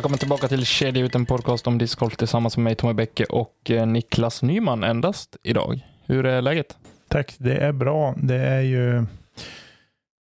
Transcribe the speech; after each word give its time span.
Välkommen 0.00 0.18
tillbaka 0.18 0.48
till 0.48 0.64
Kedja 0.64 1.04
ut 1.04 1.14
en 1.14 1.26
podcast 1.26 1.66
om 1.66 1.78
discgolf 1.78 2.16
tillsammans 2.16 2.56
med 2.56 2.64
mig 2.64 2.74
Tommy 2.74 2.92
Bäcke 2.92 3.24
och 3.24 3.70
eh, 3.70 3.86
Niklas 3.86 4.42
Nyman 4.42 4.84
endast 4.84 5.36
idag. 5.42 5.86
Hur 6.06 6.26
är 6.26 6.42
läget? 6.42 6.76
Tack, 7.08 7.34
det 7.38 7.56
är 7.56 7.72
bra. 7.72 8.14
Det 8.16 8.36
är 8.36 8.60
ju 8.60 9.04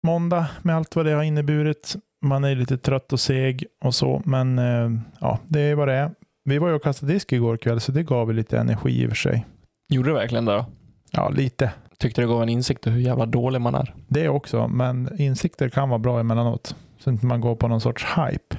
måndag 0.08 0.48
med 0.62 0.76
allt 0.76 0.96
vad 0.96 1.06
det 1.06 1.12
har 1.12 1.24
inneburit. 1.24 1.96
Man 2.22 2.44
är 2.44 2.56
lite 2.56 2.78
trött 2.78 3.14
och 3.14 3.20
seg 3.20 3.66
och 3.84 3.96
så, 3.96 4.22
men 4.26 4.60
eh, 4.60 4.92
ja, 5.20 5.40
det 5.48 5.60
är 5.60 5.76
vad 5.76 5.88
det 5.88 5.94
är. 5.94 6.12
Vi 6.46 6.58
var 6.58 6.68
ju 6.70 6.74
och 6.74 6.84
kastade 6.84 7.14
disk 7.14 7.32
igår 7.32 7.58
kväll, 7.58 7.80
så 7.80 7.92
det 7.92 8.04
gav 8.04 8.34
lite 8.34 8.60
energi 8.60 9.04
i 9.04 9.06
och 9.06 9.10
för 9.10 9.16
sig. 9.16 9.46
Gjorde 9.90 10.10
du 10.10 10.14
verkligen 10.14 10.46
det 10.46 10.54
då? 10.54 10.66
Ja, 11.12 11.30
lite. 11.30 11.72
Tyckte 11.98 12.22
det 12.22 12.28
gav 12.28 12.44
en 12.44 12.50
insikt 12.50 12.88
i 12.88 12.90
hur 12.90 13.02
jävla 13.02 13.26
dålig 13.26 13.62
man 13.62 13.76
är? 13.76 13.94
Det 14.08 14.30
också, 14.30 14.68
men 14.68 15.22
insikter 15.22 15.70
kan 15.70 15.90
vara 15.90 16.00
bra 16.00 16.20
emellanåt. 16.20 16.76
Så 17.00 17.10
inte 17.10 17.26
man 17.26 17.42
går 17.42 17.56
på 17.56 17.68
någon 17.68 17.82
sorts 17.82 18.06
hype. 18.06 18.58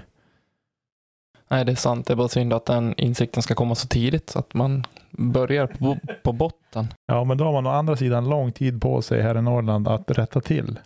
Nej, 1.54 1.64
det 1.64 1.72
är 1.72 1.76
sant. 1.76 2.06
Det 2.06 2.12
är 2.12 2.16
bara 2.16 2.28
synd 2.28 2.52
att 2.52 2.64
den 2.64 2.94
insikten 2.96 3.42
ska 3.42 3.54
komma 3.54 3.74
så 3.74 3.88
tidigt 3.88 4.30
så 4.30 4.38
att 4.38 4.54
man 4.54 4.84
börjar 5.10 5.66
på, 5.66 5.98
på 6.22 6.32
botten. 6.32 6.86
Ja, 7.06 7.24
men 7.24 7.38
då 7.38 7.44
har 7.44 7.52
man 7.52 7.66
å 7.66 7.70
andra 7.70 7.96
sidan 7.96 8.28
lång 8.28 8.52
tid 8.52 8.82
på 8.82 9.02
sig 9.02 9.22
här 9.22 9.38
i 9.38 9.42
Norrland 9.42 9.88
att 9.88 10.10
rätta 10.10 10.40
till. 10.40 10.78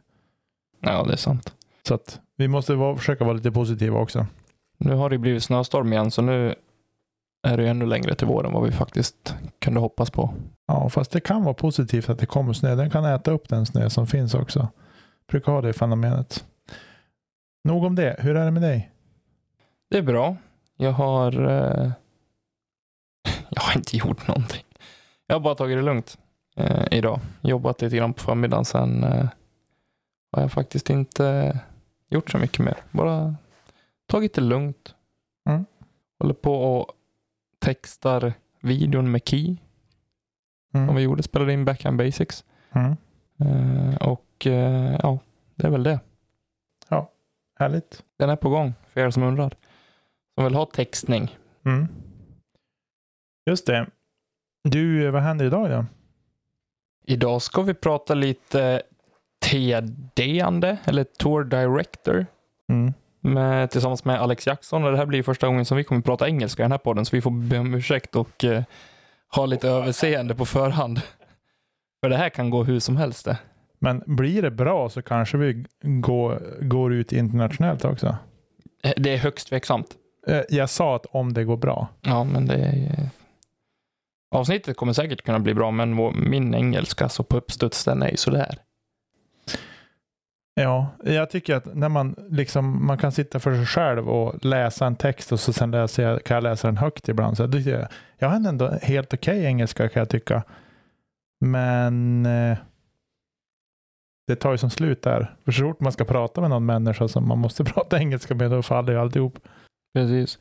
Ja, 0.80 1.04
det 1.04 1.12
är 1.12 1.16
sant. 1.16 1.52
Så 1.88 1.94
att 1.94 2.20
vi 2.36 2.48
måste 2.48 2.74
vara, 2.74 2.96
försöka 2.96 3.24
vara 3.24 3.34
lite 3.34 3.52
positiva 3.52 3.98
också. 3.98 4.26
Nu 4.78 4.94
har 4.94 5.10
det 5.10 5.18
blivit 5.18 5.42
snöstorm 5.42 5.92
igen, 5.92 6.10
så 6.10 6.22
nu 6.22 6.54
är 7.46 7.56
det 7.56 7.68
ännu 7.68 7.86
längre 7.86 8.14
till 8.14 8.26
våren 8.26 8.52
vad 8.52 8.64
vi 8.64 8.72
faktiskt 8.72 9.34
kunde 9.58 9.80
hoppas 9.80 10.10
på. 10.10 10.34
Ja, 10.66 10.88
fast 10.88 11.10
det 11.10 11.20
kan 11.20 11.44
vara 11.44 11.54
positivt 11.54 12.08
att 12.08 12.18
det 12.18 12.26
kommer 12.26 12.52
snö. 12.52 12.74
Den 12.74 12.90
kan 12.90 13.04
äta 13.04 13.30
upp 13.30 13.48
den 13.48 13.66
snö 13.66 13.90
som 13.90 14.06
finns 14.06 14.34
också. 14.34 14.68
Brukar 15.30 15.52
ha 15.52 15.60
det 15.60 15.72
fenomenet. 15.72 16.44
Nog 17.64 17.84
om 17.84 17.94
det. 17.94 18.16
Hur 18.18 18.36
är 18.36 18.44
det 18.44 18.50
med 18.50 18.62
dig? 18.62 18.90
Det 19.90 19.98
är 19.98 20.02
bra. 20.02 20.36
Jag 20.80 20.92
har... 20.92 21.32
Eh, 21.32 21.90
jag 23.48 23.62
har 23.62 23.76
inte 23.76 23.96
gjort 23.96 24.28
någonting. 24.28 24.64
Jag 25.26 25.34
har 25.34 25.40
bara 25.40 25.54
tagit 25.54 25.78
det 25.78 25.82
lugnt 25.82 26.18
eh, 26.56 26.84
idag. 26.90 27.20
Jobbat 27.40 27.82
lite 27.82 27.96
grann 27.96 28.12
på 28.12 28.20
förmiddagen. 28.20 28.64
Sen 28.64 29.04
eh, 29.04 29.28
har 30.32 30.42
jag 30.42 30.52
faktiskt 30.52 30.90
inte 30.90 31.58
gjort 32.08 32.30
så 32.30 32.38
mycket 32.38 32.64
mer. 32.64 32.76
Bara 32.90 33.34
tagit 34.06 34.34
det 34.34 34.40
lugnt. 34.40 34.94
Mm. 35.48 35.64
Håller 36.18 36.34
på 36.34 36.54
och 36.54 36.92
textar 37.58 38.32
videon 38.60 39.10
med 39.10 39.28
Key. 39.28 39.56
Mm. 40.74 40.86
Som 40.86 40.96
vi 40.96 41.02
gjorde. 41.02 41.22
Spelade 41.22 41.52
in 41.52 41.64
Backhand 41.64 41.98
Basics. 41.98 42.44
Mm. 42.72 42.96
Och 44.00 44.46
ja, 45.02 45.18
det 45.54 45.66
är 45.66 45.70
väl 45.70 45.82
det. 45.82 46.00
Härligt. 47.58 48.04
Den 48.16 48.30
är 48.30 48.36
på 48.36 48.48
gång 48.48 48.74
för 48.88 49.00
er 49.00 49.10
som 49.10 49.22
undrar. 49.22 49.54
Som 50.38 50.44
vill 50.44 50.54
ha 50.54 50.66
textning. 50.66 51.36
Mm. 51.66 51.88
Just 53.50 53.66
det. 53.66 53.86
Du, 54.64 55.10
vad 55.10 55.22
händer 55.22 55.44
idag 55.44 55.70
då? 55.70 55.84
Idag 57.06 57.42
ska 57.42 57.62
vi 57.62 57.74
prata 57.74 58.14
lite 58.14 58.82
TD-ande, 59.46 60.78
eller 60.84 61.04
Tour 61.04 61.44
Director, 61.44 62.26
Mm. 62.68 62.92
med, 63.20 63.70
tillsammans 63.70 64.04
med 64.04 64.20
Alex 64.20 64.46
Jackson. 64.46 64.84
Och 64.84 64.90
det 64.92 64.96
här 64.98 65.06
blir 65.06 65.22
första 65.22 65.46
gången 65.46 65.64
som 65.64 65.76
vi 65.76 65.84
kommer 65.84 66.00
prata 66.02 66.28
engelska 66.28 66.62
i 66.62 66.64
den 66.64 66.70
här 66.72 66.78
podden, 66.78 67.04
så 67.04 67.16
vi 67.16 67.22
får 67.22 67.30
be 67.30 67.58
om 67.58 67.74
ursäkt 67.74 68.16
och 68.16 68.44
eh, 68.44 68.62
ha 69.34 69.46
lite 69.46 69.68
överseende 69.68 70.34
på 70.34 70.44
förhand. 70.46 71.00
För 72.02 72.10
det 72.10 72.16
här 72.16 72.28
kan 72.28 72.50
gå 72.50 72.64
hur 72.64 72.80
som 72.80 72.96
helst 72.96 73.24
det. 73.24 73.38
Men 73.78 74.02
blir 74.06 74.42
det 74.42 74.50
bra 74.50 74.88
så 74.88 75.02
kanske 75.02 75.36
vi 75.38 75.64
går, 75.82 76.42
går 76.60 76.92
ut 76.94 77.12
internationellt 77.12 77.84
också. 77.84 78.16
Eh, 78.82 78.92
Det 78.96 79.14
är 79.14 79.18
högst 79.18 79.48
tveksamt. 79.48 79.96
Eh, 80.28 80.42
Jag 80.48 80.70
sa 80.70 80.96
att 80.96 81.06
om 81.06 81.32
det 81.32 81.44
går 81.44 81.56
bra. 81.56 81.88
Ja, 82.00 82.24
men 82.24 82.46
det 82.46 82.54
är... 82.54 83.08
Avsnittet 84.34 84.76
kommer 84.76 84.92
säkert 84.92 85.22
kunna 85.22 85.38
bli 85.38 85.54
bra, 85.54 85.70
men 85.70 86.12
min 86.30 86.54
engelska 86.54 87.08
så 87.08 87.22
på 87.22 87.36
uppstuds 87.36 87.84
den 87.84 88.02
är 88.02 88.10
ju 88.10 88.16
sådär. 88.16 88.58
Ja, 90.54 90.86
jag 91.04 91.30
tycker 91.30 91.54
att 91.54 91.74
när 91.74 91.88
man 91.88 92.14
liksom 92.30 92.86
man 92.86 92.98
kan 92.98 93.12
sitta 93.12 93.40
för 93.40 93.54
sig 93.54 93.66
själv 93.66 94.08
och 94.08 94.44
läsa 94.44 94.86
en 94.86 94.96
text 94.96 95.32
och 95.32 95.40
så 95.40 95.52
sen 95.52 95.70
läser 95.70 96.02
jag, 96.02 96.24
kan 96.24 96.34
jag 96.34 96.42
läsa 96.44 96.68
den 96.68 96.76
högt 96.76 97.08
ibland. 97.08 97.36
Så 97.36 97.42
jag, 97.42 97.86
jag 98.18 98.28
har 98.28 98.36
ändå 98.36 98.78
helt 98.82 99.14
okej 99.14 99.44
engelska 99.44 99.88
kan 99.88 100.00
jag 100.00 100.08
tycka. 100.08 100.42
Men 101.44 102.26
eh, 102.26 102.58
det 104.26 104.36
tar 104.36 104.52
ju 104.52 104.58
som 104.58 104.70
slut 104.70 105.02
där. 105.02 105.34
För 105.44 105.52
så 105.52 105.62
fort 105.62 105.80
man 105.80 105.92
ska 105.92 106.04
prata 106.04 106.40
med 106.40 106.50
någon 106.50 106.66
människa 106.66 107.08
som 107.08 107.28
man 107.28 107.38
måste 107.38 107.64
prata 107.74 107.98
engelska 107.98 108.34
med, 108.34 108.50
då 108.50 108.62
faller 108.62 108.92
ju 108.92 108.98
alltihop. 108.98 109.38
Precis. 109.98 110.38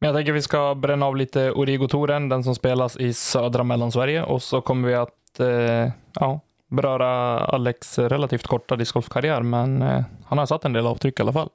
Men 0.00 0.08
jag 0.08 0.16
tänker 0.16 0.32
vi 0.32 0.42
ska 0.42 0.74
bränna 0.74 1.06
av 1.06 1.16
lite 1.16 1.52
Origo-touren, 1.52 2.28
den 2.28 2.44
som 2.44 2.54
spelas 2.54 2.96
i 2.96 3.12
södra 3.12 3.64
Mellansverige. 3.64 4.22
Och 4.22 4.42
så 4.42 4.60
kommer 4.60 4.88
vi 4.88 4.94
att 4.94 5.40
eh, 5.40 5.92
ja, 6.20 6.40
beröra 6.70 7.38
Alex 7.38 7.98
relativt 7.98 8.46
korta 8.46 8.76
discgolfkarriär, 8.76 9.42
men 9.42 9.82
eh, 9.82 10.04
han 10.26 10.38
har 10.38 10.46
satt 10.46 10.64
en 10.64 10.72
del 10.72 10.86
avtryck 10.86 11.18
i 11.18 11.22
alla 11.22 11.32
fall. 11.32 11.48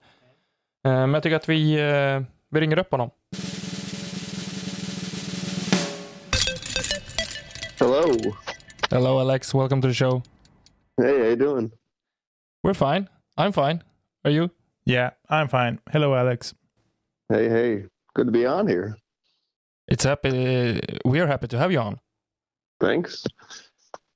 Eh, 0.85 0.91
men 0.91 1.13
jag 1.13 1.23
tycker 1.23 1.35
att 1.35 1.49
vi, 1.49 1.73
eh, 1.73 2.21
vi 2.49 2.61
ringer 2.61 2.79
upp 2.79 2.91
honom. 2.91 3.09
Hello. 7.79 8.33
Hello 8.89 9.19
Alex, 9.19 9.53
welcome 9.53 9.81
to 9.81 9.87
the 9.87 9.93
show. 9.93 10.21
Hey, 11.01 11.19
how 11.19 11.25
you 11.25 11.35
doing? 11.35 11.71
We're 12.67 12.93
fine. 12.93 13.07
I'm 13.37 13.51
fine. 13.51 13.79
Are 14.23 14.31
you? 14.31 14.49
Yeah, 14.85 15.11
I'm 15.29 15.47
fine. 15.47 15.77
Hello 15.91 16.15
Alex. 16.15 16.55
Hey, 17.33 17.49
hey. 17.49 17.85
Good 18.13 18.27
to 18.27 18.31
be 18.31 18.45
on 18.45 18.67
here. 18.67 18.95
It's 19.87 20.03
happy. 20.03 20.79
we 21.03 21.19
are 21.19 21.25
happy 21.25 21.47
to 21.47 21.57
have 21.57 21.71
you 21.71 21.79
on. 21.79 21.99
Thanks. 22.79 23.25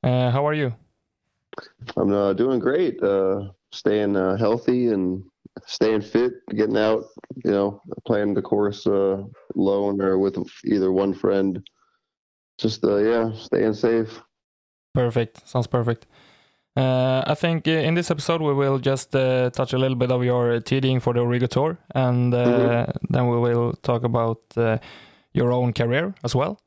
Uh, 0.04 0.30
how 0.30 0.46
are 0.48 0.54
you? 0.54 0.72
I'm 1.96 2.14
uh, 2.14 2.34
doing 2.34 2.60
great. 2.60 3.02
Uh, 3.02 3.50
staying 3.72 4.16
uh, 4.16 4.38
healthy 4.38 4.90
and 4.90 5.24
staying 5.66 6.02
fit, 6.02 6.34
getting 6.52 6.78
out, 6.78 7.06
you 7.44 7.50
know, 7.50 7.82
playing 8.06 8.36
the 8.36 8.42
course 8.44 8.86
uh, 8.86 9.24
alone 9.56 10.00
or 10.00 10.20
with 10.20 10.38
either 10.66 10.92
one 10.92 11.16
friend. 11.16 11.68
Just, 12.60 12.84
uh, 12.84 12.98
yeah, 12.98 13.32
staying 13.34 13.74
safe. 13.74 14.22
Perfect. 14.94 15.48
Sounds 15.48 15.66
perfect. 15.66 16.06
Uh, 16.78 17.24
I 17.26 17.34
think 17.36 17.68
uh, 17.68 17.72
in 17.72 17.96
this 17.96 18.12
episode 18.12 18.42
we 18.42 18.54
will 18.54 18.78
just 18.80 19.16
uh, 19.16 19.50
touch 19.50 19.74
a 19.74 19.78
little 19.78 19.96
bit 19.98 20.12
of 20.12 20.24
your 20.24 20.60
TDing 20.62 21.02
for 21.02 21.14
the 21.14 21.22
Origo 21.22 21.48
Tour, 21.48 21.78
and 21.96 22.34
uh, 22.34 22.46
Mhm. 22.46 22.94
then 23.10 23.28
we 23.30 23.38
will 23.40 23.74
talk 23.82 24.04
about 24.04 24.38
uh, 24.58 24.78
your 25.34 25.52
own 25.52 25.74
career 25.74 26.14
as 26.24 26.36
well. 26.36 26.58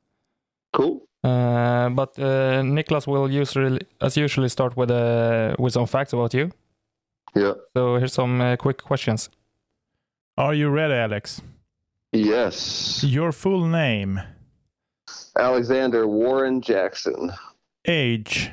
Cool. 0.73 1.01
Uh, 1.23 1.91
but 1.91 2.19
uh, 2.19 2.63
Niklas 2.63 3.07
will 3.07 3.31
usually, 3.31 3.81
as 4.01 4.17
usually, 4.17 4.49
start 4.49 4.77
with 4.77 4.91
uh, 4.91 5.55
with 5.59 5.73
some 5.73 5.87
facts 5.87 6.13
about 6.13 6.35
you. 6.35 6.51
Yeah. 7.37 7.55
So 7.77 7.97
here's 7.99 8.13
some 8.15 8.41
uh, 8.41 8.57
quick 8.57 8.83
questions. 8.83 9.31
Are 10.37 10.55
you 10.55 10.71
ready 10.71 10.95
Alex? 10.95 11.43
Yes. 12.13 13.05
Your 13.05 13.33
full 13.33 13.67
name, 13.67 14.21
Alexander 15.37 16.07
Warren 16.09 16.61
Jackson, 16.61 17.31
age, 17.87 18.51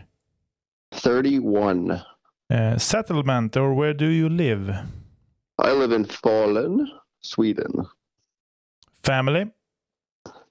31. 0.92 2.02
uh, 2.50 2.78
settlement 2.78 3.58
or 3.58 3.74
where 3.74 3.94
do 3.94 4.08
you 4.08 4.30
live? 4.30 4.70
I 5.60 5.72
live 5.72 5.92
in 5.92 6.06
Falun, 6.06 6.88
Sweden. 7.22 7.86
Family, 9.04 9.52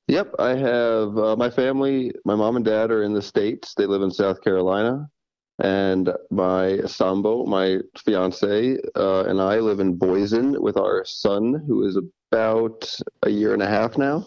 Yep, 0.09 0.35
I 0.39 0.51
have 0.55 1.19
uh, 1.19 1.35
my 1.37 1.51
family. 1.51 2.13
My 2.25 2.37
mom 2.37 2.55
and 2.57 2.65
dad 2.65 2.93
are 2.93 3.03
in 3.03 3.13
the 3.13 3.23
states. 3.23 3.75
They 3.75 3.87
live 3.87 4.03
in 4.03 4.11
South 4.11 4.41
Carolina, 4.41 5.11
and 5.59 6.13
my 6.31 6.79
Sambo, 6.87 7.45
my 7.45 7.79
fiance, 7.99 8.79
uh, 8.95 9.25
and 9.25 9.41
I 9.41 9.59
live 9.59 9.81
in 9.81 9.97
Boise 9.97 10.41
with 10.59 10.77
our 10.77 11.05
son, 11.05 11.61
who 11.67 11.85
is 11.89 11.99
about 12.31 12.89
a 13.25 13.31
year 13.31 13.53
and 13.53 13.63
a 13.63 13.67
half 13.67 13.99
now. 13.99 14.25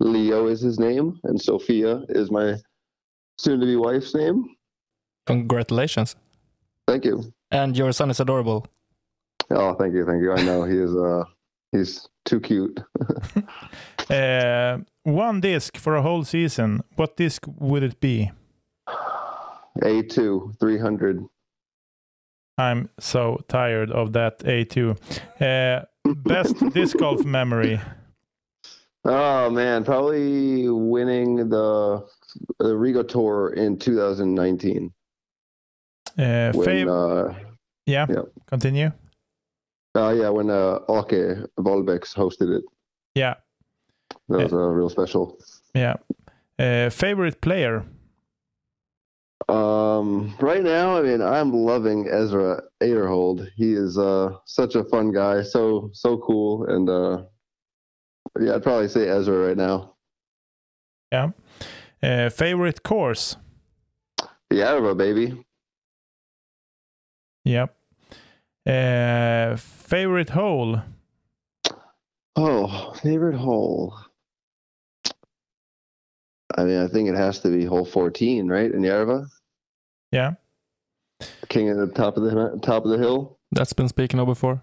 Leo 0.00 0.48
is 0.48 0.60
his 0.60 0.80
name, 0.80 1.20
and 1.22 1.40
Sophia 1.40 2.02
is 2.08 2.32
my 2.32 2.56
soon-to-be 3.38 3.76
wife's 3.76 4.16
name. 4.16 4.44
Congratulations. 5.26 6.16
Thank 6.86 7.04
you. 7.04 7.32
And 7.50 7.76
your 7.76 7.92
son 7.92 8.10
is 8.10 8.20
adorable. 8.20 8.66
Oh, 9.50 9.74
thank 9.74 9.94
you, 9.94 10.04
thank 10.06 10.22
you. 10.22 10.32
I 10.32 10.42
know 10.42 10.64
he 10.64 10.76
is. 10.76 10.94
Uh, 10.94 11.24
he's 11.72 12.08
too 12.24 12.40
cute. 12.40 12.80
Uh, 14.10 14.78
one 15.04 15.40
disc 15.40 15.76
for 15.76 15.94
a 15.94 16.02
whole 16.02 16.24
season. 16.24 16.82
What 16.96 17.16
disc 17.16 17.44
would 17.46 17.84
it 17.84 18.00
be? 18.00 18.32
A2 19.82 20.58
300. 20.58 21.24
I'm 22.58 22.90
so 22.98 23.38
tired 23.46 23.92
of 23.92 24.12
that 24.14 24.40
A2. 24.40 24.96
Uh, 25.40 25.84
best 26.24 26.56
disc 26.74 26.98
golf 26.98 27.24
memory. 27.24 27.80
Oh 29.04 29.48
man, 29.48 29.84
probably 29.84 30.68
winning 30.68 31.48
the 31.48 32.04
the 32.58 32.74
Origo 32.74 33.04
Tour 33.04 33.54
in 33.54 33.78
2019. 33.78 34.92
Uh, 36.20 36.52
When, 36.52 36.66
fav- 36.68 36.88
uh, 37.30 37.34
yeah, 37.86 38.06
yeah. 38.08 38.22
continue. 38.46 38.92
uh, 39.96 40.10
yeah, 40.10 40.28
when 40.28 40.50
uh, 40.50 40.80
Ake 40.90 41.46
Volbex 41.58 42.14
hosted 42.14 42.54
it, 42.58 42.64
Yeah, 43.14 43.34
that 44.28 44.38
was 44.44 44.52
uh, 44.52 44.56
real 44.58 44.90
special. 44.90 45.38
yeah. 45.74 45.94
Uh, 46.58 46.90
favorite 46.90 47.40
player? 47.40 47.84
Um, 49.48 50.34
right 50.40 50.62
now, 50.62 50.96
I 50.98 51.02
mean, 51.02 51.22
I'm 51.22 51.52
loving 51.52 52.06
Ezra 52.08 52.62
Aderhold. 52.82 53.48
He 53.56 53.72
is 53.72 53.96
uh, 53.98 54.34
such 54.44 54.74
a 54.74 54.84
fun 54.84 55.10
guy, 55.12 55.42
so 55.42 55.90
so 55.92 56.18
cool, 56.18 56.66
and 56.66 56.88
uh, 56.88 57.22
yeah, 58.38 58.56
I'd 58.56 58.62
probably 58.62 58.88
say 58.88 59.08
Ezra 59.08 59.48
right 59.48 59.56
now. 59.56 59.94
Yeah. 61.10 61.30
Uh, 62.02 62.28
favorite 62.30 62.82
course? 62.82 63.36
The 64.50 64.56
Adderall 64.60 64.96
baby. 64.96 65.44
Yep. 67.50 67.74
Uh, 68.64 69.56
favorite 69.56 70.30
hole? 70.30 70.82
Oh, 72.36 72.92
favorite 73.02 73.36
hole. 73.36 73.94
I 76.56 76.64
mean, 76.64 76.78
I 76.78 76.86
think 76.86 77.08
it 77.08 77.16
has 77.16 77.40
to 77.40 77.48
be 77.50 77.64
hole 77.64 77.84
14, 77.84 78.46
right? 78.48 78.70
In 78.70 78.82
Järva, 78.82 79.26
Yeah. 80.12 80.34
king 81.48 81.68
at 81.68 81.76
the 81.76 81.88
top 81.88 82.16
of 82.16 82.22
the 82.22 82.58
top 82.62 82.84
of 82.84 82.90
the 82.92 82.98
hill. 82.98 83.38
That's 83.52 83.72
been 83.72 83.88
speaking 83.88 84.20
of 84.20 84.26
before. 84.26 84.62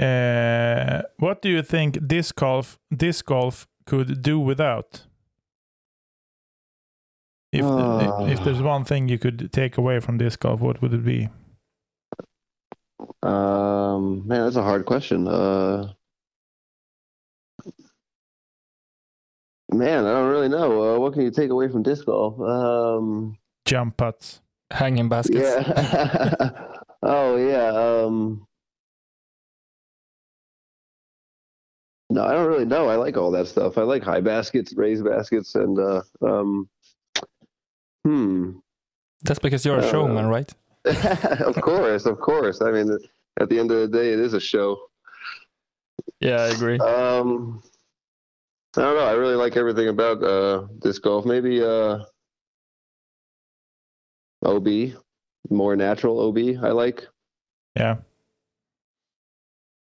Uh, 0.00 1.02
what 1.18 1.42
do 1.42 1.48
you 1.48 1.62
think 1.62 2.06
disc 2.06 2.34
golf 2.36 2.78
disc 2.96 3.24
golf 3.26 3.66
could 3.86 4.22
do 4.22 4.38
without? 4.40 5.06
If 7.52 7.64
Ah. 7.64 8.26
if 8.26 8.44
there's 8.44 8.60
one 8.62 8.84
thing 8.84 9.08
you 9.08 9.18
could 9.18 9.50
take 9.52 9.78
away 9.78 10.00
from 10.00 10.18
disc 10.18 10.40
golf, 10.40 10.60
what 10.60 10.82
would 10.82 10.92
it 10.92 11.04
be? 11.04 11.28
Um, 13.22 14.26
man, 14.26 14.44
that's 14.44 14.56
a 14.56 14.62
hard 14.62 14.84
question. 14.84 15.26
Uh, 15.26 15.92
man, 19.72 20.04
I 20.04 20.12
don't 20.12 20.30
really 20.30 20.48
know. 20.48 20.94
Uh, 20.96 20.98
what 20.98 21.12
can 21.14 21.22
you 21.22 21.30
take 21.30 21.50
away 21.50 21.68
from 21.68 21.82
disc 21.82 22.04
golf? 22.06 22.38
Um, 22.40 23.38
Jump 23.64 23.96
putts. 23.96 24.40
Hanging 24.70 25.08
baskets. 25.08 25.38
yeah. 25.40 26.50
oh 27.02 27.36
yeah. 27.36 27.68
Um, 27.72 28.46
no, 32.10 32.22
I 32.24 32.32
don't 32.32 32.46
really 32.46 32.64
know. 32.66 32.88
I 32.88 32.96
like 32.96 33.16
all 33.16 33.30
that 33.32 33.46
stuff. 33.48 33.78
I 33.78 33.82
like 33.82 34.02
high 34.02 34.20
baskets, 34.20 34.74
raised 34.74 35.04
baskets, 35.04 35.54
and 35.54 35.78
uh, 35.78 36.02
um, 36.22 36.68
hmm. 38.08 38.58
That's 39.22 39.40
because 39.40 39.64
you're 39.66 39.78
a 39.78 39.86
Uh, 39.86 39.90
showman, 39.90 40.26
right? 40.26 40.50
of 41.50 41.56
course, 41.60 42.06
of 42.06 42.18
course. 42.20 42.62
I 42.62 42.70
mean, 42.70 42.88
at 43.40 43.48
the 43.48 43.58
end 43.58 43.70
of 43.70 43.78
the 43.80 43.88
day, 43.98 44.12
it 44.12 44.20
is 44.20 44.32
a 44.32 44.40
show. 44.40 44.78
Yeah, 46.20 46.40
I 46.42 46.48
agree. 46.48 46.78
Um, 46.78 47.62
I 48.76 48.80
don't 48.82 48.96
know. 48.96 49.04
I 49.04 49.12
really 49.12 49.34
like 49.34 49.56
everything 49.56 49.88
about 49.88 50.22
uh, 50.22 50.66
disc 50.80 51.02
golf. 51.02 51.24
Maybe 51.26 51.62
uh, 51.62 51.98
OB, 54.44 54.68
more 55.50 55.76
natural 55.76 56.20
OB. 56.20 56.38
I 56.62 56.70
like. 56.70 57.06
Yeah. 57.76 57.96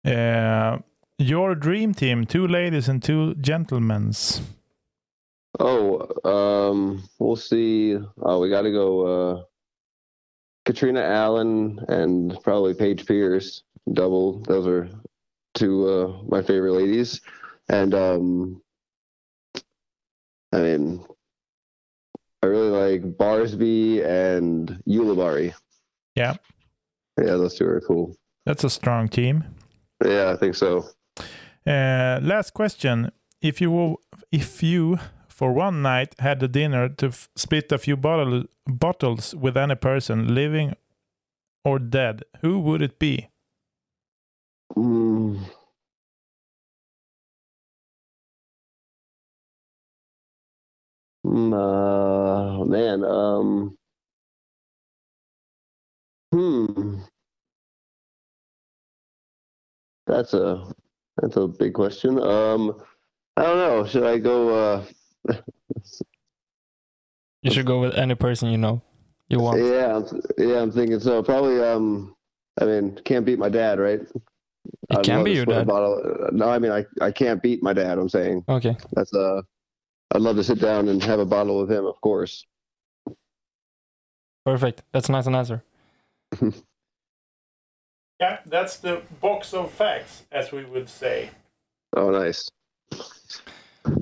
Uh, 0.04 0.78
your 1.18 1.54
dream 1.54 1.94
team: 1.94 2.24
two 2.26 2.46
ladies 2.46 2.88
and 2.88 3.02
two 3.02 3.34
gentlemen's. 3.36 4.40
Oh, 5.60 6.08
um, 6.24 7.04
we'll 7.18 7.36
see. 7.36 7.98
Oh, 8.22 8.40
we 8.40 8.48
got 8.48 8.62
to 8.62 8.72
go. 8.72 9.06
Uh, 9.06 9.42
Catrina 10.64 11.00
Allen 11.02 11.78
and 11.88 12.36
probably 12.42 12.72
Paige 12.72 13.06
Pierce. 13.06 13.62
Double. 13.92 14.40
Those 14.40 14.66
are 14.66 14.88
two 15.54 15.88
uh, 15.88 16.22
my 16.28 16.42
favorite 16.42 16.72
ladies. 16.72 17.20
And 17.68 17.94
um, 17.94 18.62
I 20.52 20.58
mean, 20.58 21.04
I 22.42 22.46
really 22.46 22.70
like 22.70 23.16
Barsby 23.18 24.04
and 24.04 24.82
Ulibarri. 24.88 25.52
Yeah. 26.14 26.36
Yeah, 27.18 27.36
those 27.36 27.56
two 27.56 27.66
are 27.66 27.82
cool. 27.82 28.16
That's 28.46 28.64
a 28.64 28.70
strong 28.70 29.08
team. 29.08 29.44
Yeah, 30.02 30.30
I 30.30 30.36
think 30.36 30.54
so. 30.54 30.86
Uh, 31.66 32.18
last 32.22 32.54
question: 32.54 33.12
If 33.42 33.60
you 33.60 33.98
if 34.32 34.62
you 34.62 34.98
for 35.40 35.52
one 35.54 35.80
night 35.80 36.14
had 36.18 36.42
a 36.42 36.48
dinner 36.48 36.86
to 36.90 37.06
f- 37.06 37.30
split 37.34 37.72
a 37.72 37.78
few 37.78 37.96
bottle- 37.96 38.44
bottles 38.66 39.34
with 39.34 39.56
any 39.56 39.74
person, 39.74 40.34
living 40.34 40.74
or 41.64 41.78
dead, 41.78 42.24
who 42.42 42.60
would 42.60 42.82
it 42.82 42.98
be? 42.98 43.30
Mm. 44.76 45.40
Uh, 51.24 52.64
man, 52.66 53.02
um, 53.02 53.78
hmm, 56.32 57.00
that's 60.06 60.34
a 60.34 60.70
that's 61.16 61.36
a 61.36 61.48
big 61.48 61.72
question. 61.72 62.18
Um, 62.22 62.78
I 63.38 63.42
don't 63.44 63.56
know. 63.56 63.86
Should 63.86 64.04
I 64.04 64.18
go? 64.18 64.48
Uh, 64.50 64.84
You 67.42 67.50
should 67.50 67.66
go 67.66 67.80
with 67.80 67.94
any 67.94 68.14
person 68.14 68.50
you 68.50 68.58
know 68.58 68.82
you 69.28 69.40
want. 69.40 69.60
yeah, 69.62 69.96
I'm, 69.96 70.22
yeah, 70.36 70.60
I'm 70.60 70.70
thinking 70.70 71.00
so. 71.00 71.22
Probably. 71.22 71.62
Um, 71.62 72.14
I 72.60 72.64
mean, 72.64 73.00
can't 73.04 73.24
beat 73.24 73.38
my 73.38 73.48
dad, 73.48 73.78
right? 73.78 74.00
It 74.00 74.22
I'd 74.90 75.04
can 75.04 75.16
love 75.16 75.24
be 75.24 75.32
your 75.32 75.46
dad. 75.46 75.66
Bottle. 75.66 76.28
No, 76.32 76.50
I 76.50 76.58
mean, 76.58 76.72
I 76.72 76.84
I 77.00 77.10
can't 77.10 77.42
beat 77.42 77.62
my 77.62 77.72
dad. 77.72 77.98
I'm 77.98 78.08
saying. 78.08 78.44
Okay, 78.48 78.76
That's 78.92 79.14
uh 79.14 79.40
I'd 80.12 80.20
love 80.20 80.36
to 80.36 80.44
sit 80.44 80.60
down 80.60 80.88
and 80.88 81.02
have 81.02 81.20
a 81.20 81.24
bottle 81.24 81.60
with 81.60 81.70
him, 81.70 81.86
of 81.86 81.98
course. 82.00 82.44
perfect. 84.44 84.82
That's 84.92 85.08
a 85.08 85.12
nice 85.12 85.26
answer. 85.26 85.62
Yeah, 88.20 88.40
that's 88.44 88.76
the 88.76 89.00
box 89.22 89.54
of 89.54 89.70
facts, 89.70 90.24
as 90.30 90.52
we 90.52 90.62
would 90.62 90.90
say. 90.90 91.30
Oh, 91.96 92.10
nice. 92.10 92.50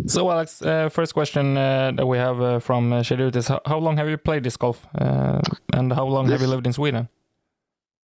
So, 0.07 0.31
Alex, 0.31 0.63
uh, 0.63 0.89
first 0.89 1.15
question 1.15 1.57
uh, 1.57 1.93
that 1.97 2.07
we 2.07 2.19
have 2.19 2.41
uh, 2.41 2.59
from 2.59 2.93
uh, 2.93 3.01
Shadut 3.01 3.37
is 3.37 3.49
how, 3.49 3.61
how 3.67 3.79
long 3.79 3.97
have 3.97 4.09
you 4.09 4.17
played 4.17 4.43
disc 4.43 4.59
golf? 4.59 4.87
Uh, 4.95 5.41
and 5.75 5.93
how 5.93 6.07
long 6.07 6.29
have 6.29 6.41
you 6.41 6.47
lived 6.47 6.67
in 6.67 6.73
Sweden? 6.73 7.09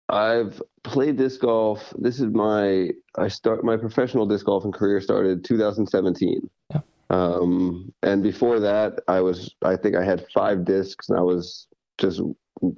I've 0.09 0.63
played 0.83 1.17
disc 1.17 1.41
golf. 1.41 1.93
This 1.99 2.21
is 2.21 2.27
my 2.27 2.91
I 3.17 3.29
start 3.29 3.65
my 3.65 3.77
professional 3.77 4.27
disc 4.27 4.47
golfing 4.47 4.73
career 4.73 5.01
started 5.01 5.45
2017. 5.45 6.49
Yeah. 6.71 6.81
Um, 7.11 7.93
and 8.03 8.23
before 8.23 8.61
that, 8.61 9.01
I 9.09 9.21
was 9.21 9.55
I 9.63 9.77
think 9.77 9.97
I 9.97 10.05
had 10.05 10.27
five 10.33 10.65
discs, 10.65 11.09
and 11.09 11.19
I 11.19 11.23
was 11.23 11.67
just 11.99 12.21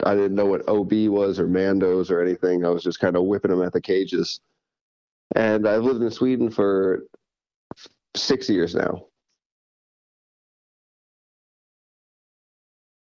I 0.05 0.15
didn't 0.15 0.35
know 0.35 0.47
what 0.47 0.69
OB 0.69 0.93
was 1.09 1.39
or 1.39 1.49
Mandos 1.49 2.11
or 2.11 2.23
anything. 2.23 2.65
I 2.65 2.71
was 2.71 2.83
just 2.83 3.01
kind 3.01 3.17
of 3.17 3.25
whipping 3.25 3.51
them 3.51 3.63
at 3.63 3.73
the 3.73 3.81
cages. 3.81 4.41
And 5.35 5.67
I've 5.67 5.83
lived 5.83 6.03
in 6.03 6.11
Sweden 6.11 6.51
for 6.51 7.03
six 8.17 8.49
years 8.49 8.75
now. 8.75 9.07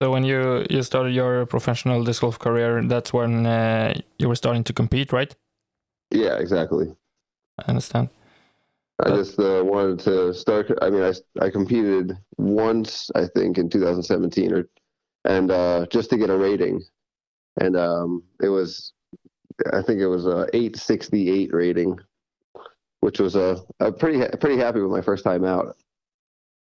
So, 0.03 0.11
when 0.11 0.25
you, 0.25 0.67
you 0.69 0.83
started 0.83 1.15
your 1.15 1.47
professional 1.47 2.05
disc 2.05 2.21
golf 2.21 2.39
career, 2.39 2.83
that's 2.85 3.13
when 3.13 3.47
uh, 3.47 3.99
you 4.19 4.29
were 4.29 4.37
starting 4.37 4.63
to 4.65 4.75
compete, 4.75 5.11
right? 5.13 5.35
Yeah, 6.11 6.37
exactly. 6.37 6.95
I 7.59 7.71
understand. 7.71 8.11
I 8.99 9.11
just 9.11 9.39
uh, 9.39 9.63
wanted 9.63 9.99
to 10.01 10.33
start. 10.33 10.71
I 10.81 10.89
mean, 10.89 11.03
I 11.03 11.13
I 11.45 11.51
competed 11.51 12.17
once, 12.39 13.11
I 13.15 13.27
think, 13.27 13.59
in 13.59 13.69
2017, 13.69 14.53
or 14.55 14.69
and 15.25 15.51
uh, 15.51 15.87
just 15.91 16.09
to 16.11 16.17
get 16.17 16.31
a 16.31 16.37
rating, 16.37 16.83
and 17.61 17.77
um, 17.77 18.23
it 18.43 18.49
was, 18.49 18.93
I 19.73 19.83
think 19.83 20.01
it 20.01 20.07
was 20.07 20.27
a 20.27 20.49
868 20.55 21.53
rating, 21.53 21.99
which 23.07 23.21
was 23.21 23.37
a, 23.37 23.57
a 23.79 23.93
pretty 23.93 24.19
pretty 24.39 24.59
happy 24.59 24.81
with 24.81 24.91
my 24.91 25.01
first 25.01 25.23
time 25.23 25.45
out. 25.45 25.77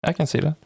I 0.02 0.14
can 0.14 0.26
see 0.26 0.40
that. 0.40 0.56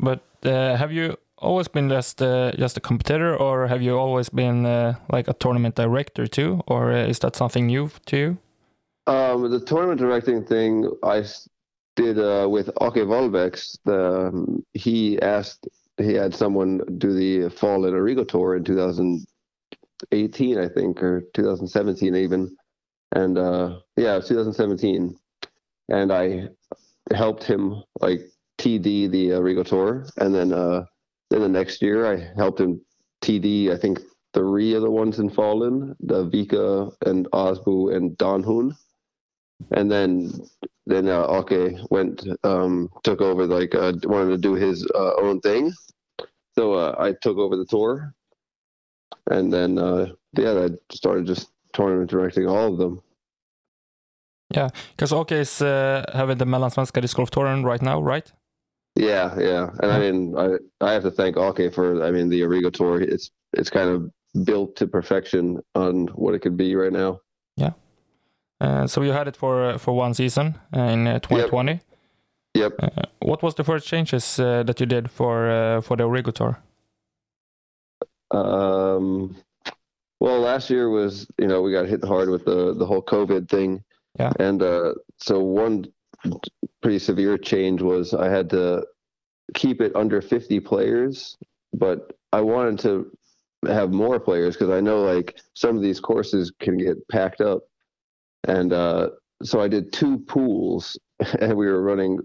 But 0.00 0.24
uh, 0.44 0.74
have 0.76 0.90
you 0.90 1.16
always 1.38 1.68
been 1.68 1.88
just 1.88 2.20
uh, 2.20 2.50
just 2.58 2.76
a 2.76 2.80
competitor, 2.80 3.36
or 3.36 3.68
have 3.68 3.82
you 3.82 3.96
always 3.96 4.28
been 4.30 4.66
uh, 4.66 4.94
like 5.12 5.28
a 5.28 5.32
tournament 5.32 5.76
director 5.76 6.26
too, 6.26 6.60
or 6.66 6.90
uh, 6.90 7.06
is 7.12 7.20
that 7.20 7.36
something 7.36 7.68
new 7.68 7.88
to 8.06 8.16
you? 8.16 8.38
Um, 9.06 9.48
the 9.48 9.60
tournament 9.60 10.00
directing 10.00 10.44
thing 10.44 10.90
I 11.04 11.24
did 11.94 12.18
uh, 12.18 12.48
with 12.50 12.68
Ake 12.80 13.06
Volvex. 13.12 13.78
The, 13.84 14.26
um, 14.26 14.64
he 14.74 15.22
asked 15.22 15.68
he 15.98 16.14
had 16.14 16.34
someone 16.34 16.80
do 16.98 17.12
the 17.12 17.48
fall 17.48 17.86
in 17.86 17.94
Origo 17.94 18.24
tour 18.24 18.56
in 18.56 18.64
2018, 18.64 20.58
I 20.58 20.68
think, 20.68 21.00
or 21.00 21.20
2017 21.32 22.16
even, 22.16 22.56
and 23.12 23.38
uh, 23.38 23.80
yeah, 23.96 24.14
it 24.14 24.16
was 24.16 24.28
2017, 24.28 25.16
and 25.88 26.12
I 26.12 26.48
helped 27.14 27.44
him 27.44 27.82
like 28.00 28.20
TD 28.58 29.10
the 29.10 29.34
Origo 29.34 29.62
tour, 29.62 30.06
and 30.18 30.34
then 30.34 30.52
uh, 30.52 30.84
then 31.30 31.40
the 31.40 31.48
next 31.48 31.82
year 31.82 32.12
I 32.12 32.32
helped 32.36 32.60
him 32.60 32.80
TD. 33.22 33.70
I 33.70 33.76
think 33.76 34.00
three 34.34 34.74
of 34.74 34.82
the 34.82 34.90
ones 34.90 35.18
in 35.18 35.30
Falun, 35.30 35.94
the 36.00 36.26
Vika 36.26 36.92
and 37.06 37.30
Osbu 37.32 37.94
and 37.94 38.16
Don 38.18 38.42
Hoon 38.42 38.74
and 39.70 39.90
then 39.90 40.32
then 40.86 41.08
uh, 41.08 41.26
Ake 41.40 41.78
went 41.90 42.26
um, 42.44 42.90
took 43.04 43.20
over 43.20 43.46
like 43.46 43.74
uh, 43.74 43.92
wanted 44.04 44.30
to 44.30 44.38
do 44.38 44.54
his 44.54 44.86
uh, 44.94 45.14
own 45.20 45.40
thing, 45.40 45.72
so 46.54 46.74
uh, 46.74 46.94
I 46.98 47.12
took 47.22 47.38
over 47.38 47.56
the 47.56 47.66
tour, 47.66 48.14
and 49.30 49.52
then 49.52 49.78
uh, 49.78 50.08
yeah, 50.36 50.66
I 50.66 50.94
started 50.94 51.26
just 51.26 51.50
tournament 51.72 52.10
directing 52.10 52.46
all 52.46 52.72
of 52.72 52.78
them. 52.78 53.02
Yeah, 54.54 54.68
because 54.94 55.12
Ake 55.12 55.32
is 55.32 55.62
uh, 55.62 56.04
having 56.12 56.38
the 56.38 56.44
Mellansvenska 56.44 57.00
Disc 57.00 57.16
Golf 57.16 57.30
Touren 57.30 57.64
right 57.64 57.80
now, 57.80 58.00
right? 58.02 58.30
Yeah, 58.94 59.38
yeah, 59.38 59.70
and 59.82 59.90
I 59.90 59.98
mean 59.98 60.36
I 60.36 60.58
I 60.80 60.92
have 60.92 61.02
to 61.04 61.10
thank 61.10 61.36
Ake 61.36 61.72
for 61.72 62.04
I 62.04 62.10
mean 62.10 62.28
the 62.28 62.42
Origo 62.42 62.70
tour. 62.70 63.00
It's 63.00 63.30
it's 63.54 63.70
kind 63.70 63.88
of 63.88 64.10
built 64.44 64.76
to 64.76 64.86
perfection 64.86 65.60
on 65.74 66.08
what 66.08 66.34
it 66.34 66.40
could 66.40 66.56
be 66.56 66.74
right 66.74 66.92
now. 66.92 67.20
Yeah. 67.56 67.72
Uh, 68.60 68.86
so 68.86 69.02
you 69.02 69.12
had 69.12 69.28
it 69.28 69.36
for 69.36 69.64
uh, 69.64 69.78
for 69.78 69.94
one 69.94 70.14
season 70.14 70.58
uh, 70.76 70.80
in 70.80 71.06
uh, 71.06 71.18
2020. 71.20 71.80
Yep. 72.54 72.72
Uh, 72.78 72.88
what 73.20 73.42
was 73.42 73.54
the 73.54 73.64
first 73.64 73.86
changes 73.86 74.38
uh, 74.38 74.62
that 74.64 74.78
you 74.78 74.86
did 74.86 75.10
for 75.10 75.50
uh, 75.50 75.80
for 75.80 75.96
the 75.96 76.04
Origo 76.04 76.30
Tour? 76.30 76.58
Um, 78.30 79.36
well, 80.22 80.38
last 80.38 80.70
year 80.70 80.88
was 80.88 81.26
you 81.36 81.48
know 81.48 81.62
we 81.62 81.72
got 81.72 81.88
hit 81.88 82.04
hard 82.04 82.28
with 82.28 82.44
the 82.44 82.74
the 82.74 82.86
whole 82.86 83.02
COVID 83.02 83.48
thing. 83.48 83.82
Yeah. 84.20 84.32
And 84.38 84.62
uh, 84.62 84.94
so 85.16 85.40
one 85.40 85.86
pretty 86.80 87.00
severe 87.00 87.36
change 87.36 87.82
was 87.82 88.14
I 88.14 88.28
had 88.28 88.48
to 88.50 88.86
keep 89.54 89.80
it 89.80 89.96
under 89.96 90.20
50 90.22 90.60
players, 90.60 91.36
but 91.72 92.12
I 92.32 92.40
wanted 92.40 92.78
to 92.80 93.10
have 93.66 93.92
more 93.92 94.20
players 94.20 94.54
because 94.54 94.70
I 94.70 94.80
know 94.80 95.02
like 95.02 95.40
some 95.54 95.76
of 95.76 95.82
these 95.82 95.98
courses 95.98 96.52
can 96.60 96.76
get 96.76 96.96
packed 97.08 97.40
up, 97.40 97.62
and 98.46 98.72
uh, 98.72 99.08
so 99.42 99.60
I 99.60 99.66
did 99.66 99.92
two 99.92 100.18
pools, 100.20 100.96
and 101.40 101.56
we 101.56 101.66
were 101.66 101.82
running 101.82 102.20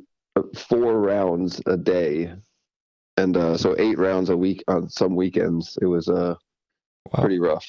four 0.55 1.01
rounds 1.01 1.59
a 1.65 1.75
day, 1.75 2.31
and 3.17 3.35
uh, 3.35 3.57
so 3.57 3.75
eight 3.79 3.97
rounds 3.97 4.29
a 4.29 4.37
week 4.37 4.63
on 4.67 4.87
some 4.87 5.15
weekends. 5.15 5.79
It 5.81 5.87
was 5.87 6.07
uh, 6.07 6.35
Wow. 7.13 7.21
pretty 7.21 7.39
rough. 7.39 7.65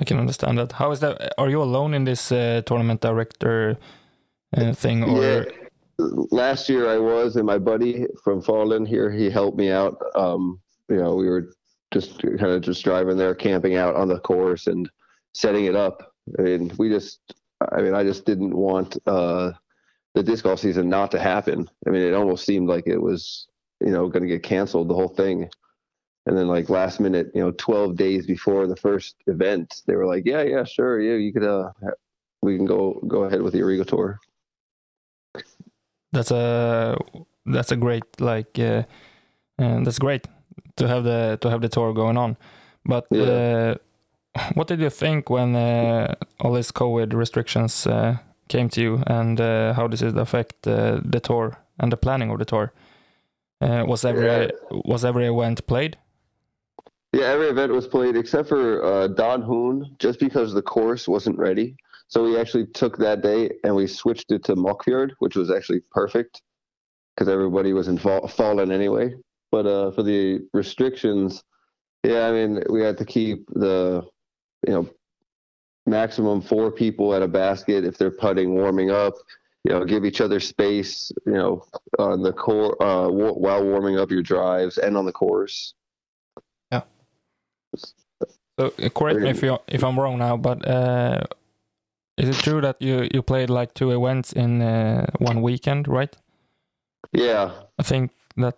I 0.00 0.04
can 0.04 0.18
understand 0.18 0.58
that. 0.58 0.72
How 0.72 0.90
is 0.90 1.00
that? 1.00 1.34
Are 1.38 1.48
you 1.48 1.62
alone 1.62 1.94
in 1.94 2.04
this 2.04 2.30
uh, 2.32 2.62
tournament 2.66 3.00
director 3.00 3.76
uh, 4.56 4.72
thing, 4.72 5.04
or 5.04 5.22
Yeah. 5.22 5.44
Last 5.98 6.68
year 6.68 6.90
I 6.90 6.98
was, 6.98 7.36
and 7.36 7.46
my 7.46 7.56
buddy 7.56 8.06
from 8.22 8.42
Falun 8.42 8.86
here, 8.86 9.10
he 9.10 9.30
helped 9.30 9.56
me 9.56 9.70
out. 9.70 9.96
Um, 10.14 10.60
you 10.90 10.96
know, 10.96 11.14
we 11.14 11.26
were 11.26 11.52
just 11.90 12.20
kind 12.20 12.52
of 12.52 12.60
just 12.60 12.84
driving 12.84 13.16
there, 13.16 13.34
camping 13.34 13.76
out 13.76 13.96
on 13.96 14.08
the 14.08 14.18
course 14.18 14.66
and 14.66 14.90
setting 15.32 15.64
it 15.64 15.74
up. 15.74 16.12
I 16.38 16.42
mean, 16.42 16.72
we 16.76 16.90
just, 16.90 17.20
I 17.72 17.80
mean, 17.80 17.94
I 17.94 18.02
just 18.02 18.26
didn't 18.26 18.54
want 18.54 18.98
uh, 19.06 19.52
the 20.14 20.22
disc 20.22 20.44
golf 20.44 20.60
season 20.60 20.90
not 20.90 21.10
to 21.12 21.18
happen. 21.18 21.68
I 21.86 21.90
mean, 21.90 22.02
it 22.02 22.12
almost 22.12 22.44
seemed 22.44 22.68
like 22.68 22.86
it 22.86 23.00
was, 23.00 23.48
you 23.80 23.90
know, 23.90 24.08
going 24.08 24.22
to 24.22 24.28
get 24.28 24.42
canceled, 24.42 24.88
the 24.88 24.94
whole 24.94 25.08
thing. 25.08 25.48
And 26.26 26.36
then, 26.36 26.48
like 26.48 26.68
last 26.68 26.98
minute, 27.00 27.30
you 27.34 27.40
know, 27.40 27.52
12 27.52 27.96
days 27.96 28.26
before 28.26 28.66
the 28.66 28.76
first 28.76 29.16
event, 29.26 29.82
they 29.86 29.94
were 29.94 30.06
like, 30.06 30.24
"Yeah, 30.26 30.42
yeah, 30.42 30.64
sure, 30.64 31.00
yeah, 31.00 31.14
you 31.14 31.32
could, 31.32 31.44
uh, 31.44 31.70
we 32.42 32.56
can 32.56 32.66
go 32.66 33.00
go 33.06 33.24
ahead 33.24 33.42
with 33.42 33.52
the 33.52 33.62
Origo 33.62 33.84
tour." 33.84 34.18
that's 36.12 36.30
a 36.30 36.96
that's 37.46 37.72
a 37.72 37.76
great 37.76 38.04
like 38.20 38.58
uh, 38.58 38.82
uh, 39.58 39.80
that's 39.84 39.98
great 39.98 40.26
to 40.76 40.88
have 40.88 41.04
the 41.04 41.38
to 41.40 41.50
have 41.50 41.60
the 41.60 41.68
tour 41.68 41.92
going 41.92 42.16
on. 42.16 42.36
But 42.84 43.06
uh, 43.16 43.76
what 44.54 44.66
did 44.68 44.80
you 44.80 44.90
think 44.90 45.30
when 45.30 45.54
uh, 45.54 46.14
all 46.40 46.54
these 46.54 46.72
COVID 46.72 47.12
restrictions 47.14 47.86
uh, 47.86 48.16
came 48.48 48.68
to 48.70 48.80
you, 48.80 49.02
and 49.06 49.40
uh, 49.40 49.74
how 49.74 49.86
does 49.88 50.02
it 50.02 50.16
affect 50.16 50.66
uh, 50.66 51.00
the 51.04 51.20
tour 51.20 51.58
and 51.78 51.92
the 51.92 51.96
planning 51.96 52.30
of 52.30 52.38
the 52.38 52.44
tour? 52.44 52.72
Uh, 53.60 53.84
was 53.86 54.04
every 54.04 54.26
Yeah. 54.26 54.50
was 54.84 55.04
every 55.04 55.26
event 55.26 55.66
played? 55.66 55.96
Yeah, 57.12 57.26
every 57.26 57.48
event 57.48 57.72
was 57.72 57.86
played 57.86 58.16
except 58.16 58.48
for 58.48 58.84
uh, 58.84 59.08
Don 59.08 59.42
Hoon, 59.42 59.96
just 59.98 60.20
because 60.20 60.52
the 60.52 60.62
course 60.62 61.08
wasn't 61.08 61.38
ready. 61.38 61.76
So 62.08 62.24
we 62.24 62.38
actually 62.38 62.66
took 62.66 62.98
that 62.98 63.22
day 63.22 63.50
and 63.64 63.74
we 63.74 63.86
switched 63.86 64.30
it 64.30 64.44
to 64.44 64.54
Mockfjärd, 64.54 65.12
which 65.18 65.34
was 65.36 65.50
actually 65.50 65.80
perfect 65.90 66.42
because 67.14 67.28
everybody 67.28 67.72
was 67.72 67.88
in 67.88 67.98
fall- 67.98 68.28
Falun 68.28 68.72
anyway. 68.72 69.14
But 69.50 69.66
uh, 69.66 69.90
for 69.92 70.02
the 70.02 70.40
restrictions, 70.52 71.42
yeah, 72.04 72.28
I 72.28 72.32
mean, 72.32 72.62
we 72.70 72.82
had 72.82 72.98
to 72.98 73.04
keep 73.04 73.48
the, 73.48 74.02
you 74.66 74.72
know, 74.72 74.88
maximum 75.86 76.40
four 76.42 76.70
people 76.70 77.14
at 77.14 77.22
a 77.22 77.28
basket 77.28 77.84
if 77.84 77.96
they're 77.96 78.10
putting, 78.10 78.54
warming 78.54 78.90
up. 78.90 79.14
You 79.64 79.72
know, 79.72 79.84
give 79.84 80.04
each 80.04 80.20
other 80.20 80.38
space. 80.38 81.10
You 81.26 81.32
know, 81.32 81.64
on 81.98 82.22
the 82.22 82.32
core 82.32 82.80
uh, 82.80 83.08
while 83.08 83.64
warming 83.64 83.98
up 83.98 84.10
your 84.12 84.22
drives 84.22 84.78
and 84.78 84.96
on 84.96 85.06
the 85.06 85.12
course. 85.12 85.74
So 88.58 88.72
uh, 88.82 88.88
correct 88.88 89.20
me 89.20 89.30
if 89.30 89.42
you 89.42 89.58
if 89.68 89.84
I'm 89.84 89.98
wrong 89.98 90.18
now, 90.18 90.36
but 90.36 90.66
uh, 90.66 91.24
is 92.16 92.28
it 92.28 92.42
true 92.42 92.60
that 92.62 92.80
you 92.80 93.08
you 93.12 93.22
played 93.22 93.50
like 93.50 93.74
two 93.74 93.90
events 93.90 94.32
in 94.32 94.62
uh, 94.62 95.06
one 95.18 95.42
weekend, 95.42 95.88
right? 95.88 96.16
Yeah, 97.12 97.52
I 97.78 97.82
think 97.82 98.12
that 98.36 98.56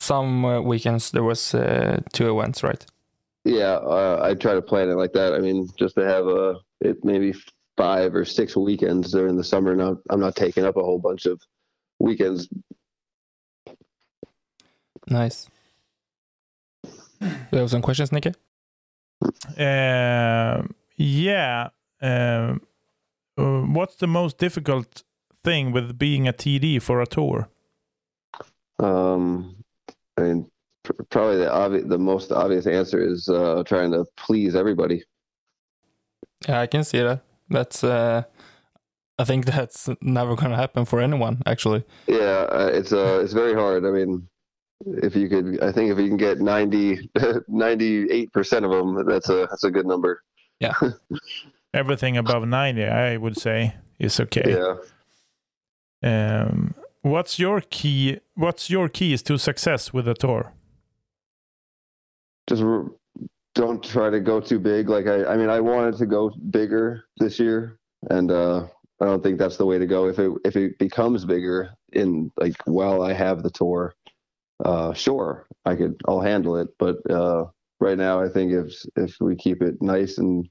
some 0.00 0.44
uh, 0.44 0.60
weekends 0.60 1.10
there 1.10 1.24
was 1.24 1.54
uh, 1.54 2.00
two 2.12 2.38
events, 2.38 2.62
right? 2.62 2.86
Yeah, 3.44 3.74
uh, 3.74 4.20
I 4.22 4.34
try 4.34 4.54
to 4.54 4.62
plan 4.62 4.88
it 4.88 4.96
like 4.96 5.12
that. 5.14 5.34
I 5.34 5.38
mean, 5.38 5.68
just 5.76 5.96
to 5.96 6.04
have 6.04 6.26
a 6.26 6.60
it 6.80 7.04
maybe 7.04 7.34
five 7.76 8.14
or 8.14 8.24
six 8.24 8.56
weekends 8.56 9.10
during 9.12 9.36
the 9.36 9.44
summer. 9.44 9.74
Not 9.74 9.96
I'm 10.10 10.20
not 10.20 10.36
taking 10.36 10.64
up 10.64 10.76
a 10.76 10.82
whole 10.82 11.00
bunch 11.00 11.26
of 11.26 11.40
weekends. 11.98 12.48
Nice. 15.08 15.48
Do 17.22 17.28
you 17.52 17.58
have 17.58 17.70
some 17.70 17.82
questions, 17.82 18.12
Nicky? 18.12 18.32
Uh, 19.58 20.62
yeah. 20.96 21.68
Um, 22.00 22.60
uh, 23.38 23.60
what's 23.62 23.96
the 23.96 24.06
most 24.06 24.38
difficult 24.38 25.04
thing 25.44 25.72
with 25.72 25.98
being 25.98 26.26
a 26.28 26.32
TD 26.32 26.82
for 26.82 27.00
a 27.00 27.06
tour? 27.06 27.48
Um, 28.78 29.56
I 30.16 30.22
mean, 30.22 30.50
pr- 30.82 31.02
probably 31.10 31.36
the 31.38 31.52
obvious, 31.52 31.84
the 31.86 31.98
most 31.98 32.32
obvious 32.32 32.66
answer 32.66 33.00
is 33.00 33.28
uh, 33.28 33.62
trying 33.64 33.92
to 33.92 34.04
please 34.16 34.54
everybody. 34.54 35.04
Yeah, 36.48 36.60
I 36.60 36.66
can 36.66 36.84
see 36.84 37.00
that. 37.00 37.22
That's 37.48 37.84
uh, 37.84 38.24
I 39.18 39.24
think 39.24 39.44
that's 39.54 39.88
never 40.00 40.34
gonna 40.34 40.56
happen 40.56 40.84
for 40.84 41.00
anyone, 41.00 41.42
actually. 41.46 41.84
Yeah, 42.06 42.46
uh, 42.50 42.70
it's 42.72 42.92
uh, 42.92 43.20
it's 43.22 43.32
very 43.32 43.54
hard. 43.54 43.84
I 43.86 43.90
mean, 43.90 44.28
if 44.86 45.16
you 45.16 45.28
could, 45.28 45.62
I 45.62 45.72
think 45.72 45.90
if 45.90 45.98
you 45.98 46.08
can 46.08 46.16
get 46.16 46.40
90, 46.40 47.10
98 47.48 48.32
percent 48.32 48.64
of 48.64 48.70
them, 48.70 49.06
that's 49.06 49.28
a 49.28 49.46
that's 49.50 49.64
a 49.64 49.70
good 49.70 49.86
number. 49.86 50.22
Yeah. 50.60 50.74
Everything 51.74 52.18
above 52.18 52.46
90, 52.46 52.84
I 52.84 53.16
would 53.16 53.36
say, 53.36 53.74
is 53.98 54.20
okay. 54.20 54.76
Yeah. 56.02 56.42
Um, 56.44 56.74
what's 57.00 57.38
your 57.38 57.62
key? 57.62 58.20
What's 58.34 58.68
your 58.68 58.88
keys 58.88 59.22
to 59.22 59.38
success 59.38 59.92
with 59.92 60.06
a 60.06 60.14
tour? 60.14 60.52
just 62.48 62.62
don't 63.54 63.82
try 63.82 64.10
to 64.10 64.20
go 64.20 64.40
too 64.40 64.58
big. 64.58 64.88
Like 64.88 65.06
I, 65.06 65.24
I 65.26 65.36
mean, 65.36 65.48
I 65.48 65.60
wanted 65.60 65.96
to 65.98 66.06
go 66.06 66.30
bigger 66.50 67.04
this 67.18 67.38
year, 67.38 67.78
and 68.10 68.30
uh, 68.30 68.66
I 69.00 69.04
don't 69.04 69.22
think 69.22 69.38
that's 69.38 69.56
the 69.56 69.66
way 69.66 69.78
to 69.78 69.86
go. 69.86 70.08
If 70.08 70.18
it 70.18 70.32
if 70.44 70.56
it 70.56 70.78
becomes 70.78 71.24
bigger 71.24 71.70
in 71.92 72.30
like 72.38 72.56
while 72.64 73.02
I 73.02 73.12
have 73.12 73.42
the 73.42 73.50
tour, 73.50 73.94
uh, 74.64 74.92
sure, 74.94 75.46
I 75.64 75.74
could, 75.74 76.00
I'll 76.06 76.20
handle 76.20 76.56
it. 76.56 76.68
But 76.78 76.98
uh, 77.10 77.46
right 77.80 77.98
now, 77.98 78.22
I 78.22 78.28
think 78.28 78.52
if 78.52 78.74
if 78.96 79.16
we 79.20 79.36
keep 79.36 79.62
it 79.62 79.80
nice 79.80 80.18
and 80.18 80.48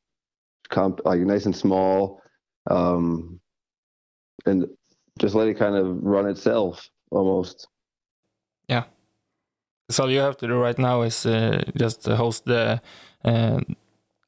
comp, 0.69 1.01
like 1.05 1.21
nice 1.21 1.45
and 1.45 1.55
small, 1.55 2.21
um, 2.69 3.39
and 4.45 4.65
just 5.19 5.35
let 5.35 5.47
it 5.47 5.57
kind 5.57 5.75
of 5.75 5.97
run 6.01 6.27
itself 6.27 6.89
almost. 7.11 7.67
Yeah. 8.67 8.83
So 9.89 10.03
all 10.03 10.11
you 10.11 10.19
have 10.19 10.37
to 10.37 10.47
do 10.47 10.57
right 10.57 10.77
now 10.79 11.01
is 11.01 11.25
uh, 11.25 11.63
just 11.75 12.05
host 12.05 12.45
the. 12.45 12.81
Uh, 13.23 13.59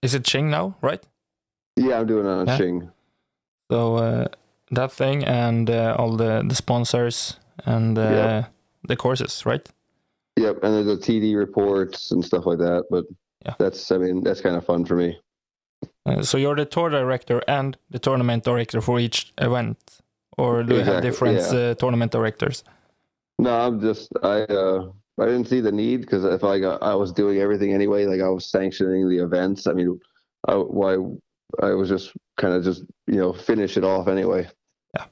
is 0.02 0.14
it 0.14 0.24
Tjing 0.24 0.50
now, 0.50 0.76
right? 0.82 1.02
Yeah, 1.78 2.00
I'm 2.00 2.08
doing 2.08 2.26
it 2.26 2.30
on 2.30 2.48
Yeah. 2.48 2.58
Tjing. 2.58 2.92
So 3.72 3.96
uh, 3.96 4.28
that 4.72 4.92
thing 4.92 5.24
and 5.24 5.70
uh, 5.70 5.96
all 5.98 6.18
the 6.18 6.44
the 6.48 6.56
sponsors 6.56 7.40
and 7.66 7.98
uh, 7.98 8.02
Yeah. 8.02 8.46
The 8.88 8.96
courses, 8.96 9.46
right? 9.46 9.68
Yep, 10.36 10.64
and 10.64 10.74
there's 10.74 10.86
the 10.86 10.98
TD 10.98 11.36
reports 11.38 12.12
and 12.12 12.24
stuff 12.24 12.46
like 12.46 12.60
that. 12.60 12.86
But 12.90 13.06
Yeah. 13.46 13.56
that's, 13.60 13.92
I 13.92 13.98
mean, 13.98 14.24
that's 14.24 14.42
kind 14.42 14.56
of 14.56 14.66
fun 14.66 14.86
for 14.86 14.96
me. 14.96 15.20
Uh, 16.06 16.22
so 16.22 16.38
you're 16.38 16.56
the 16.56 16.66
tour 16.66 16.90
director 16.90 17.42
and 17.48 17.78
the 17.90 18.00
tournament 18.00 18.44
director 18.44 18.82
for 18.82 19.00
each 19.00 19.34
event, 19.38 19.78
or 20.38 20.64
do 20.64 20.76
you 20.76 20.84
have 20.84 21.02
different 21.02 21.40
yeah. 21.40 21.60
uh, 21.60 21.74
tournament 21.76 22.12
directors? 22.12 22.64
No, 23.40 23.52
I'm 23.52 23.80
just 23.80 24.12
I 24.22 24.42
uh 24.44 24.92
I 25.20 25.26
didn't 25.26 25.48
see 25.48 25.62
the 25.62 25.72
need 25.72 26.02
because 26.02 26.24
if 26.24 26.44
I 26.44 26.60
got 26.60 26.82
I 26.84 26.96
was 26.96 27.12
doing 27.12 27.40
everything 27.40 27.74
anyway, 27.74 28.06
like 28.06 28.22
I 28.22 28.30
was 28.30 28.46
sanctioning 28.46 29.10
the 29.10 29.20
events. 29.24 29.68
I 29.68 29.74
mean, 29.74 30.00
I, 30.48 30.56
why 30.56 30.98
I 31.62 31.72
was 31.74 31.90
just 31.90 32.12
kind 32.38 32.54
of 32.54 32.64
just 32.64 32.84
you 33.08 33.18
know 33.18 33.34
finish 33.34 33.78
it 33.78 33.84
off 33.84 34.08
anyway. 34.08 34.48
Yeah. 34.96 35.06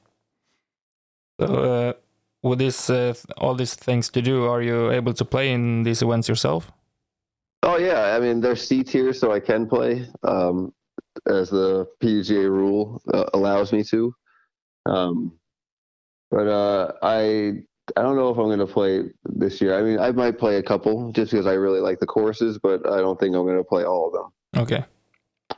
So 1.39 1.45
uh, 1.45 1.93
with 2.43 2.59
this 2.59 2.89
uh, 2.89 3.13
all 3.37 3.55
these 3.55 3.75
things 3.75 4.09
to 4.09 4.21
do, 4.21 4.45
are 4.45 4.61
you 4.61 4.91
able 4.91 5.13
to 5.13 5.25
play 5.25 5.51
in 5.51 5.83
these 5.83 6.01
events 6.01 6.27
yourself? 6.27 6.71
Oh 7.63 7.77
yeah, 7.77 8.15
I 8.15 8.19
mean 8.19 8.41
there's 8.41 8.67
C 8.67 8.83
tier, 8.83 9.13
so 9.13 9.31
I 9.31 9.39
can 9.39 9.67
play 9.67 10.07
um, 10.23 10.73
as 11.27 11.49
the 11.49 11.87
PDGA 12.01 12.49
rule 12.49 13.01
uh, 13.13 13.25
allows 13.33 13.71
me 13.71 13.83
to. 13.85 14.15
Um, 14.85 15.33
but 16.31 16.47
uh, 16.47 16.93
I 17.03 17.63
I 17.95 18.01
don't 18.01 18.15
know 18.15 18.29
if 18.29 18.37
I'm 18.37 18.45
going 18.45 18.59
to 18.59 18.65
play 18.65 19.03
this 19.25 19.61
year. 19.61 19.77
I 19.77 19.81
mean, 19.81 19.99
I 19.99 20.11
might 20.11 20.39
play 20.39 20.57
a 20.57 20.63
couple 20.63 21.11
just 21.11 21.31
because 21.31 21.45
I 21.45 21.53
really 21.53 21.79
like 21.81 21.99
the 21.99 22.05
courses, 22.05 22.57
but 22.57 22.87
I 22.89 22.97
don't 22.97 23.19
think 23.19 23.35
I'm 23.35 23.45
going 23.45 23.57
to 23.57 23.63
play 23.63 23.83
all 23.83 24.07
of 24.07 24.13
them. 24.13 24.61
Okay. 24.63 24.83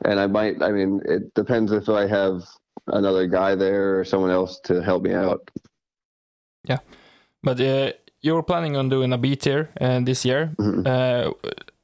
and 0.04 0.18
I 0.20 0.26
might. 0.26 0.62
I 0.62 0.72
mean, 0.72 1.00
it 1.06 1.32
depends 1.34 1.72
if 1.72 1.88
I 1.88 2.06
have 2.06 2.42
another 2.88 3.26
guy 3.26 3.54
there 3.54 3.98
or 3.98 4.04
someone 4.04 4.30
else 4.30 4.60
to 4.64 4.82
help 4.82 5.02
me 5.02 5.14
out. 5.14 5.48
Yeah, 6.64 6.78
but 7.42 7.60
uh, 7.60 7.92
you 8.20 8.34
were 8.34 8.42
planning 8.42 8.76
on 8.76 8.88
doing 8.88 9.12
a 9.12 9.18
B 9.18 9.36
tier 9.36 9.70
uh, 9.80 10.00
this 10.00 10.24
year. 10.24 10.54
Mhm. 10.58 10.86
Uh, 10.86 11.32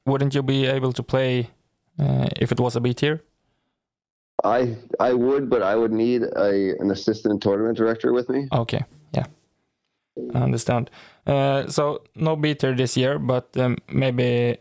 wouldn't 0.07 0.35
you 0.35 0.43
be 0.43 0.67
able 0.67 0.93
to 0.93 1.03
play 1.03 1.51
uh, 1.99 2.29
if 2.41 2.51
it 2.53 2.61
was 2.61 2.77
a 2.77 2.81
B 2.81 2.95
tier? 2.95 3.21
I 4.45 4.77
I 4.99 5.13
would, 5.13 5.51
but 5.51 5.63
I 5.63 5.77
would 5.77 5.93
need 5.93 6.23
a 6.23 6.75
an 6.81 6.91
assistant 6.91 7.43
tournament 7.43 7.77
director 7.77 8.13
with 8.13 8.29
me. 8.29 8.49
Okay, 8.53 8.85
yeah, 9.13 9.27
I 10.35 10.39
understand. 10.39 10.91
Uh, 11.27 11.69
so 11.69 12.03
no 12.15 12.37
B 12.37 12.55
tier 12.55 12.75
this 12.75 12.97
year, 12.97 13.19
but 13.19 13.55
um, 13.57 13.77
maybe 13.93 14.57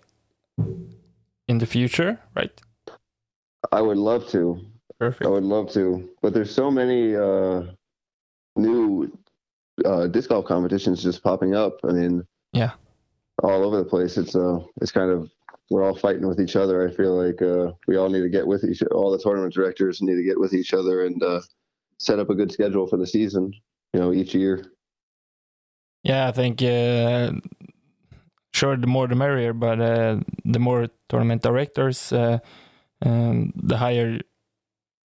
in 1.47 1.57
the 1.59 1.65
future, 1.65 2.19
right? 2.35 2.51
I 3.71 3.81
would 3.81 3.97
love 3.97 4.27
to. 4.29 4.59
Perfect. 4.99 5.25
I 5.25 5.29
would 5.29 5.45
love 5.45 5.71
to, 5.73 6.09
but 6.21 6.33
there's 6.33 6.53
so 6.53 6.69
many 6.69 7.15
uh, 7.15 7.63
new 8.57 9.07
uh, 9.86 10.07
disc 10.07 10.29
golf 10.29 10.45
competitions 10.45 11.01
just 11.03 11.24
popping 11.24 11.55
up. 11.55 11.77
I 11.83 11.91
mean, 11.91 12.24
Yeah. 12.53 12.71
all 13.43 13.63
over 13.63 13.77
the 13.77 13.86
place. 13.89 14.17
It's 14.17 14.36
uh, 14.36 14.59
it's 14.81 14.91
kind 14.91 15.12
of 15.12 15.29
we're 15.69 15.83
all 15.83 15.95
fighting 15.95 16.27
with 16.27 16.39
each 16.41 16.55
other. 16.55 16.88
I 16.88 16.91
feel 16.91 17.15
like 17.15 17.41
uh, 17.41 17.74
we 17.88 17.95
all 17.98 18.09
need 18.09 18.21
to 18.21 18.29
get 18.29 18.45
with 18.48 18.63
each. 18.63 18.81
All 18.91 19.12
the 19.12 19.19
tournament 19.19 19.53
directors 19.53 20.01
need 20.01 20.15
to 20.15 20.23
get 20.23 20.39
with 20.39 20.54
each 20.54 20.73
other 20.73 21.06
and 21.06 21.21
uh, 21.21 21.41
set 21.99 22.19
up 22.19 22.30
a 22.30 22.36
good 22.36 22.51
schedule 22.51 22.88
for 22.88 22.97
the 22.97 23.08
season. 23.08 23.54
You 23.93 23.99
know, 23.99 24.13
each 24.13 24.34
year. 24.36 24.65
Yeah, 26.04 26.27
I 26.27 26.32
think 26.32 26.62
uh, 26.62 27.32
sure 28.54 28.77
the 28.77 28.88
more 28.88 29.08
the 29.08 29.15
merrier, 29.15 29.54
but 29.54 29.80
uh, 29.80 30.19
the 30.45 30.60
more 30.60 30.88
tournament 31.10 31.41
directors, 31.41 32.12
uh, 32.13 32.39
um, 33.06 33.51
the 33.56 33.77
higher 33.77 34.19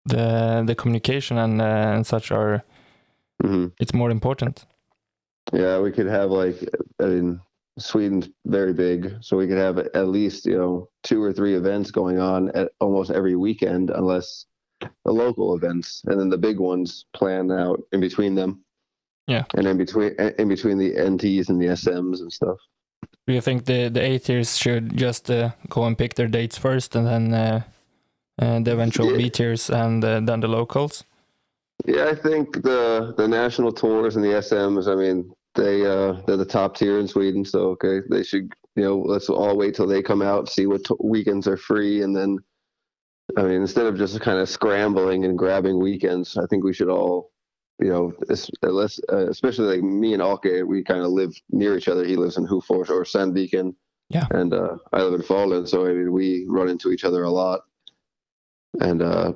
the 0.06 0.64
the 0.66 0.76
communication 0.76 1.38
and 1.38 1.62
uh, 1.62 1.94
and 1.96 2.08
such 2.08 2.32
are. 2.32 2.64
Hmm 3.42 3.68
It's 3.80 3.94
more 3.94 4.12
important. 4.12 4.66
Yeah, 5.54 5.80
we 5.80 5.92
could 5.92 6.08
have 6.08 6.32
like 6.32 6.58
I 7.02 7.06
mean, 7.06 7.42
Sweden's 7.78 8.30
very 8.46 8.74
big, 8.74 9.16
so 9.22 9.38
we 9.38 9.48
could 9.48 9.58
have 9.58 9.78
at 9.80 10.08
least 10.08 10.46
you 10.46 10.58
know 10.58 10.90
two 11.04 11.22
or 11.24 11.34
three 11.34 11.56
events 11.56 11.92
going 11.92 12.20
on 12.20 12.50
at 12.56 12.72
almost 12.80 13.12
every 13.12 13.36
weekend, 13.36 13.90
unless 13.90 14.46
the 14.82 15.12
local 15.12 15.56
events, 15.56 16.02
and 16.06 16.20
then 16.20 16.30
the 16.30 16.38
big 16.38 16.60
ones 16.60 17.06
plan 17.14 17.52
out 17.52 17.82
in 17.92 18.00
between 18.00 18.36
them. 18.36 18.64
Yeah. 19.28 19.46
and 19.56 19.68
in 19.68 19.78
between 19.78 20.16
in 20.40 20.48
between 20.48 20.78
the 20.80 20.92
NTs 20.96 21.50
and 21.50 21.62
the 21.62 21.68
SMs 21.68 22.20
and 22.22 22.32
stuff. 22.34 22.58
Do 23.28 23.34
you 23.34 23.42
think 23.42 23.66
the 23.66 23.90
the 23.90 24.02
A 24.02 24.20
tiers 24.20 24.58
should 24.58 24.98
just 24.98 25.30
uh, 25.30 25.50
go 25.70 25.86
and 25.86 25.98
pick 25.98 26.14
their 26.16 26.28
dates 26.28 26.58
first, 26.58 26.96
and 26.96 27.06
then 27.08 27.34
uh, 27.34 27.62
uh, 28.42 28.60
the 28.60 28.72
eventual 28.72 29.12
Yeah. 29.12 29.18
B 29.18 29.30
tiers, 29.30 29.70
and 29.70 30.04
uh, 30.04 30.20
then 30.20 30.40
the 30.42 30.48
locals? 30.48 31.04
Yeah, 31.86 32.06
I 32.10 32.16
think 32.16 32.62
the 32.62 33.14
the 33.18 33.28
national 33.28 33.72
tours 33.72 34.16
and 34.16 34.24
the 34.24 34.30
SMs. 34.30 34.88
I 34.92 34.96
mean, 34.96 35.32
they 35.56 35.86
uh, 35.86 36.14
they're 36.28 36.38
the 36.38 36.46
top 36.46 36.76
tier 36.76 37.00
in 37.00 37.08
Sweden, 37.08 37.44
so 37.46 37.70
okay, 37.72 38.02
they 38.10 38.24
should 38.24 38.52
you 38.76 38.84
know 38.84 38.98
let's 39.00 39.30
all 39.30 39.58
wait 39.58 39.76
till 39.76 39.88
they 39.88 40.02
come 40.02 40.22
out, 40.22 40.50
see 40.50 40.66
what 40.68 40.84
t- 40.84 40.94
weekends 41.04 41.48
are 41.48 41.58
free, 41.58 42.04
and 42.04 42.16
then 42.16 42.38
I 43.38 43.44
mean 43.44 43.62
instead 43.62 43.86
of 43.86 43.98
just 43.98 44.20
kind 44.22 44.40
of 44.40 44.50
scrambling 44.50 45.26
and 45.26 45.38
grabbing 45.38 45.80
weekends, 45.80 46.38
I 46.38 46.46
think 46.48 46.64
we 46.64 46.74
should 46.74 46.90
all 46.90 47.32
you 47.80 47.88
know 47.90 48.14
unless 48.62 49.00
uh, 49.12 49.28
especially 49.30 49.76
like 49.78 49.84
me 49.84 50.14
and 50.14 50.22
Ake, 50.22 50.66
we 50.66 50.84
kind 50.84 51.02
of 51.02 51.12
live 51.12 51.34
near 51.50 51.78
each 51.78 51.88
other. 51.88 52.06
He 52.06 52.18
lives 52.18 52.38
in 52.38 52.46
Hofors 52.46 52.90
or 52.90 53.04
Sandviken, 53.04 53.74
Yeah. 54.10 54.28
and 54.32 54.54
uh, 54.54 54.76
I 54.94 55.02
live 55.02 55.14
in 55.14 55.22
Falun, 55.26 55.68
so 55.68 55.86
I 55.86 55.94
mean 55.94 56.12
we 56.12 56.46
run 56.50 56.70
into 56.70 56.92
each 56.92 57.06
other 57.06 57.24
a 57.24 57.32
lot, 57.32 57.62
and 58.82 59.02
uh, 59.02 59.34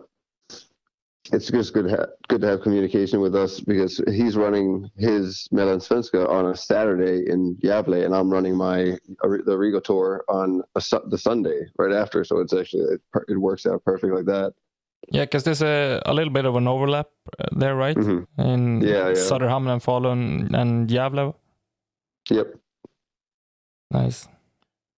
it's 1.32 1.50
just 1.50 1.74
good 1.74 1.90
ha- 1.90 2.08
good 2.28 2.42
to 2.42 2.48
have 2.48 2.62
communication 2.62 3.22
with 3.22 3.36
us 3.36 3.60
because 3.62 4.02
he's 4.08 4.36
running 4.36 4.90
his 4.98 5.48
Mellansvenska 5.54 6.28
on 6.28 6.48
a 6.48 6.56
Saturday 6.56 7.30
in 7.32 7.56
Gävle, 7.64 8.04
and 8.06 8.14
I'm 8.14 8.30
running 8.30 8.56
my 8.58 8.98
the 9.22 9.44
Origo 9.54 9.80
tour 9.80 10.26
on 10.28 10.62
a, 10.76 10.82
su- 10.82 11.04
the 11.10 11.18
Sunday 11.18 11.62
right 11.78 11.94
after. 11.94 12.24
So 12.26 12.40
it's 12.40 12.54
actually 12.54 12.84
it, 12.96 13.02
it 13.30 13.38
works 13.38 13.66
out 13.66 13.84
perfect 13.86 14.14
like 14.14 14.26
that. 14.26 14.54
Yeah, 15.12 15.24
because 15.24 15.44
there's 15.44 15.62
a, 15.62 16.02
a 16.06 16.14
little 16.14 16.32
bit 16.34 16.46
of 16.46 16.56
an 16.56 16.68
overlap 16.68 17.08
uh, 17.40 17.46
there, 17.58 17.76
right? 17.76 17.96
Mhm. 17.96 18.26
In 18.38 18.82
Yeah, 18.82 19.08
yeah. 19.10 19.14
Söderhamn 19.14 19.70
and 19.72 19.82
Falun 19.82 20.54
and 20.54 20.90
Gävle. 20.90 21.36
Yep, 22.30 22.54
Nice. 23.92 24.28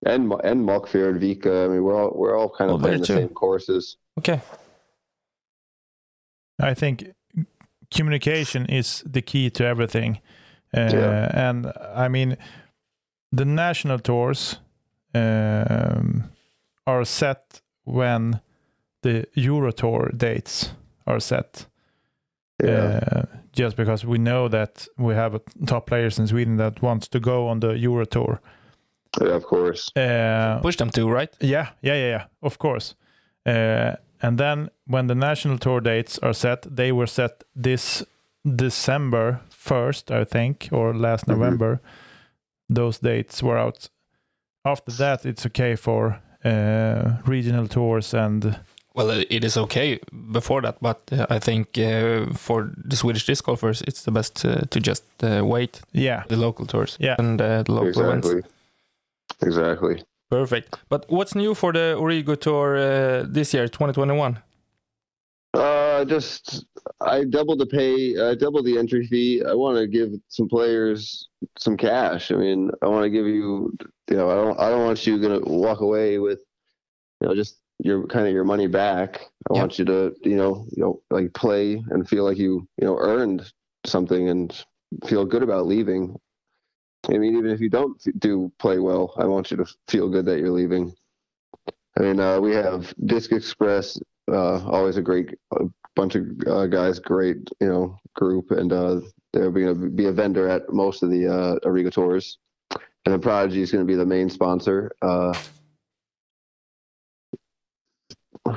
and 0.06 0.32
and 0.44 0.68
Mockfjärd 0.68 1.10
and 1.10 1.22
Vika. 1.22 1.66
I 1.66 1.68
mean, 1.70 1.84
we're 1.84 1.96
all 2.00 2.12
we're 2.16 2.38
all 2.38 2.50
kind 2.50 2.72
Oh, 2.72 2.76
of 2.76 2.82
there 2.82 2.90
playing 2.92 3.02
the 3.02 3.08
too. 3.08 3.14
same 3.16 3.30
courses. 3.30 3.98
Okay. 4.20 4.42
I 6.60 6.74
think 6.74 7.14
communication 7.96 8.66
is 8.66 9.04
the 9.14 9.22
key 9.22 9.50
to 9.52 9.64
everything. 9.66 10.20
Uh, 10.78 10.90
Yeah. 10.94 11.50
And 11.50 11.66
I 11.96 12.08
mean, 12.08 12.38
the 13.36 13.46
national 13.46 14.00
tours 14.00 14.60
um, 15.14 16.24
are 16.86 17.06
set 17.06 17.62
when 17.86 18.42
the 19.02 19.26
Euro 19.34 19.72
Tour 19.72 20.12
dates 20.18 20.74
are 21.06 21.20
set. 21.20 21.68
Yeah, 22.64 23.00
Uh, 23.12 23.22
just 23.52 23.76
because 23.76 24.08
we 24.08 24.18
know 24.18 24.50
that 24.50 24.88
we 24.98 25.14
have 25.16 25.40
top 25.66 25.86
players 25.86 26.20
in 26.20 26.28
Sweden 26.28 26.58
that 26.58 26.82
wants 26.82 27.08
to 27.10 27.20
go 27.20 27.48
on 27.48 27.60
the 27.60 27.74
Euro 27.78 28.06
Tour. 28.06 28.40
yeah, 29.22 29.36
of 29.36 29.44
course. 29.44 29.92
Uh, 29.96 30.60
Push 30.62 30.78
them 30.78 30.90
to, 30.90 31.10
right? 31.10 31.30
yeah, 31.40 31.68
yeah, 31.82 31.96
yeah, 31.96 32.10
yeah. 32.10 32.24
Of 32.42 32.58
course. 32.58 32.96
Uh, 33.46 33.96
and 34.26 34.38
then 34.38 34.70
when 34.88 35.08
the 35.08 35.16
national 35.16 35.58
tour 35.58 35.82
dates 35.82 36.20
are 36.20 36.34
set, 36.34 36.76
they 36.76 36.92
were 36.92 37.08
set 37.08 37.44
this 37.64 38.04
December 38.56 39.40
first, 39.50 40.12
I 40.12 40.26
think, 40.26 40.70
or 40.72 40.94
last 40.94 41.26
Mhm. 41.26 41.34
November. 41.38 41.80
Those 42.76 43.00
dates 43.02 43.42
were 43.44 43.58
out. 43.66 43.90
After 44.64 44.92
that, 44.98 45.26
it's 45.26 45.46
okay 45.46 45.76
for 45.76 46.20
uh, 46.46 47.02
regional 47.26 47.68
tours 47.68 48.14
and 48.14 48.60
Well, 48.96 49.10
it 49.30 49.44
is 49.44 49.58
okay 49.58 50.00
before 50.32 50.62
that, 50.62 50.76
but 50.82 50.98
uh, 51.12 51.26
I 51.36 51.40
think 51.40 51.78
uh, 51.78 52.34
for 52.34 52.72
the 52.90 52.96
Swedish 52.96 53.26
disc 53.26 53.46
golfers, 53.46 53.82
it's 53.82 54.04
the 54.04 54.12
best 54.12 54.46
uh, 54.46 54.62
to 54.70 54.80
just 54.80 55.04
uh, 55.24 55.42
wait 55.44 55.82
yeah, 55.94 56.24
the 56.28 56.36
local 56.38 56.66
tours 56.66 56.98
Yeah. 57.00 57.16
and 57.20 57.42
uh, 57.42 57.64
the 57.64 57.72
local 57.74 58.02
events. 58.04 58.48
Exactly. 59.42 60.04
Perfect. 60.30 60.76
But 60.90 61.06
what's 61.10 61.36
new 61.36 61.54
for 61.54 61.72
the 61.72 61.96
Origo 61.96 62.36
Tour 62.36 62.78
uh, 62.78 63.26
this 63.28 63.54
year, 63.54 63.68
2021? 63.68 64.40
Uh, 65.54 66.04
just 66.04 66.66
I 67.00 67.24
doubled 67.24 67.60
the 67.60 67.66
pay, 67.66 68.20
I 68.20 68.36
doubled 68.36 68.66
the 68.66 68.78
entry 68.78 69.08
fee. 69.08 69.42
I 69.48 69.54
want 69.54 69.78
to 69.78 69.88
give 69.88 70.10
some 70.28 70.50
players 70.50 71.30
some 71.58 71.78
cash. 71.78 72.32
I 72.32 72.36
mean, 72.36 72.72
I 72.82 72.88
want 72.88 73.04
to 73.04 73.10
give 73.10 73.26
you, 73.26 73.74
you 74.10 74.18
know, 74.18 74.30
I 74.30 74.36
don't, 74.36 74.60
I 74.60 74.70
don't 74.70 74.84
want 74.84 75.08
you 75.08 75.22
gonna 75.22 75.40
walk 75.40 75.80
away 75.80 76.20
with, 76.20 76.40
you 77.22 77.28
know, 77.28 77.36
just 77.36 77.60
your 77.80 78.06
kind 78.08 78.28
of 78.28 78.34
your 78.34 78.44
money 78.44 78.68
back. 78.68 79.22
I 79.50 79.54
Yeah. 79.54 79.60
want 79.62 79.80
you 79.80 79.86
to, 79.86 80.14
you 80.24 80.36
know, 80.36 80.66
you 80.76 80.84
know, 80.84 81.02
like 81.10 81.34
play 81.34 81.82
and 81.90 82.08
feel 82.08 82.26
like 82.26 82.38
you, 82.38 82.68
you 82.78 82.86
know, 82.86 82.98
earned 82.98 83.50
something 83.86 84.28
and 84.28 84.66
feel 85.06 85.24
good 85.26 85.44
about 85.44 85.68
leaving. 85.68 86.18
I 87.10 87.18
mean, 87.18 87.36
even 87.38 87.52
if 87.52 87.60
you 87.60 87.70
don't 87.70 88.02
do 88.20 88.52
play 88.60 88.80
well, 88.80 89.14
I 89.18 89.26
want 89.26 89.52
you 89.52 89.58
to 89.58 89.66
feel 89.88 90.10
good 90.10 90.26
that 90.26 90.40
you're 90.40 90.52
leaving. 90.52 90.96
I 91.98 92.02
mean, 92.02 92.20
uh, 92.20 92.40
we 92.40 92.52
have 92.52 92.94
Disc 93.06 93.32
Express, 93.32 94.00
uh, 94.32 94.66
always 94.66 94.98
a 94.98 95.02
great 95.02 95.36
a 95.52 95.66
bunch 95.96 96.16
of 96.16 96.26
uh, 96.48 96.66
guys, 96.68 97.00
great 97.00 97.38
you 97.62 97.68
know 97.68 97.98
group, 98.16 98.52
and 98.52 98.74
uh, 98.74 99.02
they're 99.34 99.52
going 99.52 99.68
to 99.68 99.90
be 99.90 100.06
a 100.08 100.12
vendor 100.12 100.48
at 100.48 100.72
most 100.72 101.04
of 101.04 101.10
the 101.10 101.28
uh, 101.28 101.56
Origo 101.68 101.90
tours, 101.90 102.38
and 102.72 103.14
then 103.14 103.22
Prodigy 103.22 103.62
is 103.62 103.72
going 103.72 103.86
to 103.86 103.88
be 103.88 103.96
the 103.96 104.06
main 104.06 104.30
sponsor. 104.30 104.92
Uh, 105.02 105.34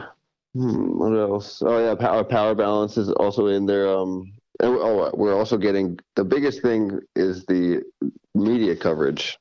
hmm, 0.54 0.98
what 0.98 1.12
else? 1.12 1.62
Oh 1.64 1.78
yeah, 1.78 1.94
Power 1.94 2.24
Power 2.24 2.54
Balance 2.54 2.96
is 2.96 3.10
also 3.10 3.46
in 3.46 3.66
there. 3.66 3.88
Um, 3.88 4.32
and 4.60 4.72
we're, 4.72 4.82
oh, 4.82 5.10
we're 5.14 5.34
also 5.36 5.56
getting 5.56 5.98
the 6.16 6.24
biggest 6.24 6.62
thing 6.62 7.00
is 7.16 7.44
the 7.46 7.82
media 8.34 8.74
coverage 8.76 9.38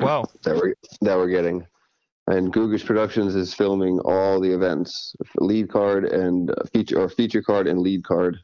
Wow. 0.00 0.24
that 0.44 0.56
we're 0.56 0.74
that 1.02 1.16
we're 1.16 1.28
getting. 1.28 1.66
And 2.28 2.52
Googish 2.52 2.84
Productions 2.86 3.34
is 3.34 3.52
filming 3.52 3.98
all 4.00 4.40
the 4.40 4.50
events, 4.52 5.14
lead 5.36 5.68
card 5.70 6.04
and 6.04 6.50
uh, 6.50 6.54
feature 6.72 7.00
or 7.00 7.08
feature 7.08 7.42
card 7.42 7.66
and 7.66 7.80
lead 7.80 8.04
card. 8.04 8.38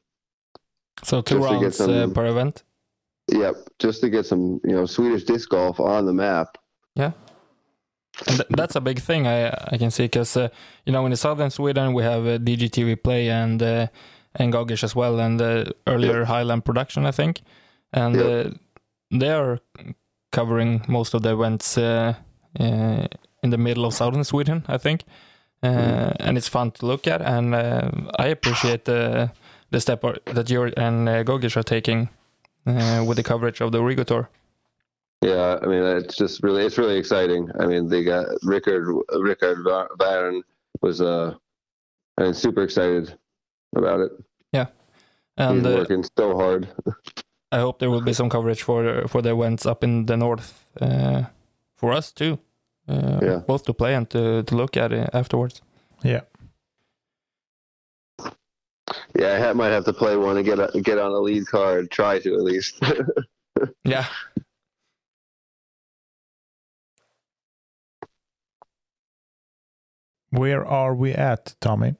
So 1.04 1.22
two 1.22 1.38
Just 1.38 1.48
to 1.48 1.54
get 1.54 1.88
rounds 1.88 2.10
uh, 2.10 2.14
per 2.14 2.26
event. 2.26 2.64
Yep, 3.28 3.56
just 3.78 4.00
to 4.00 4.10
get 4.10 4.26
some 4.26 4.60
you 4.64 4.72
know 4.72 4.84
Swedish 4.86 5.24
disc 5.24 5.48
golf 5.48 5.78
on 5.80 6.06
the 6.06 6.12
map. 6.12 6.58
Yeah. 6.96 7.12
And 8.26 8.36
th- 8.38 8.48
that's 8.50 8.74
a 8.74 8.80
big 8.80 8.98
thing 8.98 9.26
I 9.28 9.48
I 9.72 9.78
can 9.78 9.90
see 9.92 10.04
because 10.04 10.36
uh, 10.36 10.48
you 10.84 10.92
know 10.92 11.04
in 11.04 11.10
the 11.10 11.16
southern 11.16 11.50
Sweden 11.50 11.92
we 11.94 12.02
have 12.02 12.26
uh, 12.26 12.38
DGTV 12.38 13.02
Play 13.02 13.30
and 13.30 13.62
uh, 13.62 13.86
and 14.34 14.52
Gogish 14.52 14.84
as 14.84 14.94
well 14.96 15.18
and 15.20 15.38
the 15.40 15.72
earlier 15.86 16.24
Highland 16.24 16.64
Production 16.64 17.06
I 17.06 17.12
think, 17.12 17.40
and 17.92 18.14
Yeah. 18.16 18.24
uh, 18.24 18.50
they 19.10 19.30
are 19.30 19.58
covering 20.32 20.82
most 20.88 21.14
of 21.14 21.22
the 21.22 21.32
events 21.32 21.78
uh, 21.78 22.14
uh, 22.60 23.06
in 23.42 23.50
the 23.50 23.58
middle 23.58 23.84
of 23.84 23.94
southern 23.94 24.24
Sweden 24.24 24.62
I 24.68 24.78
think, 24.78 25.02
uh, 25.62 25.68
Mhm. 25.68 26.16
and 26.20 26.36
it's 26.38 26.48
fun 26.48 26.70
to 26.72 26.86
look 26.86 27.06
at 27.06 27.20
and 27.22 27.54
uh, 27.54 27.90
I 28.18 28.26
appreciate 28.30 28.84
the 28.84 29.30
the 29.70 29.80
step 29.80 30.00
that 30.34 30.50
you 30.50 30.72
and 30.76 31.08
uh, 31.08 31.22
Gogish 31.24 31.56
are 31.56 31.62
taking 31.64 32.08
uh, 32.66 33.04
with 33.06 33.16
the 33.16 33.22
coverage 33.22 33.60
of 33.64 33.70
the 33.72 33.78
Origo 33.78 34.04
Tour. 34.04 34.28
Yeah, 35.20 35.58
I 35.62 35.66
mean 35.66 35.82
it's 35.82 36.16
just 36.16 36.42
really 36.42 36.64
it's 36.66 36.78
really 36.78 36.96
exciting. 36.98 37.50
I 37.60 37.66
mean 37.66 37.88
they 37.88 38.04
got 38.04 38.26
Rickard 38.42 38.84
Rickard 39.20 39.58
Varen 39.98 40.42
was 40.82 41.00
uh 41.00 41.34
I 42.18 42.22
mean 42.22 42.34
super 42.34 42.62
excited 42.62 43.18
about 43.76 44.00
it. 44.00 44.12
Yeah, 44.52 44.66
and 45.36 45.58
He's 45.58 45.66
uh, 45.66 45.76
working 45.78 46.04
so 46.16 46.36
hard. 46.36 46.68
I 47.52 47.58
hope 47.60 47.78
there 47.78 47.90
will 47.90 48.02
be 48.02 48.12
some 48.12 48.28
coverage 48.28 48.62
for 48.62 49.08
for 49.08 49.22
the 49.22 49.30
events 49.34 49.66
up 49.66 49.82
in 49.84 50.06
the 50.06 50.16
north 50.16 50.64
uh, 50.80 51.22
for 51.76 51.92
us 51.92 52.12
too. 52.12 52.38
Uh, 52.88 53.18
Yeah. 53.22 53.36
Both 53.46 53.64
to 53.64 53.74
play 53.74 53.94
and 53.94 54.08
to, 54.10 54.42
to 54.42 54.56
look 54.56 54.76
at 54.76 54.92
it 54.92 55.10
afterwards. 55.12 55.60
Yeah. 56.02 56.22
Yeah, 59.14 59.34
I 59.34 59.38
ha- 59.40 59.54
might 59.54 59.72
have 59.72 59.84
to 59.84 59.92
play 59.92 60.16
one 60.16 60.36
and 60.38 60.46
get 60.46 60.58
a, 60.58 60.80
get 60.80 60.98
on 60.98 61.12
a 61.12 61.18
lead 61.20 61.46
card. 61.46 61.90
Try 61.90 62.18
to 62.20 62.34
at 62.34 62.42
least. 62.42 62.80
Yeah. 63.84 64.06
Where 70.30 70.64
are 70.64 70.94
we 70.94 71.12
at, 71.12 71.54
Tommy? 71.60 71.94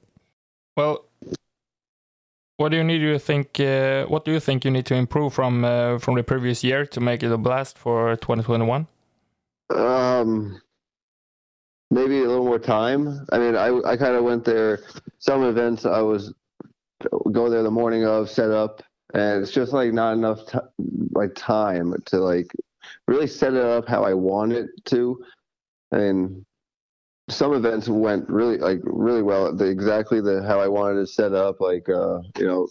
Well, 0.77 1.05
what 2.59 2.71
do 2.71 2.77
you 2.77 2.83
need 2.83 2.99
to 2.99 3.17
think? 3.17 3.57
Uh, 3.57 4.05
what 4.07 4.25
do 4.25 4.33
you 4.33 4.39
think 4.41 4.65
you 4.65 4.71
need 4.71 4.85
to 4.87 4.93
improve 4.93 5.33
from 5.33 5.63
uh, 5.63 5.97
from 5.97 6.15
the 6.15 6.23
previous 6.23 6.61
year 6.61 6.85
to 6.87 6.99
make 6.99 7.23
it 7.23 7.31
a 7.31 7.37
blast 7.37 7.77
for 7.77 8.17
2021? 8.17 8.85
Um, 9.73 10.61
maybe 11.89 12.19
a 12.19 12.27
little 12.27 12.43
more 12.43 12.59
time. 12.59 13.25
I 13.31 13.37
mean, 13.37 13.55
I 13.55 13.69
I 13.91 13.95
kind 13.95 14.15
of 14.15 14.25
went 14.25 14.43
there. 14.43 14.81
Some 15.19 15.43
events 15.43 15.85
I 15.85 16.01
was 16.01 16.33
go 17.31 17.49
there 17.49 17.63
the 17.63 17.71
morning 17.71 18.03
of, 18.05 18.29
set 18.29 18.51
up, 18.51 18.83
and 19.13 19.41
it's 19.41 19.51
just 19.51 19.71
like 19.71 19.93
not 19.93 20.11
enough 20.11 20.41
like 21.13 21.33
time 21.35 21.95
to 22.07 22.17
like 22.17 22.51
really 23.07 23.27
set 23.27 23.53
it 23.53 23.63
up 23.63 23.87
how 23.87 24.03
I 24.03 24.13
want 24.13 24.51
it 24.51 24.67
to. 24.87 25.23
And 25.91 26.45
some 27.29 27.53
events 27.53 27.87
went 27.87 28.27
really 28.29 28.57
like 28.57 28.79
really 28.83 29.23
well. 29.23 29.55
The, 29.55 29.65
exactly 29.65 30.21
the 30.21 30.43
how 30.43 30.59
I 30.59 30.67
wanted 30.67 30.99
it 30.99 31.07
set 31.07 31.33
up. 31.33 31.61
Like 31.61 31.87
uh, 31.89 32.19
you 32.37 32.45
know, 32.45 32.67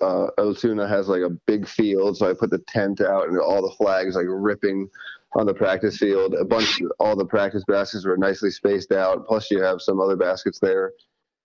uh, 0.00 0.86
has 0.86 1.08
like 1.08 1.22
a 1.22 1.30
big 1.46 1.68
field, 1.68 2.16
so 2.16 2.30
I 2.30 2.34
put 2.34 2.50
the 2.50 2.62
tent 2.68 3.00
out 3.00 3.28
and 3.28 3.38
all 3.38 3.62
the 3.62 3.74
flags 3.76 4.16
like 4.16 4.26
ripping 4.28 4.88
on 5.34 5.46
the 5.46 5.54
practice 5.54 5.96
field. 5.96 6.34
A 6.34 6.44
bunch, 6.44 6.80
all 6.98 7.16
the 7.16 7.24
practice 7.24 7.64
baskets 7.66 8.04
were 8.04 8.16
nicely 8.16 8.50
spaced 8.50 8.92
out. 8.92 9.26
Plus, 9.26 9.50
you 9.50 9.62
have 9.62 9.80
some 9.80 10.00
other 10.00 10.16
baskets 10.16 10.58
there. 10.58 10.92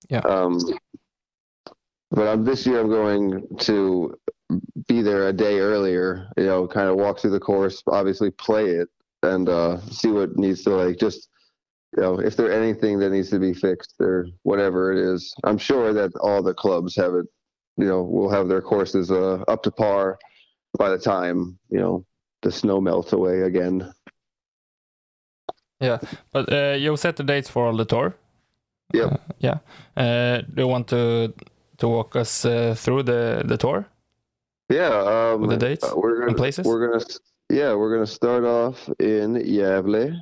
Yeah. 0.09 0.19
Um, 0.19 0.59
but 2.11 2.27
I'm, 2.27 2.43
this 2.43 2.65
year, 2.65 2.79
I'm 2.79 2.89
going 2.89 3.45
to 3.59 4.15
be 4.87 5.01
there 5.01 5.27
a 5.27 5.33
day 5.33 5.59
earlier. 5.59 6.27
You 6.37 6.45
know, 6.45 6.67
kind 6.67 6.89
of 6.89 6.95
walk 6.95 7.19
through 7.19 7.31
the 7.31 7.39
course, 7.39 7.83
obviously 7.87 8.31
play 8.31 8.65
it, 8.65 8.89
and 9.23 9.49
uh, 9.49 9.79
see 9.81 10.09
what 10.09 10.37
needs 10.37 10.63
to 10.63 10.71
like 10.71 10.97
just. 10.97 11.29
You 11.95 12.03
know, 12.03 12.19
if 12.19 12.35
there 12.35 12.51
anything 12.51 12.99
that 12.99 13.11
needs 13.11 13.29
to 13.29 13.39
be 13.39 13.53
fixed 13.53 13.93
or 13.99 14.27
whatever 14.43 14.91
it 14.91 14.97
is, 14.97 15.33
I'm 15.43 15.57
sure 15.57 15.93
that 15.93 16.11
all 16.19 16.43
the 16.43 16.53
clubs 16.53 16.95
have 16.97 17.13
it. 17.13 17.25
You 17.77 17.85
know, 17.85 18.03
will 18.03 18.29
have 18.29 18.47
their 18.47 18.61
courses 18.61 19.11
uh, 19.11 19.43
up 19.47 19.63
to 19.63 19.71
par 19.71 20.17
by 20.77 20.89
the 20.89 20.97
time 20.97 21.57
you 21.69 21.79
know 21.79 22.05
the 22.41 22.51
snow 22.51 22.79
melts 22.81 23.13
away 23.13 23.41
again. 23.41 23.93
Yeah, 25.79 25.99
but 26.31 26.51
uh, 26.51 26.75
you 26.77 26.95
set 26.97 27.17
the 27.17 27.23
dates 27.23 27.49
for 27.49 27.65
all 27.67 27.75
the 27.75 27.85
tour. 27.85 28.15
Yep. 28.93 29.11
Uh, 29.11 29.17
yeah. 29.39 29.57
Uh, 29.97 30.41
do 30.41 30.61
you 30.61 30.67
want 30.67 30.87
to 30.89 31.33
to 31.77 31.87
walk 31.87 32.15
us 32.15 32.45
uh, 32.45 32.75
through 32.77 33.03
the 33.03 33.43
the 33.45 33.57
tour? 33.57 33.85
Yeah, 34.69 35.33
um, 35.33 35.47
the 35.47 35.57
dates 35.57 35.83
uh, 35.83 35.93
we're 35.95 36.15
gonna 36.15 36.27
and 36.27 36.37
places? 36.37 36.65
we're 36.65 36.87
gonna 36.87 37.05
yeah 37.49 37.73
we're 37.73 37.93
gonna 37.93 38.07
start 38.07 38.43
off 38.43 38.89
in 38.99 39.35
Gävle 39.35 40.21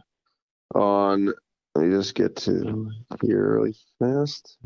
on. 0.75 1.33
Let 1.75 1.85
me 1.85 1.95
just 1.95 2.13
get 2.15 2.35
to 2.37 2.91
here 3.23 3.55
really 3.55 3.75
fast. 3.99 4.57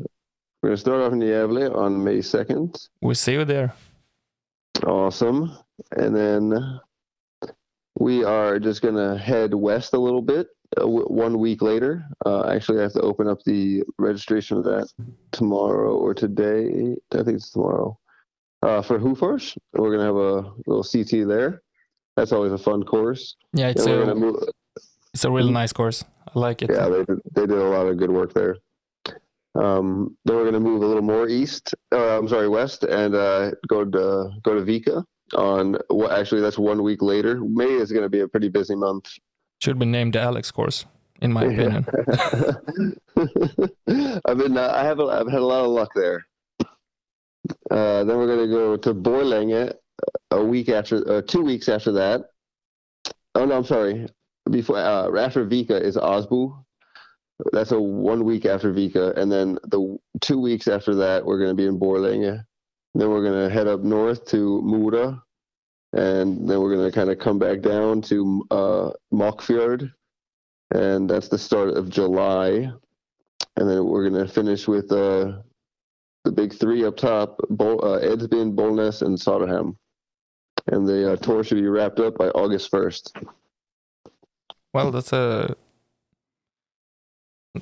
We're 0.62 0.70
gonna 0.70 0.76
start 0.76 1.00
off 1.02 1.12
in 1.12 1.20
Gävle 1.20 1.74
on 1.74 2.02
May 2.02 2.20
second. 2.20 2.76
We'll 3.00 3.14
see 3.14 3.32
you 3.32 3.44
there. 3.44 3.72
Awesome, 4.86 5.56
and 5.96 6.14
then 6.14 6.80
we 7.98 8.24
are 8.24 8.58
just 8.58 8.82
gonna 8.82 9.16
head 9.16 9.54
west 9.54 9.94
a 9.94 9.98
little 9.98 10.22
bit. 10.22 10.48
Uh, 10.76 10.82
w- 10.82 11.06
one 11.06 11.38
week 11.38 11.62
later, 11.62 12.04
uh, 12.26 12.46
actually, 12.48 12.78
I 12.78 12.82
have 12.82 12.92
to 12.92 13.00
open 13.00 13.26
up 13.26 13.42
the 13.44 13.82
registration 13.98 14.58
of 14.58 14.64
that 14.64 14.92
tomorrow 15.32 15.96
or 15.96 16.12
today. 16.12 16.94
I 17.12 17.16
think 17.22 17.36
it's 17.36 17.50
tomorrow. 17.50 17.98
Uh, 18.62 18.82
for 18.82 18.98
Hofors, 18.98 19.56
we're 19.72 19.90
gonna 19.92 20.04
have 20.04 20.16
a 20.16 20.52
little 20.66 20.84
CT 20.84 21.24
there. 21.26 21.62
That's 22.16 22.32
always 22.32 22.52
a 22.52 22.58
fun 22.58 22.82
course. 22.82 23.36
Yeah, 23.54 23.68
it's 23.68 23.86
a 23.86 24.14
move. 24.14 24.42
it's 25.14 25.24
a 25.24 25.30
really 25.30 25.52
nice 25.52 25.72
course. 25.72 26.04
I 26.34 26.38
like 26.38 26.62
it. 26.62 26.70
Yeah, 26.72 26.88
they 26.88 27.04
did, 27.04 27.18
they 27.34 27.46
did 27.46 27.58
a 27.58 27.64
lot 27.68 27.86
of 27.86 27.96
good 27.96 28.10
work 28.10 28.32
there. 28.34 28.56
Um, 29.54 30.16
then 30.24 30.36
we're 30.36 30.44
gonna 30.44 30.60
move 30.60 30.82
a 30.82 30.86
little 30.86 31.02
more 31.02 31.28
east. 31.28 31.74
Uh, 31.92 32.18
I'm 32.18 32.28
sorry, 32.28 32.48
west, 32.48 32.84
and 32.84 33.14
uh, 33.14 33.50
go 33.66 33.84
to 33.84 34.30
go 34.42 34.54
to 34.54 34.60
Vika 34.60 35.04
on. 35.34 35.76
Well, 35.90 36.12
actually, 36.12 36.42
that's 36.42 36.58
one 36.58 36.82
week 36.82 37.02
later. 37.02 37.40
May 37.40 37.64
is 37.64 37.90
gonna 37.90 38.08
be 38.08 38.20
a 38.20 38.28
pretty 38.28 38.48
busy 38.48 38.76
month. 38.76 39.06
Should 39.60 39.78
be 39.78 39.86
named 39.86 40.12
the 40.14 40.20
Alex 40.20 40.50
course, 40.50 40.84
in 41.22 41.32
my 41.32 41.44
opinion. 41.50 41.86
I've 44.24 44.38
been. 44.38 44.56
Uh, 44.56 44.72
I 44.74 44.84
have. 44.84 45.00
A, 45.00 45.04
I've 45.04 45.28
had 45.28 45.40
a 45.40 45.46
lot 45.46 45.64
of 45.64 45.70
luck 45.70 45.90
there. 45.94 46.26
Uh, 47.70 48.04
then 48.04 48.16
we're 48.18 48.26
gonna 48.28 48.46
go 48.48 48.76
to 48.76 48.94
Borlänge 48.94 49.72
a 50.30 50.44
week 50.44 50.68
after. 50.68 50.96
Uh, 51.10 51.22
two 51.22 51.42
weeks 51.42 51.68
after 51.68 51.90
that. 51.92 52.30
Oh 53.34 53.44
no, 53.44 53.56
I'm 53.56 53.64
sorry. 53.64 54.06
Before 54.50 54.78
uh, 54.78 55.16
after 55.18 55.44
Vika 55.44 55.80
is 55.80 55.96
Osbu. 55.96 56.64
That's 57.52 57.70
a 57.70 57.80
one 57.80 58.24
week 58.24 58.46
after 58.46 58.72
Vika, 58.72 59.16
and 59.16 59.30
then 59.30 59.58
the 59.64 59.96
two 60.20 60.40
weeks 60.40 60.66
after 60.66 60.94
that 60.96 61.24
we're 61.24 61.38
gonna 61.38 61.54
be 61.54 61.66
in 61.66 61.78
Borlänge. 61.78 62.42
Then 62.94 63.10
we're 63.10 63.22
gonna 63.22 63.48
head 63.48 63.68
up 63.68 63.80
north 63.80 64.24
to 64.26 64.60
Mora, 64.62 65.22
and 65.92 66.48
then 66.48 66.60
we're 66.60 66.74
gonna 66.74 66.90
kind 66.90 67.10
of 67.10 67.18
come 67.18 67.38
back 67.38 67.60
down 67.60 68.02
to 68.02 68.44
uh, 68.50 68.90
Mockfjärd, 69.12 69.92
and 70.74 71.08
that's 71.08 71.28
the 71.28 71.38
start 71.38 71.70
of 71.70 71.88
July. 71.90 72.72
And 73.56 73.68
then 73.68 73.84
we're 73.84 74.08
gonna 74.08 74.26
finish 74.26 74.66
with 74.66 74.90
uh, 74.90 75.38
the 76.24 76.32
big 76.32 76.54
three 76.54 76.84
up 76.84 76.96
top: 76.96 77.38
Bol- 77.50 77.84
uh, 77.84 78.00
Edsbyn, 78.00 78.56
Bollnäs, 78.56 79.02
and 79.02 79.16
Söderhamn. 79.16 79.76
And 80.66 80.86
the 80.86 81.12
uh, 81.12 81.16
tour 81.16 81.44
should 81.44 81.58
be 81.58 81.68
wrapped 81.68 82.00
up 82.00 82.18
by 82.18 82.28
August 82.30 82.70
first. 82.70 83.12
Well, 84.74 84.90
that's 84.90 85.12
a 85.12 85.54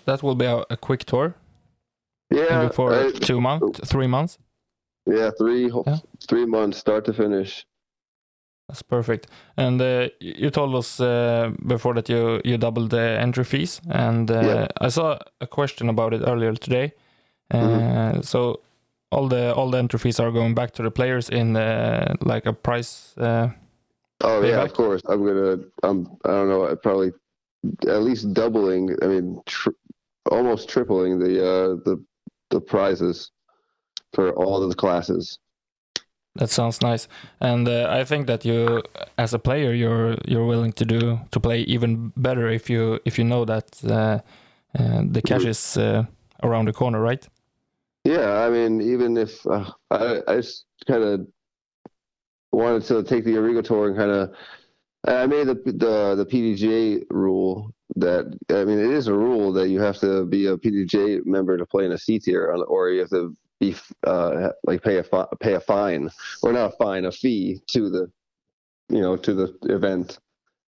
that 0.05 0.23
will 0.23 0.35
be 0.35 0.45
a, 0.45 0.65
a 0.71 0.77
quick 0.77 1.05
tour. 1.05 1.35
Yeah, 2.31 2.63
Maybe 2.63 2.73
for 2.75 2.93
I- 2.93 3.11
two 3.13 3.41
months, 3.41 3.81
three 3.89 4.07
months. 4.09 4.39
yeah, 5.07 5.31
three 5.39 5.71
Yeah. 5.87 5.99
three 6.29 6.47
months, 6.47 6.79
start 6.79 7.05
to 7.05 7.13
finish. 7.13 7.65
That's 8.69 8.83
perfect. 8.83 9.29
And 9.57 9.81
uh, 9.81 10.09
you 10.21 10.51
told 10.51 10.75
us 10.75 10.99
uh, 11.01 11.53
before 11.67 11.95
that 11.95 12.09
you 12.09 12.41
you 12.45 12.59
doubled 12.59 12.91
the 12.91 13.21
entry 13.21 13.45
fees, 13.45 13.81
and 13.89 14.31
uh, 14.31 14.41
Yeah. 14.43 14.67
I 14.81 14.89
saw 14.91 15.19
a 15.41 15.47
question 15.47 15.89
about 15.89 16.13
it 16.15 16.23
earlier 16.27 16.55
today. 16.55 16.93
Uh, 17.55 17.59
Mhm. 17.59 18.25
So 18.25 18.61
all 19.13 19.29
the 19.29 19.55
all 19.55 19.71
the 19.71 19.79
entry 19.79 19.99
fees 20.01 20.21
are 20.21 20.33
going 20.33 20.55
back 20.55 20.73
to 20.73 20.83
the 20.83 20.91
players 20.91 21.29
in 21.31 21.57
uh, 21.57 22.15
like 22.25 22.49
a 22.49 22.53
price. 22.53 23.15
Oh 24.21 24.43
yeah, 24.43 24.63
of 24.63 24.73
course. 24.73 25.03
I'm 25.09 25.25
gonna. 25.25 25.59
I'm. 25.83 26.07
I 26.25 26.29
don't 26.29 26.49
know. 26.49 26.77
Probably 26.77 27.13
at 27.89 28.03
least 28.03 28.33
doubling. 28.33 28.97
I 29.03 29.07
mean, 29.07 29.41
tr- 29.47 29.71
almost 30.31 30.69
tripling 30.69 31.19
the 31.19 31.41
uh, 31.45 31.69
the 31.85 32.05
the 32.51 32.61
prizes 32.61 33.31
for 34.13 34.33
all 34.33 34.63
of 34.63 34.69
the 34.69 34.75
classes. 34.75 35.39
that 36.37 36.51
sounds 36.51 36.81
nice, 36.83 37.09
and 37.41 37.69
uh, 37.69 37.89
I 37.91 38.05
think 38.05 38.27
that 38.27 38.45
you, 38.45 38.83
as 39.19 39.35
a 39.35 39.39
player, 39.39 39.73
you're 39.73 40.17
you're 40.27 40.47
willing 40.47 40.73
to 40.75 40.85
do 40.85 41.21
to 41.31 41.41
play 41.41 41.61
even 41.61 42.13
better 42.17 42.49
if 42.49 42.69
you 42.71 43.01
if 43.05 43.19
you 43.19 43.25
know 43.25 43.45
that 43.45 43.81
uh, 43.85 44.21
uh, 44.79 45.03
the 45.11 45.23
cash 45.23 45.45
is 45.45 45.77
uh, 45.77 46.05
around 46.43 46.67
the 46.67 46.73
corner, 46.73 47.01
right? 47.01 47.27
Yeah, 48.05 48.45
I 48.47 48.51
mean, 48.51 48.81
even 48.81 49.17
if 49.17 49.45
uh, 49.47 49.71
I, 49.91 50.23
I 50.29 50.37
just 50.37 50.65
kind 50.87 51.03
of 51.03 51.27
wanted 52.57 52.85
to 52.85 53.03
take 53.03 53.25
the 53.25 53.37
Origo 53.37 53.63
tour 53.63 53.89
and 53.89 53.97
kind 53.97 54.11
of, 54.11 54.35
I 55.07 55.27
made 55.27 55.47
the 55.47 55.55
the 55.55 56.15
the 56.17 56.27
PDGA 56.27 57.05
rule 57.11 57.71
that 57.97 58.37
I 58.51 58.65
mean 58.65 58.79
it 58.79 58.91
is 58.91 59.07
a 59.07 59.15
rule 59.15 59.53
that 59.53 59.69
you 59.69 59.81
have 59.81 59.99
to 59.99 60.25
be 60.25 60.47
a 60.47 60.57
PDGA 60.57 61.25
member 61.25 61.57
to 61.57 61.67
play 61.67 61.85
in 61.85 61.93
a 61.93 61.99
C 61.99 62.19
tier, 62.19 62.47
or- 62.69 62.91
you 62.91 63.01
have 63.01 63.11
to 63.11 63.37
be 63.61 63.77
uh, 64.07 64.49
like 64.65 64.83
pay 64.83 64.99
a 64.99 65.03
fi- 65.05 65.29
pay 65.41 65.55
a 65.55 65.61
fine 65.61 66.11
or 66.43 66.53
not 66.53 66.73
a 66.73 66.77
fine, 66.77 67.05
a 67.05 67.13
fee 67.13 67.61
to 67.69 67.89
the, 67.89 68.11
you 68.89 69.01
know, 69.01 69.17
to 69.17 69.33
the 69.33 69.57
event. 69.63 70.19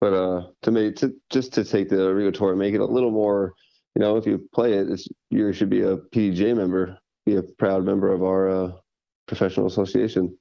But 0.00 0.12
uh, 0.14 0.46
to 0.62 0.70
me, 0.70 0.92
to 0.92 1.14
just 1.28 1.52
to 1.54 1.64
take 1.64 1.88
the 1.88 2.06
Origo 2.06 2.30
tour 2.30 2.50
and 2.50 2.58
make 2.58 2.74
it 2.74 2.80
a 2.80 2.86
little 2.86 3.10
more, 3.10 3.52
you 3.96 4.00
know, 4.00 4.16
if 4.16 4.26
you 4.26 4.48
play 4.54 4.74
it, 4.74 4.88
you 5.30 5.52
should 5.52 5.68
be 5.70 5.82
a 5.82 5.96
PDGA 5.96 6.56
member 6.56 6.98
be 7.26 7.36
a 7.36 7.42
proud 7.42 7.84
member 7.84 8.12
of 8.12 8.22
our 8.22 8.48
uh, 8.48 8.72
professional 9.26 9.66
association. 9.66 10.36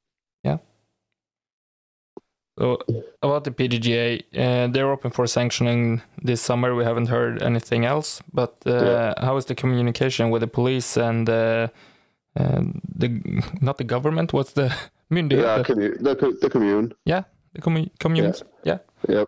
So 2.60 2.78
about 3.24 3.46
the 3.46 3.52
PDGA, 3.52 4.22
uh, 4.38 4.68
they're 4.68 4.92
open 4.92 5.12
for 5.12 5.26
sanctioning 5.28 6.02
this 6.22 6.42
summer. 6.42 6.76
We 6.76 6.84
haven't 6.84 7.08
heard 7.08 7.42
anything 7.42 7.86
else. 7.86 8.22
But 8.34 8.54
uh, 8.66 8.72
Yeah. 8.72 9.14
how 9.26 9.38
is 9.38 9.46
the 9.46 9.56
communication 9.56 10.30
with 10.30 10.42
the 10.42 10.48
police 10.48 10.98
and 10.98 11.30
uh, 11.30 11.68
and 12.36 12.82
the 13.00 13.10
not 13.62 13.78
the 13.78 13.86
government? 13.86 14.34
What's 14.34 14.54
the 14.54 14.68
myndighet? 15.12 15.44
Yeah, 15.44 15.64
commu- 15.64 15.98
the, 16.04 16.38
the 16.42 16.50
commune. 16.50 16.94
Yeah, 17.06 17.24
the 17.54 17.62
commu- 17.62 17.92
communes? 18.00 18.44
Yeah. 18.66 18.80
Yep. 19.08 19.28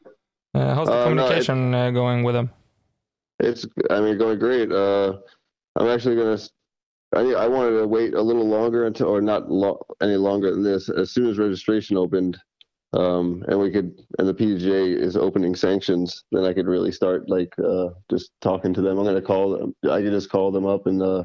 Uh, 0.53 0.75
how's 0.75 0.87
the 0.87 0.93
Uh, 0.93 0.95
no, 0.97 1.01
it- 1.01 1.09
communication 1.09 1.73
uh, 1.73 1.91
going 1.91 2.23
with 2.25 2.35
them? 2.35 2.49
It's, 3.39 3.65
I 3.89 4.01
mean, 4.01 4.17
going 4.17 4.37
great. 4.39 4.71
Uh, 4.71 5.13
I'm 5.77 5.87
actually 5.87 6.15
gonna. 6.17 6.37
I, 7.15 7.21
I 7.45 7.47
wanted 7.47 7.79
to 7.79 7.87
wait 7.87 8.13
a 8.13 8.21
little 8.21 8.47
longer 8.47 8.85
until, 8.87 9.07
or 9.07 9.21
not 9.21 9.49
lo- 9.49 9.81
any 10.01 10.15
longer 10.17 10.51
than 10.51 10.63
this. 10.63 10.89
As 10.89 11.11
soon 11.11 11.27
as 11.29 11.37
registration 11.37 11.97
opened, 11.97 12.37
um, 12.93 13.43
and 13.47 13.59
we 13.59 13.71
could, 13.71 14.01
and 14.19 14.27
the 14.27 14.33
PDGA 14.33 14.97
is 14.97 15.15
opening 15.15 15.55
sanctions, 15.55 16.23
then 16.31 16.43
I 16.43 16.53
could 16.53 16.67
really 16.67 16.91
start 16.91 17.29
like 17.29 17.53
uh, 17.59 17.89
just 18.09 18.31
talking 18.41 18.73
to 18.73 18.81
them. 18.81 18.97
I'm 18.97 19.05
gonna 19.05 19.21
call 19.21 19.51
them. 19.51 19.75
I 19.89 20.01
could 20.01 20.11
just 20.11 20.29
call 20.29 20.51
them 20.51 20.65
up, 20.65 20.87
and 20.87 21.01
uh, 21.01 21.23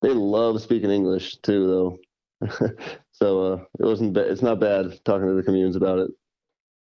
they 0.00 0.10
love 0.10 0.62
speaking 0.62 0.90
English 0.90 1.36
too, 1.38 1.98
though. 2.40 2.48
so 3.12 3.52
uh, 3.52 3.56
it 3.80 3.84
wasn't. 3.84 4.12
Ba- 4.12 4.30
it's 4.30 4.42
not 4.42 4.60
bad 4.60 5.00
talking 5.04 5.26
to 5.26 5.34
the 5.34 5.42
communes 5.42 5.74
about 5.74 5.98
it. 5.98 6.10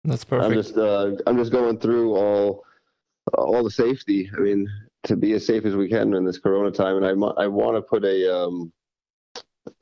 That's 0.05 0.23
perfect. 0.23 0.45
I'm 0.45 0.53
just 0.53 0.77
uh, 0.77 1.11
I'm 1.27 1.37
just 1.37 1.51
going 1.51 1.77
through 1.79 2.15
all 2.15 2.63
all 3.37 3.63
the 3.65 3.71
safety. 3.71 4.31
I 4.35 4.39
mean, 4.39 4.65
to 5.03 5.17
be 5.17 5.33
as 5.33 5.45
safe 5.45 5.65
as 5.65 5.75
we 5.75 5.89
can 5.89 6.13
in 6.13 6.23
this 6.23 6.39
Corona 6.39 6.71
time, 6.71 7.03
and 7.03 7.05
I 7.05 7.43
I 7.43 7.47
want 7.47 7.75
to 7.75 7.81
put 7.81 8.05
a. 8.05 8.33
Um, 8.33 8.71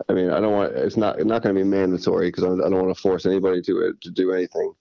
I 0.09 0.13
mean, 0.13 0.29
I 0.29 0.39
don't 0.39 0.53
want. 0.53 0.73
It's 0.73 0.97
not 0.97 1.17
not 1.25 1.41
going 1.41 1.55
to 1.55 1.61
be 1.61 1.67
mandatory 1.67 2.27
because 2.29 2.43
I 2.43 2.47
don't 2.69 2.83
want 2.83 2.95
to 2.95 3.01
force 3.01 3.25
anybody 3.25 3.61
to 3.63 3.93
to 4.01 4.11
do 4.11 4.31
anything. 4.33 4.73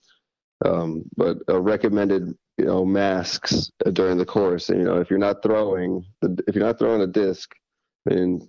Um, 0.65 1.03
but 1.15 1.37
uh, 1.47 1.61
recommended, 1.61 2.35
you 2.57 2.65
know, 2.65 2.83
masks 2.85 3.71
uh, 3.85 3.91
during 3.91 4.17
the 4.17 4.25
course. 4.25 4.67
And, 4.67 4.79
you 4.79 4.85
know, 4.85 4.99
if 4.99 5.09
you're 5.09 5.17
not 5.17 5.41
throwing, 5.41 6.03
the, 6.21 6.37
if 6.47 6.55
you're 6.55 6.65
not 6.65 6.77
throwing 6.77 7.01
a 7.01 7.07
disc, 7.07 7.53
and 8.07 8.41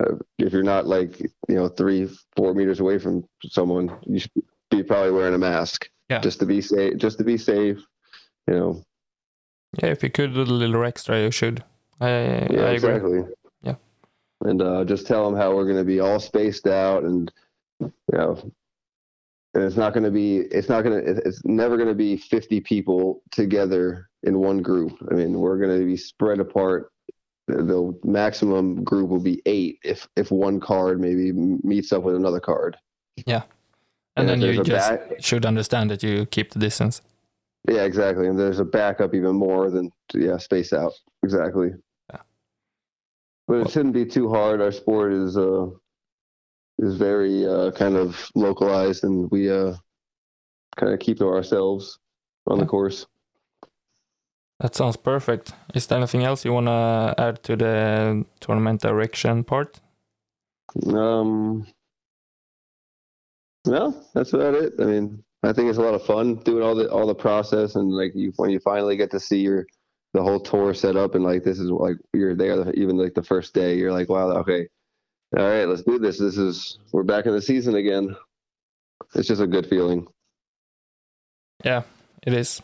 uh, 0.00 0.14
if 0.38 0.50
you're 0.52 0.62
not 0.62 0.86
like 0.86 1.20
you 1.20 1.54
know 1.56 1.68
three 1.68 2.08
four 2.36 2.54
meters 2.54 2.80
away 2.80 2.98
from 2.98 3.24
someone, 3.44 3.94
you 4.06 4.18
should 4.18 4.30
be 4.70 4.82
probably 4.82 5.10
wearing 5.12 5.34
a 5.34 5.38
mask 5.38 5.90
Yeah. 6.08 6.20
just 6.20 6.40
to 6.40 6.46
be 6.46 6.62
safe. 6.62 6.96
Just 6.96 7.18
to 7.18 7.24
be 7.24 7.36
safe, 7.36 7.78
you 8.48 8.54
know. 8.54 8.82
Yeah, 9.82 9.90
if 9.90 10.02
you 10.02 10.10
could 10.10 10.32
do 10.34 10.42
a 10.42 10.44
little 10.44 10.84
extra, 10.84 11.20
you 11.20 11.30
should. 11.30 11.62
I, 12.00 12.08
Yeah, 12.08 12.14
I 12.14 12.70
agree. 12.72 12.74
exactly. 12.74 13.22
Yeah. 14.44 14.50
And 14.50 14.62
uh, 14.62 14.84
just 14.84 15.06
tell 15.06 15.24
them 15.28 15.38
how 15.38 15.54
we're 15.54 15.64
going 15.64 15.76
to 15.78 15.84
be 15.84 16.00
all 16.00 16.18
spaced 16.20 16.66
out, 16.66 17.04
and 17.04 17.32
you 17.80 17.92
know, 18.12 18.52
and 19.54 19.64
it's 19.64 19.76
not 19.76 19.92
going 19.92 20.04
to 20.04 20.10
be, 20.10 20.38
it's 20.38 20.68
not 20.68 20.82
going 20.82 21.04
to, 21.04 21.10
it's 21.26 21.44
never 21.44 21.76
going 21.76 21.88
to 21.88 21.94
be 21.94 22.16
50 22.16 22.60
people 22.60 23.22
together 23.30 24.08
in 24.22 24.38
one 24.38 24.62
group. 24.62 24.96
I 25.10 25.14
mean, 25.14 25.38
we're 25.38 25.58
going 25.58 25.78
to 25.78 25.84
be 25.84 25.96
spread 25.96 26.40
apart. 26.40 26.90
The, 27.48 27.56
the 27.62 27.98
maximum 28.04 28.82
group 28.84 29.10
will 29.10 29.20
be 29.20 29.42
eight 29.46 29.78
if 29.84 30.06
if 30.16 30.30
one 30.30 30.60
card 30.60 31.00
maybe 31.00 31.32
meets 31.32 31.92
up 31.92 32.02
with 32.04 32.14
another 32.14 32.40
card. 32.40 32.76
And 34.16 34.30
And 34.30 34.42
then 34.42 34.48
you 34.54 34.62
just 34.62 34.90
back- 34.90 35.22
should 35.22 35.44
understand 35.44 35.90
that 35.90 36.02
you 36.02 36.26
keep 36.26 36.52
the 36.52 36.58
distance. 36.58 37.02
Yeah, 37.68 37.82
exactly. 37.84 38.26
And 38.26 38.38
there's 38.38 38.58
a 38.58 38.64
backup 38.64 39.14
even 39.14 39.36
more 39.36 39.70
than 39.70 39.90
yeah, 40.14 40.36
space 40.38 40.72
out. 40.72 40.92
Exactly. 41.22 41.70
But 43.48 43.60
it 43.60 43.70
shouldn't 43.70 43.94
be 43.94 44.06
too 44.06 44.28
hard. 44.28 44.60
Our 44.60 44.72
sport 44.72 45.12
is 45.12 45.36
uh 45.36 45.66
is 46.78 46.96
very 46.96 47.46
uh 47.46 47.70
kind 47.72 47.96
of 47.96 48.30
localized 48.34 49.04
and 49.04 49.30
we 49.30 49.50
uh 49.50 49.74
kind 50.76 50.92
of 50.92 51.00
keep 51.00 51.18
to 51.18 51.26
ourselves 51.26 51.98
on 52.46 52.58
the 52.58 52.66
course. 52.66 53.06
That 54.60 54.74
sounds 54.74 54.96
perfect. 54.96 55.52
Is 55.74 55.86
there 55.86 55.98
anything 55.98 56.22
else 56.22 56.44
you 56.44 56.52
want 56.52 56.66
to 56.66 57.14
add 57.18 57.42
to 57.42 57.56
the 57.56 58.24
tournament 58.40 58.80
direction 58.80 59.44
part? 59.44 59.80
Um 60.86 61.66
No, 63.66 63.94
that's 64.14 64.32
about 64.32 64.54
it. 64.54 64.74
I 64.78 64.84
mean, 64.84 65.24
I 65.42 65.52
think 65.52 65.68
it's 65.68 65.78
a 65.78 65.82
lot 65.82 65.94
of 65.94 66.06
fun 66.06 66.36
doing 66.36 66.62
all 66.62 66.74
the 66.74 66.90
all 66.90 67.06
the 67.06 67.14
process 67.14 67.74
and 67.74 67.90
like 67.90 68.12
you 68.14 68.32
when 68.36 68.50
you 68.50 68.60
finally 68.60 68.96
get 68.96 69.10
to 69.10 69.20
see 69.20 69.40
your 69.40 69.66
the 70.14 70.22
whole 70.22 70.40
tour 70.40 70.74
set 70.74 70.96
up 70.96 71.14
and 71.14 71.24
like 71.24 71.42
this 71.42 71.58
is 71.58 71.70
like 71.70 71.96
you're 72.12 72.34
there 72.34 72.70
even 72.74 72.96
like 72.96 73.14
the 73.14 73.22
first 73.22 73.54
day 73.54 73.76
you're 73.76 73.92
like 73.92 74.08
wow 74.08 74.30
okay 74.30 74.68
all 75.38 75.48
right 75.48 75.66
let's 75.68 75.82
do 75.82 75.98
this 75.98 76.18
this 76.18 76.36
is 76.36 76.78
we're 76.92 77.02
back 77.02 77.26
in 77.26 77.32
the 77.32 77.40
season 77.42 77.74
again 77.76 78.14
it's 79.14 79.28
just 79.28 79.40
a 79.42 79.46
good 79.46 79.66
feeling 79.66 80.06
Yeah, 81.64 81.82
it 82.26 82.34
is. 82.34 82.60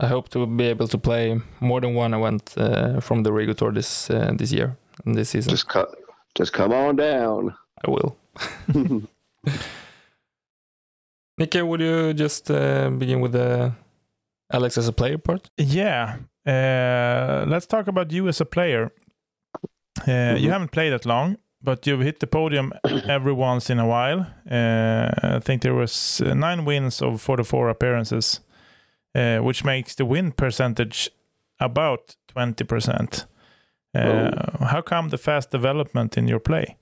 I 0.00 0.06
hope 0.06 0.28
to 0.30 0.46
be 0.46 0.64
able 0.64 0.88
to 0.88 0.98
play 0.98 1.40
more 1.60 1.80
than 1.80 1.94
one 1.94 2.14
event 2.14 2.54
uh, 2.56 3.00
from 3.00 3.22
the 3.22 3.30
Origo 3.30 3.52
Tour 3.52 3.72
this 3.72 4.10
uh, 4.10 4.32
this 4.36 4.50
year 4.52 4.76
and 5.04 5.14
this 5.14 5.30
season. 5.30 5.50
just 5.50 5.68
cut 5.68 5.88
just 6.34 6.52
come 6.52 6.72
on 6.72 6.96
down 6.96 7.54
I 7.84 7.90
will. 7.90 8.16
Nikke, 11.40 11.66
would 11.66 11.80
you 11.80 12.14
just 12.14 12.50
uh, 12.50 12.90
begin 12.90 13.20
with 13.20 13.32
the 13.32 13.72
Alex 14.50 14.78
as 14.78 14.88
a 14.88 14.92
player 14.92 15.18
part? 15.18 15.50
Yeah. 15.58 16.16
Uh, 16.46 17.44
let's 17.48 17.66
talk 17.66 17.86
about 17.88 18.10
you 18.12 18.28
as 18.28 18.40
a 18.40 18.44
player. 18.44 18.90
Uh, 20.08 20.34
You 20.38 20.48
Mhm. 20.48 20.52
haven't 20.52 20.72
played 20.72 20.92
that 20.92 21.06
long, 21.06 21.36
but 21.62 21.86
you've 21.86 22.00
hit 22.04 22.18
the 22.20 22.26
podium 22.26 22.72
every 23.08 23.32
once 23.32 23.70
in 23.72 23.78
a 23.78 23.86
while. 23.86 24.20
Uh, 24.50 25.36
I 25.36 25.40
think 25.40 25.62
there 25.62 25.74
was 25.74 26.20
nine 26.20 26.64
wins 26.64 27.02
of 27.02 27.20
44 27.20 27.68
appearances, 27.68 28.40
uh, 29.14 29.38
which 29.38 29.64
makes 29.64 29.94
the 29.94 30.04
win 30.04 30.32
percentage 30.32 31.10
about 31.60 32.16
20%. 32.34 33.26
Uh, 33.94 34.30
how 34.66 34.80
come 34.82 35.10
the 35.10 35.18
fast 35.18 35.50
development 35.50 36.16
in 36.16 36.26
your 36.26 36.40
play? 36.40 36.76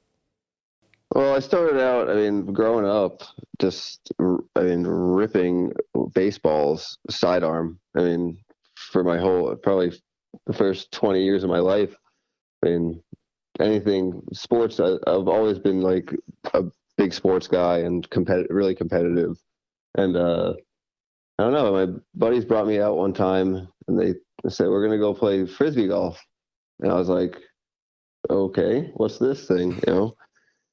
Well, 1.15 1.35
I 1.37 1.41
started 1.41 1.81
out, 1.81 2.09
I 2.09 2.15
mean, 2.15 2.47
growing 2.53 2.87
up, 2.87 3.23
just, 3.59 4.13
I 4.55 4.63
mean, 4.63 4.87
ripping 4.87 5.73
baseballs 6.15 6.99
sidearm. 7.11 7.81
I 7.97 8.03
mean, 8.03 8.39
for 8.91 9.05
my 9.05 9.19
whole, 9.19 9.55
probably 9.57 9.93
the 10.47 10.53
first 10.53 10.93
20 10.93 11.23
years 11.23 11.45
of 11.45 11.51
my 11.51 11.59
life. 11.59 11.95
I 12.65 12.69
mean, 12.69 13.03
anything 13.61 14.23
sports. 14.33 14.81
I, 14.81 14.95
I've 15.07 15.29
always 15.29 15.59
been 15.59 15.81
like 15.81 16.15
a 16.55 16.65
big 16.97 17.13
sports 17.13 17.49
guy 17.49 17.79
and 17.79 18.09
competitive, 18.11 18.55
really 18.55 18.75
competitive. 18.75 19.37
And 19.97 20.17
uh, 20.17 20.55
I 21.39 21.43
don't 21.43 21.53
know. 21.53 21.87
My 21.87 21.93
buddies 22.15 22.45
brought 22.45 22.67
me 22.67 22.81
out 22.81 22.97
one 22.97 23.13
time, 23.13 23.69
and 23.89 23.99
they 23.99 24.15
said 24.49 24.69
we're 24.69 24.85
gonna 24.85 24.99
go 24.99 25.15
play 25.15 25.47
frisbee 25.47 25.89
golf, 25.89 26.23
and 26.81 26.93
I 26.93 26.95
was 26.95 27.09
like, 27.09 27.39
okay, 28.29 28.91
what's 28.95 29.19
this 29.19 29.47
thing? 29.47 29.81
You 29.87 29.93
know. 29.93 30.17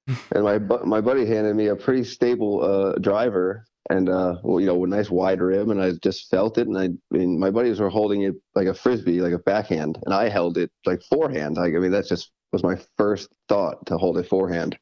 and 0.31 0.43
my 0.43 0.57
my 0.85 1.01
buddy 1.01 1.25
handed 1.25 1.55
me 1.55 1.67
a 1.67 1.75
pretty 1.75 2.03
stable 2.03 2.63
uh, 2.63 2.93
driver 2.99 3.65
and 3.89 4.09
uh, 4.09 4.37
well, 4.43 4.59
you 4.59 4.67
know, 4.67 4.83
a 4.83 4.87
nice 4.87 5.09
wide 5.09 5.41
rim, 5.41 5.71
and 5.71 5.81
I 5.81 5.93
just 6.03 6.29
felt 6.29 6.57
it. 6.57 6.67
And 6.67 6.77
I, 6.77 6.85
I 6.85 6.89
mean, 7.09 7.39
my 7.39 7.51
buddies 7.51 7.79
were 7.79 7.89
holding 7.89 8.23
it 8.23 8.35
like 8.55 8.67
a 8.67 8.73
frisbee, 8.73 9.21
like 9.21 9.33
a 9.33 9.39
backhand, 9.39 9.97
and 10.05 10.13
I 10.13 10.29
held 10.29 10.57
it 10.57 10.71
like 10.85 11.01
forehand. 11.03 11.57
Like, 11.57 11.73
I 11.73 11.79
mean, 11.79 11.91
that's 11.91 12.09
just 12.09 12.31
was 12.51 12.63
my 12.63 12.77
first 12.97 13.29
thought 13.49 13.85
to 13.87 13.97
hold 13.97 14.17
it 14.17 14.27
forehand, 14.27 14.77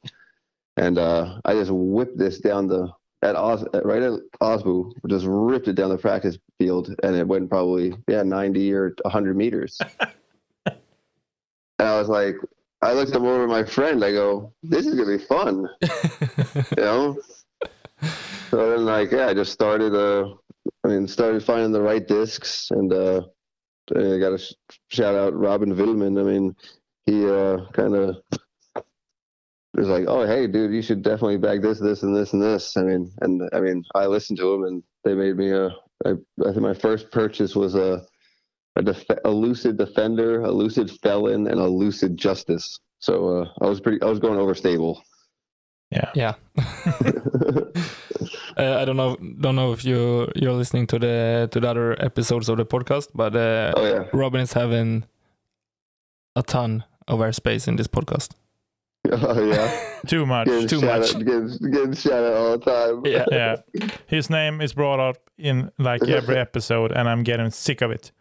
and 0.78 0.98
uh, 0.98 1.40
I 1.46 1.54
just 1.54 1.72
whipped 1.72 2.18
this 2.18 2.40
down 2.40 2.68
the 2.68 2.92
at 3.22 3.36
Os, 3.36 3.64
right 3.84 4.04
at 4.04 4.20
Osbu, 4.42 4.92
just 5.08 5.26
ripped 5.28 5.68
it 5.68 5.74
down 5.74 5.90
the 5.90 5.98
practice 5.98 6.38
field, 6.60 6.94
and 7.04 7.16
it 7.16 7.28
went 7.28 7.50
probably 7.50 7.94
yeah 8.08 8.24
ninety 8.24 8.74
or 8.74 8.96
hundred 9.06 9.38
meters. 9.38 9.80
and 10.66 10.78
I 11.80 12.00
was 12.00 12.10
like, 12.10 12.36
I 12.82 12.94
looked 12.94 13.16
over 13.16 13.44
at 13.44 13.50
my 13.50 13.64
friend. 13.64 14.04
I 14.04 14.12
go, 14.12 14.52
"This 14.64 14.86
is 14.88 14.96
gonna 14.96 15.18
be 15.18 15.24
fun," 15.24 15.70
you 16.78 16.84
know. 16.84 17.18
So 18.50 18.70
then, 18.70 18.86
like, 18.86 19.12
yeah, 19.12 19.28
I 19.28 19.34
just 19.34 19.52
started. 19.52 19.94
Uh, 19.94 20.34
I 20.84 20.88
mean, 20.88 21.08
started 21.08 21.44
finding 21.44 21.72
the 21.72 21.82
right 21.82 22.08
discs, 22.08 22.70
and 22.72 22.92
uh, 22.94 23.22
I 23.96 24.18
got 24.20 24.30
to 24.30 24.38
sh- 24.38 24.54
shout 24.90 25.16
out 25.16 25.34
Robin 25.34 25.76
Villman. 25.76 26.20
I 26.20 26.24
mean, 26.24 26.56
he 27.06 27.28
uh, 27.28 27.66
kind 27.72 27.96
of 27.96 28.18
was 29.74 29.88
like, 29.88 30.06
"Oh, 30.08 30.26
hey, 30.26 30.48
dude, 30.48 30.74
you 30.74 30.82
should 30.82 31.02
definitely 31.02 31.38
bag 31.38 31.62
this, 31.62 31.80
this, 31.80 32.04
and 32.04 32.16
this, 32.16 32.34
and 32.34 32.42
this." 32.42 32.78
I 32.78 32.84
mean, 32.84 33.12
and 33.22 33.50
I 33.54 33.60
mean, 33.60 33.84
I 33.96 34.06
listened 34.06 34.40
to 34.40 34.54
him, 34.54 34.64
and 34.64 34.84
they 35.04 35.16
made 35.16 35.38
me 35.38 35.52
a. 35.52 35.70
I, 36.06 36.12
I 36.42 36.52
think 36.52 36.62
my 36.62 36.74
first 36.74 37.12
purchase 37.12 37.56
was 37.56 37.76
a 37.76 38.06
a, 38.76 38.84
def- 38.84 39.06
a 39.24 39.30
lucid 39.30 39.78
defender, 39.78 40.42
a 40.42 40.52
lucid 40.52 40.92
felon, 41.02 41.48
and 41.48 41.60
a 41.60 41.68
lucid 41.68 42.18
justice. 42.18 42.80
So 43.00 43.42
uh, 43.42 43.50
I 43.62 43.68
was 43.68 43.80
pretty. 43.80 44.02
I 44.02 44.06
was 44.06 44.20
going 44.20 44.40
over 44.40 44.54
stable. 44.54 45.04
Yeah. 45.92 46.12
Yeah. 46.16 46.34
uh, 48.58 48.78
I 48.82 48.86
don't 48.86 48.98
know. 48.98 49.16
Don't 49.40 49.56
know 49.56 49.72
if 49.74 49.84
you 49.86 50.28
you're 50.36 50.54
listening 50.54 50.88
to 50.88 51.00
the 51.00 51.48
to 51.52 51.60
the 51.60 51.68
other 51.70 52.02
episodes 52.04 52.50
of 52.50 52.58
the 52.58 52.66
podcast, 52.66 53.10
but 53.14 53.36
uh, 53.36 53.74
oh 53.76 53.86
yeah. 53.86 54.04
Robin 54.14 54.42
is 54.42 54.54
having 54.54 55.04
a 56.36 56.44
ton 56.44 56.84
of 57.08 57.20
airspace 57.20 57.68
in 57.68 57.76
this 57.76 57.88
podcast. 57.88 58.32
Oh 59.12 59.44
yeah. 59.44 59.70
Too 60.08 60.26
much. 60.26 60.48
Getting 60.48 60.68
Too 60.68 60.82
much. 60.82 61.14
Out, 61.14 61.24
getting, 61.26 61.72
getting 61.72 61.94
shout 61.94 62.24
out 62.24 62.34
all 62.34 62.58
the 62.58 62.66
time. 62.66 63.06
Yeah. 63.06 63.26
yeah. 63.32 63.88
His 64.08 64.32
name 64.32 64.62
is 64.62 64.74
brought 64.74 65.00
up 65.00 65.18
in 65.38 65.72
like 65.78 66.02
every 66.08 66.38
episode, 66.38 66.92
and 66.92 67.08
I'm 67.08 67.22
getting 67.24 67.52
sick 67.52 67.82
of 67.82 67.92
it. 67.92 68.12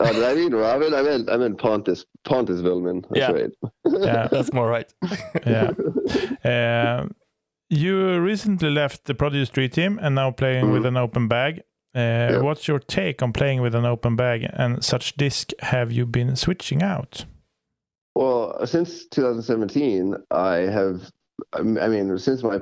Oh, 0.00 0.12
did 0.12 0.24
I 0.24 0.34
mean 0.34 0.52
Robin? 0.52 0.92
I 0.94 1.02
meant 1.02 1.30
I 1.30 1.36
meant 1.36 1.58
Pontus 1.58 2.04
Pontus 2.24 2.60
Villman. 2.60 3.04
That's 3.08 3.18
Yeah. 3.20 3.30
right. 3.30 3.50
Yeah. 3.86 4.26
That's 4.28 4.52
more 4.52 4.66
right. 4.68 4.92
yeah. 5.46 5.70
Uh, 6.44 7.06
you 7.68 8.18
recently 8.20 8.70
left 8.70 9.04
the 9.04 9.14
Prodigy 9.14 9.44
Street 9.44 9.72
team 9.72 9.98
and 10.00 10.14
now 10.14 10.30
playing 10.30 10.70
with 10.70 10.86
an 10.86 10.96
open 10.96 11.28
bag. 11.28 11.62
Uh, 11.94 12.40
What's 12.40 12.68
your 12.68 12.78
take 12.78 13.22
on 13.22 13.32
playing 13.32 13.62
with 13.62 13.74
an 13.74 13.86
open 13.86 14.16
bag 14.16 14.46
and 14.52 14.84
such 14.84 15.16
disc 15.16 15.52
have 15.60 15.90
you 15.90 16.04
been 16.04 16.36
switching 16.36 16.82
out? 16.82 17.24
Well, 18.14 18.66
since 18.66 19.06
2017, 19.08 20.14
I 20.30 20.56
have. 20.56 21.10
I 21.54 21.62
mean, 21.62 22.16
since 22.18 22.42
my 22.42 22.60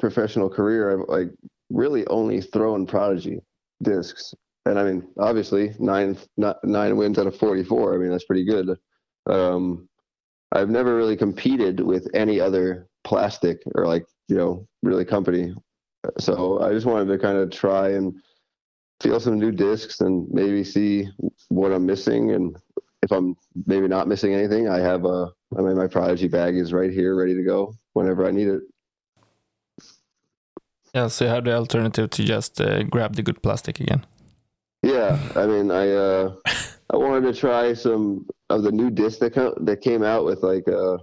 professional 0.00 0.48
career, 0.48 0.92
I've 0.92 1.08
like 1.08 1.28
really 1.70 2.06
only 2.08 2.40
thrown 2.40 2.86
Prodigy 2.86 3.40
discs, 3.82 4.34
and 4.64 4.78
I 4.78 4.84
mean, 4.84 5.08
obviously 5.18 5.74
nine 5.78 6.16
nine 6.36 6.96
wins 6.96 7.18
out 7.18 7.28
of 7.28 7.36
44. 7.36 7.94
I 7.94 7.98
mean, 7.98 8.10
that's 8.10 8.24
pretty 8.24 8.44
good. 8.44 8.76
Um, 9.30 9.88
I've 10.52 10.70
never 10.70 10.96
really 10.96 11.16
competed 11.16 11.80
with 11.80 12.08
any 12.14 12.40
other 12.40 12.88
plastic 13.04 13.62
or 13.74 13.86
like 13.86 14.06
you 14.28 14.36
know 14.36 14.66
really 14.82 15.04
company, 15.04 15.54
so 16.18 16.62
I 16.62 16.72
just 16.72 16.86
wanted 16.86 17.06
to 17.12 17.18
kind 17.18 17.38
of 17.38 17.50
try 17.50 17.90
and 17.90 18.14
feel 19.00 19.20
some 19.20 19.38
new 19.38 19.52
discs 19.52 20.00
and 20.00 20.26
maybe 20.30 20.64
see 20.64 21.08
what 21.48 21.72
I'm 21.72 21.84
missing 21.84 22.32
and 22.32 22.56
if 23.02 23.12
I'm 23.12 23.36
maybe 23.66 23.88
not 23.88 24.08
missing 24.08 24.34
anything, 24.34 24.68
I 24.68 24.78
have 24.80 25.04
a. 25.04 25.28
I 25.56 25.60
mean, 25.62 25.76
my 25.76 25.86
Prodigy 25.86 26.28
bag 26.28 26.56
is 26.56 26.72
right 26.72 26.90
here, 26.90 27.14
ready 27.14 27.34
to 27.34 27.42
go 27.42 27.74
whenever 27.92 28.26
I 28.26 28.32
need 28.32 28.48
it. 28.48 28.62
Yeah, 30.92 31.06
so 31.08 31.24
you 31.24 31.30
have 31.30 31.44
the 31.44 31.54
alternative 31.54 32.10
to 32.10 32.24
just 32.24 32.60
uh, 32.60 32.82
grab 32.82 33.14
the 33.14 33.22
good 33.22 33.42
plastic 33.42 33.80
again. 33.80 34.04
Yeah, 34.82 35.18
I 35.36 35.46
mean, 35.46 35.70
I 35.70 35.90
uh, 35.90 36.34
I 36.90 36.96
wanted 36.96 37.32
to 37.32 37.38
try 37.38 37.74
some 37.74 38.26
of 38.50 38.64
the 38.64 38.72
new 38.72 38.90
discs 38.90 39.20
that 39.20 39.34
co- 39.34 39.58
that 39.60 39.82
came 39.82 40.02
out 40.02 40.24
with 40.24 40.42
like 40.42 40.66
uh, 40.68 40.94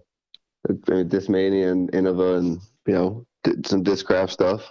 I 0.69 0.73
mean, 0.91 1.09
Discmania 1.09 1.71
and 1.71 1.91
Innova 1.91 2.37
and 2.39 2.59
you 2.85 2.93
know 2.93 3.25
did 3.43 3.67
some 3.67 3.83
Discraft 3.83 4.31
stuff. 4.31 4.69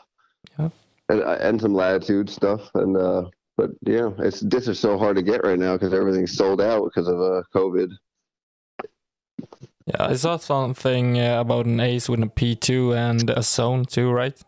Yeah. 0.58 0.70
And 1.08 1.20
and 1.20 1.60
some 1.60 1.74
Latitude 1.74 2.30
stuff 2.30 2.70
and 2.74 2.96
uh, 2.96 3.24
but 3.56 3.70
yeah, 3.82 4.10
it's 4.18 4.40
discs 4.40 4.68
are 4.68 4.74
so 4.74 4.98
hard 4.98 5.16
to 5.16 5.22
get 5.22 5.44
right 5.44 5.58
now 5.58 5.74
because 5.74 5.92
everything's 5.92 6.36
sold 6.36 6.60
out 6.60 6.84
because 6.84 7.06
of 7.06 7.20
uh, 7.20 7.42
COVID. 7.54 7.90
Yeah, 9.86 9.96
I 9.98 10.14
saw 10.14 10.36
something 10.36 11.20
uh, 11.20 11.40
about 11.40 11.66
an 11.66 11.80
ace 11.80 12.08
with 12.08 12.22
a 12.22 12.26
P2 12.26 12.96
and 12.96 13.30
a 13.30 13.42
zone 13.42 13.84
too, 13.84 14.10
right? 14.10 14.40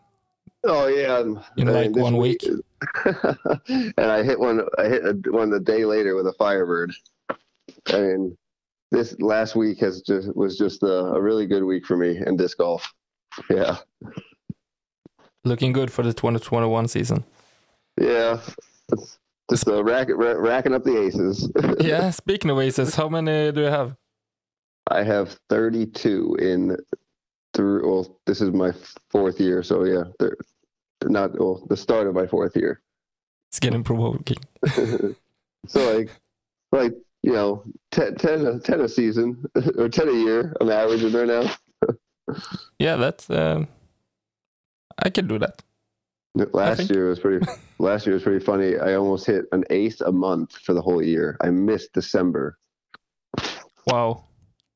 Oh 0.63 0.87
yeah, 0.87 1.23
In 1.57 1.67
like 1.67 1.95
one 1.95 2.17
week? 2.17 2.43
and 3.05 3.93
I 3.97 4.23
hit 4.23 4.39
one. 4.39 4.61
I 4.79 4.85
hit 4.87 5.31
one 5.31 5.51
the 5.51 5.59
day 5.59 5.85
later 5.85 6.15
with 6.15 6.25
a 6.25 6.33
Firebird. 6.33 6.91
I 7.87 8.01
mean, 8.01 8.37
this 8.91 9.15
last 9.19 9.55
week 9.55 9.79
has 9.81 10.01
just 10.01 10.35
was 10.35 10.57
just 10.57 10.81
a, 10.81 11.13
a 11.13 11.21
really 11.21 11.45
good 11.45 11.63
week 11.63 11.85
for 11.85 11.95
me 11.95 12.17
in 12.25 12.37
disc 12.37 12.57
golf. 12.57 12.91
Yeah, 13.49 13.77
Looking 15.43 15.73
good 15.73 15.91
for 15.91 16.03
the 16.03 16.13
2021 16.13 16.87
season. 16.87 17.23
yeah. 17.99 18.39
Just 19.49 19.67
uh, 19.67 19.83
rack, 19.83 20.07
ra- 20.09 20.39
racking 20.39 20.73
up 20.73 20.83
the 20.83 20.99
aces. 21.03 21.51
Yeah, 21.79 22.09
speaking 22.09 22.49
of 22.49 22.59
aces, 22.59 22.95
how 22.95 23.09
many 23.09 23.51
do 23.51 23.61
you 23.61 23.67
have? 23.67 23.95
I 24.89 25.03
have 25.03 25.37
32 25.49 26.37
in 26.39 26.77
through. 27.53 27.87
Well, 27.87 28.19
this 28.25 28.41
is 28.41 28.51
my 28.51 28.73
fourth 29.11 29.39
year, 29.39 29.61
so 29.63 29.83
yeah, 29.83 30.03
they're 30.19 30.35
not 31.03 31.37
well 31.39 31.63
the 31.69 31.77
start 31.77 32.07
of 32.07 32.15
my 32.15 32.25
fourth 32.25 32.55
year. 32.55 32.81
It's 33.49 33.59
getting 33.59 33.83
provoking. 33.83 34.37
so 35.67 35.93
like 35.95 36.09
like 36.71 36.93
you 37.23 37.33
know 37.33 37.63
10, 37.91 38.15
10, 38.15 38.45
a- 38.47 38.59
10 38.59 38.81
a 38.81 38.89
season 38.89 39.43
or 39.77 39.89
10 39.89 40.09
a 40.09 40.11
year 40.11 40.55
i'm 40.61 40.69
averaging 40.69 41.11
there 41.11 41.25
now 41.25 41.49
Yeah, 42.79 42.95
that's. 42.97 43.29
Um, 43.29 43.67
I 45.03 45.09
can 45.09 45.27
do 45.27 45.37
that. 45.39 45.61
last 46.53 46.89
year 46.89 47.09
was 47.09 47.19
pretty 47.19 47.45
last 47.79 48.05
year 48.05 48.13
was 48.15 48.23
pretty 48.23 48.43
funny 48.43 48.77
i 48.77 48.93
almost 48.95 49.25
hit 49.25 49.45
an 49.53 49.63
ace 49.69 50.01
a 50.01 50.11
month 50.11 50.51
for 50.65 50.73
the 50.73 50.81
whole 50.81 51.01
year 51.01 51.37
i 51.41 51.49
missed 51.49 51.91
december 51.93 52.57
Wow. 53.87 54.23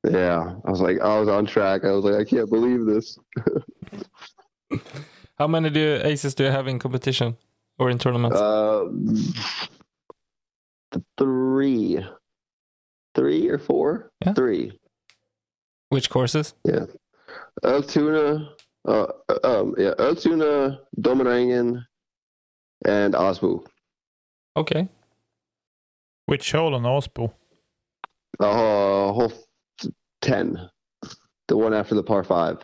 yeah 0.10 0.56
i 0.66 0.70
was 0.72 0.80
like 0.82 1.00
i 1.02 1.20
was 1.20 1.28
on 1.28 1.46
track 1.46 1.84
i 1.84 1.92
was 1.92 2.04
like 2.06 2.16
i 2.16 2.24
can't 2.24 2.50
believe 2.50 2.86
this 2.86 3.18
How 5.38 5.48
many 5.48 5.70
do 5.70 5.80
you, 5.80 5.96
aces 6.04 6.34
do 6.36 6.44
you 6.44 6.52
have 6.52 6.68
in 6.68 6.80
competition 6.80 7.36
or 7.78 7.90
in 7.90 7.98
tournaments? 7.98 8.38
uh 8.38 8.86
three 11.18 12.00
three 13.16 13.50
or 13.50 13.58
four 13.58 14.12
Yeah. 14.26 14.34
three 14.34 14.80
Which 15.90 16.10
courses? 16.10 16.54
Altuna, 17.64 18.50
uh, 18.88 19.08
um, 19.44 19.76
yeah, 19.78 19.94
Altuna, 20.00 20.80
Dominangen, 21.00 21.84
and 22.86 23.14
Osbu. 23.14 23.66
Okay. 24.56 24.88
Which 26.26 26.52
hole 26.52 26.76
on 26.76 26.84
Osbo? 26.84 27.34
Uh, 28.40 29.12
hole 29.14 29.34
10. 30.22 30.70
The 31.48 31.58
one 31.58 31.74
after 31.74 31.96
the 31.96 32.04
par 32.04 32.24
5. 32.24 32.60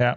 Yeah. 0.00 0.16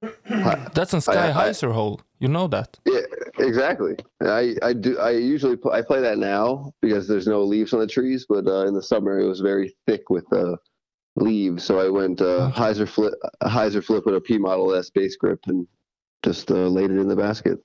That's 0.74 0.94
on 0.94 1.00
Sky 1.00 1.30
I- 1.30 1.46
I- 1.46 1.48
hyzer 1.50 1.72
hole. 1.72 2.00
You 2.20 2.28
know 2.28 2.46
that. 2.48 2.78
Yeah, 2.84 3.00
exactly. 3.38 3.96
I, 4.22 4.54
I 4.62 4.72
do. 4.72 4.98
I 4.98 5.10
usually 5.10 5.56
pl- 5.56 5.70
I 5.72 5.82
play 5.82 6.00
that 6.00 6.18
now 6.18 6.72
because 6.82 7.06
there's 7.06 7.26
no 7.28 7.42
leaves 7.42 7.72
on 7.72 7.78
the 7.80 7.86
trees, 7.86 8.26
but 8.28 8.46
uh, 8.48 8.66
in 8.66 8.74
the 8.74 8.82
summer 8.82 9.20
it 9.20 9.26
was 9.28 9.38
very 9.40 9.76
thick 9.86 10.10
with 10.10 10.24
uh, 10.32 10.56
leaves. 11.22 11.64
So 11.64 11.78
I 11.80 11.88
went 11.88 12.20
uh, 12.20 12.24
Okay. 12.48 12.60
hyzer 12.60 12.88
flip, 12.88 13.14
a 13.40 13.48
hyzer 13.48 13.82
flip 13.84 14.06
with 14.06 14.14
a 14.14 14.20
P 14.20 14.38
Model 14.38 14.74
S 14.74 14.90
base 14.90 15.16
grip 15.16 15.40
and 15.46 15.66
just 16.24 16.50
uh, 16.50 16.54
laid 16.68 16.90
it 16.90 16.98
in 16.98 17.08
the 17.08 17.16
basket. 17.16 17.58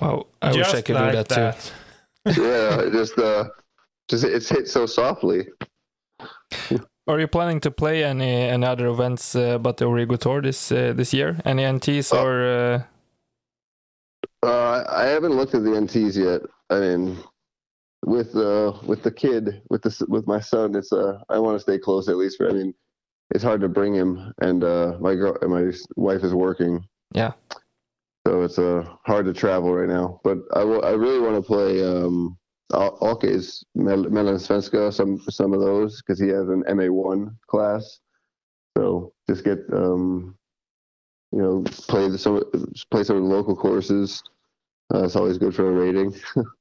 Wow. 0.00 0.26
I 0.42 0.52
wish 0.52 0.74
I 0.74 0.82
could 0.82 0.94
like 0.96 1.12
do 1.12 1.22
that, 1.34 1.72
too. 2.26 2.42
yeah, 2.42 2.88
just 2.90 3.18
uh, 3.18 3.44
just 4.08 4.24
it's 4.24 4.48
hit 4.48 4.68
so 4.68 4.86
softly. 4.86 5.48
Are 7.08 7.20
you 7.20 7.28
planning 7.28 7.60
to 7.60 7.70
play 7.70 8.02
any 8.02 8.32
any 8.48 8.66
other 8.66 8.86
events 8.88 9.36
uh, 9.36 9.58
but 9.58 9.76
the 9.76 9.84
Origo 9.84 10.16
Tour 10.16 10.42
this 10.42 10.72
uh, 10.72 10.92
this 10.96 11.14
year? 11.14 11.38
Any 11.44 11.62
NTs 11.62 12.12
Oh. 12.12 12.24
or? 12.24 12.42
Uh, 12.46 12.82
Uh, 14.42 14.84
I 14.88 15.04
haven't 15.06 15.34
looked 15.36 15.54
at 15.54 15.62
the 15.64 15.70
NTs 15.74 16.14
yet. 16.16 16.42
I 16.70 16.78
mean, 16.80 17.16
with 18.06 18.34
uh 18.36 18.72
with 18.84 19.02
the 19.02 19.10
kid, 19.10 19.60
with 19.68 19.82
the 19.82 20.06
with 20.08 20.26
my 20.26 20.40
son, 20.40 20.74
it's 20.76 20.92
uh 20.92 21.18
I 21.28 21.38
want 21.38 21.56
to 21.56 21.60
stay 21.60 21.78
close 21.78 22.08
at 22.08 22.16
least. 22.16 22.38
For 22.38 22.48
I 22.48 22.52
mean, 22.52 22.72
it's 23.34 23.44
hard 23.44 23.60
to 23.60 23.68
bring 23.68 23.94
him, 23.94 24.32
and 24.40 24.62
uh 24.64 24.96
my 25.00 25.14
girl, 25.14 25.36
my 25.42 25.72
wife 25.96 26.22
is 26.22 26.32
working. 26.32 26.86
Yeah. 27.12 27.32
So 28.26 28.42
it's 28.42 28.58
uh 28.58 28.84
hard 29.04 29.26
to 29.26 29.32
travel 29.32 29.74
right 29.74 29.88
now. 29.88 30.20
But 30.24 30.38
I 30.54 30.64
will- 30.64 30.84
I 30.84 30.90
really 30.92 31.20
want 31.20 31.34
to 31.36 31.42
play 31.42 31.84
um 31.84 32.38
Al- 32.72 32.98
Ake's 33.02 33.64
Mel- 33.74 34.10
Mellansvenska, 34.16 34.92
some 34.92 35.20
some 35.28 35.52
of 35.52 35.60
those 35.60 36.00
because 36.02 36.20
he 36.20 36.28
has 36.28 36.48
an 36.48 36.62
MA 36.76 36.86
one 36.90 37.36
class. 37.48 37.98
So 38.76 39.12
just 39.28 39.44
get 39.44 39.58
um 39.72 40.36
you 41.32 41.40
know 41.42 41.62
play 41.88 42.08
the 42.08 42.18
some 42.18 42.40
play 42.92 43.02
some 43.02 43.16
of 43.16 43.22
the 43.24 43.28
local 43.28 43.56
courses. 43.56 44.22
Uh, 44.94 45.02
it's 45.02 45.16
always 45.16 45.38
good 45.38 45.54
for 45.54 45.68
a 45.68 45.72
rating. 45.72 46.14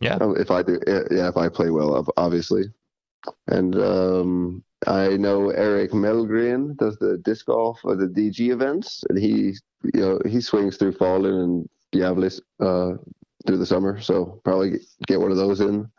Yeah. 0.00 0.18
If 0.36 0.50
I 0.50 0.62
do, 0.62 0.78
yeah, 0.86 1.28
if 1.28 1.36
I 1.36 1.48
play 1.48 1.70
well, 1.70 2.06
obviously. 2.16 2.64
And 3.48 3.74
um, 3.76 4.64
I 4.86 5.16
know 5.16 5.50
Eric 5.50 5.90
Mellgren 5.90 6.76
does 6.76 6.96
the 6.98 7.18
disc 7.18 7.46
golf 7.46 7.80
or 7.82 7.96
the 7.96 8.06
DG 8.06 8.52
events, 8.52 9.02
and 9.08 9.18
he, 9.18 9.56
you 9.92 10.00
know, 10.00 10.20
he 10.24 10.40
swings 10.40 10.76
through 10.76 10.92
Falun 10.92 11.42
and 11.44 11.68
Diablis 11.92 12.40
uh, 12.60 12.96
through 13.46 13.58
the 13.58 13.66
summer. 13.66 14.00
So 14.00 14.40
probably 14.44 14.78
get, 15.06 15.20
one 15.20 15.32
of 15.32 15.36
those 15.36 15.60
in. 15.60 15.90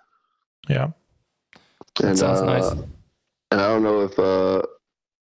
Yeah. 0.69 0.91
And, 2.01 2.17
sounds 2.17 2.39
uh, 2.39 2.45
nice. 2.45 2.71
And 3.51 3.59
I 3.59 3.67
don't 3.67 3.83
know 3.83 4.01
if 4.01 4.17
uh, 4.17 4.59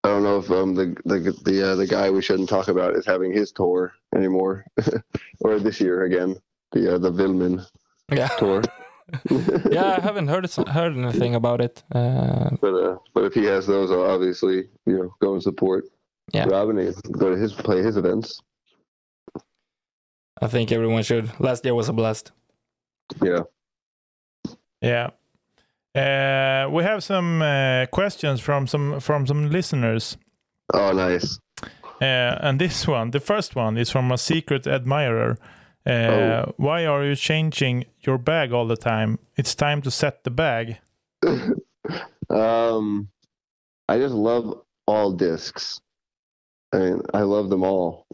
I 0.05 0.09
don't 0.09 0.23
know 0.23 0.39
if 0.39 0.51
um, 0.51 0.75
the 0.75 0.95
the 1.05 1.33
the 1.45 1.73
uh, 1.73 1.77
the 1.77 1.87
guy 1.87 2.11
we 2.11 2.21
shouldn't 2.21 2.49
talk 2.49 2.69
about 2.69 2.97
is 2.97 3.07
having 3.07 3.33
his 3.33 3.53
tour 3.53 3.95
anymore, 4.15 4.67
or 5.41 5.59
this 5.59 5.81
year 5.81 6.05
again. 6.05 6.37
The 6.73 6.97
uh, 6.97 6.99
the 6.99 7.13
Villman 7.13 7.65
Yeah. 8.11 8.29
tour. 8.39 8.63
yeah, 9.71 9.97
I 9.99 10.01
haven't 10.01 10.29
heard 10.29 10.51
heard 10.69 10.97
anything 10.97 11.35
about 11.35 11.61
it. 11.61 11.83
Uh, 11.95 12.51
But 12.61 12.75
uh, 12.75 12.97
but 13.15 13.25
if 13.25 13.35
he 13.35 13.45
has 13.45 13.67
those, 13.67 13.91
I'll 13.91 14.11
obviously 14.15 14.69
you 14.87 14.99
know 14.99 15.15
go 15.21 15.33
and 15.35 15.43
support 15.43 15.85
Yeah. 16.35 16.47
Robin 16.49 16.79
and 16.79 16.95
go 17.13 17.31
to 17.31 17.37
his 17.37 17.53
play 17.53 17.83
his 17.83 17.97
events. 17.97 18.41
I 20.43 20.49
think 20.49 20.73
everyone 20.73 21.03
should. 21.03 21.31
Last 21.41 21.65
year 21.65 21.75
was 21.75 21.89
a 21.89 21.93
blast. 21.93 22.33
Yeah. 23.23 23.43
Yeah. 24.83 25.11
Uh, 25.95 26.69
we 26.71 26.83
have 26.83 27.03
some 27.03 27.41
uh, 27.43 27.87
questions 27.91 28.41
from 28.41 28.67
some 28.67 29.01
from 29.01 29.27
some 29.27 29.51
listeners. 29.51 30.19
Oh, 30.75 30.93
nice. 30.93 31.39
Uh, 32.03 32.37
and 32.43 32.59
this 32.61 32.87
one, 32.87 33.11
the 33.13 33.21
first 33.21 33.57
one, 33.57 33.79
is 33.81 33.91
from 33.91 34.13
a 34.13 34.19
secret 34.19 34.67
admirer. 34.67 35.39
Uh, 35.87 35.91
Oh. 36.47 36.53
Why 36.57 36.85
are 36.85 37.05
you 37.05 37.15
changing 37.15 37.85
your 38.03 38.19
bag 38.19 38.53
all 38.53 38.67
the 38.67 38.77
time? 38.77 39.19
It's 39.37 39.55
time 39.55 39.83
to 39.83 39.91
set 39.91 40.25
the 40.25 40.31
bag. 40.31 40.79
um, 42.31 43.09
I 43.89 43.99
just 43.99 44.15
love 44.15 44.63
all 44.87 45.13
discs. 45.13 45.81
I 46.73 46.79
mean, 46.79 47.03
I 47.15 47.23
love 47.23 47.51
them 47.51 47.63
all. 47.63 48.07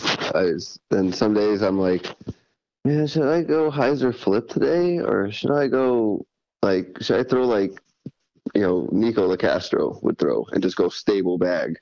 I 0.00 0.50
just, 0.52 0.80
and 0.90 1.14
some 1.14 1.34
days 1.34 1.62
I'm 1.62 1.78
like, 1.78 2.12
man, 2.84 3.06
should 3.06 3.28
I 3.28 3.42
go 3.42 3.70
hyzer 3.70 4.14
flip 4.14 4.48
today, 4.48 4.98
or 4.98 5.30
should 5.30 5.52
I 5.52 5.68
go 5.68 6.26
like 6.62 6.98
should 7.00 7.20
I 7.20 7.28
throw 7.28 7.44
like 7.46 7.80
you 8.54 8.62
know 8.62 8.88
Nikko 8.90 9.34
Locastro 9.34 10.02
would 10.02 10.18
throw 10.18 10.46
and 10.52 10.62
just 10.62 10.76
go 10.76 10.88
stable 10.88 11.38
bag. 11.38 11.78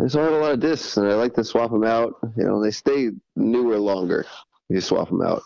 I 0.00 0.02
have 0.02 0.32
a 0.32 0.38
lot 0.38 0.52
of 0.52 0.60
discs, 0.60 0.96
and 0.96 1.06
I 1.08 1.14
like 1.14 1.34
to 1.34 1.44
swap 1.44 1.70
them 1.70 1.84
out. 1.84 2.14
You 2.36 2.44
know, 2.44 2.62
they 2.62 2.70
stay 2.70 3.10
newer 3.36 3.78
longer. 3.78 4.26
You 4.68 4.80
swap 4.80 5.08
them 5.08 5.22
out. 5.22 5.42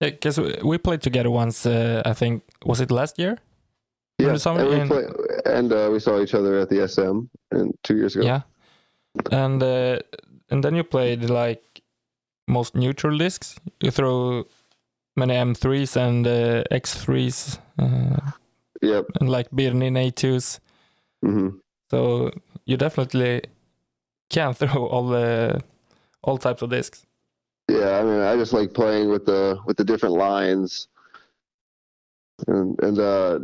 Because 0.00 0.38
we 0.62 0.78
played 0.78 1.02
together 1.02 1.30
once. 1.30 1.66
Uh, 1.66 2.02
I 2.04 2.12
think 2.14 2.42
was 2.64 2.80
it 2.80 2.90
last 2.90 3.18
year? 3.18 3.38
Summer, 4.36 4.60
and 4.60 4.68
we, 4.68 4.80
in- 4.80 4.88
play, 4.88 5.04
and 5.46 5.72
uh, 5.72 5.88
we 5.92 6.00
saw 6.00 6.20
each 6.20 6.34
other 6.34 6.58
at 6.58 6.68
the 6.68 6.88
SM 6.88 7.26
and 7.52 7.72
two 7.84 7.96
years 7.96 8.16
ago. 8.16 8.24
Yeah. 8.26 8.42
And 9.30 9.62
uh, 9.62 9.98
and 10.50 10.64
then 10.64 10.74
you 10.74 10.82
played 10.82 11.30
like 11.30 11.62
most 12.48 12.74
neutral 12.74 13.16
discs. 13.16 13.56
You 13.80 13.92
throw 13.92 14.44
many 15.16 15.34
M3s 15.34 15.96
and 15.96 16.26
uh, 16.26 16.64
X3s 16.72 17.58
uh, 17.78 18.30
Yep. 18.82 19.04
and 19.20 19.28
like 19.30 19.50
Birnin 19.52 19.94
A2s. 19.94 20.58
hmm 21.22 21.48
So 21.90 22.30
you 22.66 22.76
definitely 22.76 23.42
can 24.30 24.54
throw 24.54 24.86
all 24.86 25.08
the 25.08 25.62
all 26.22 26.38
types 26.38 26.62
of 26.62 26.70
discs. 26.70 27.06
Yeah, 27.68 27.98
I 27.98 28.02
mean, 28.02 28.20
I 28.20 28.36
just 28.36 28.52
like 28.52 28.72
playing 28.72 29.10
with 29.10 29.26
the 29.26 29.58
with 29.66 29.76
the 29.76 29.84
different 29.84 30.14
lines. 30.14 30.88
And 32.46 32.78
and 32.82 32.98
uh, 32.98 33.38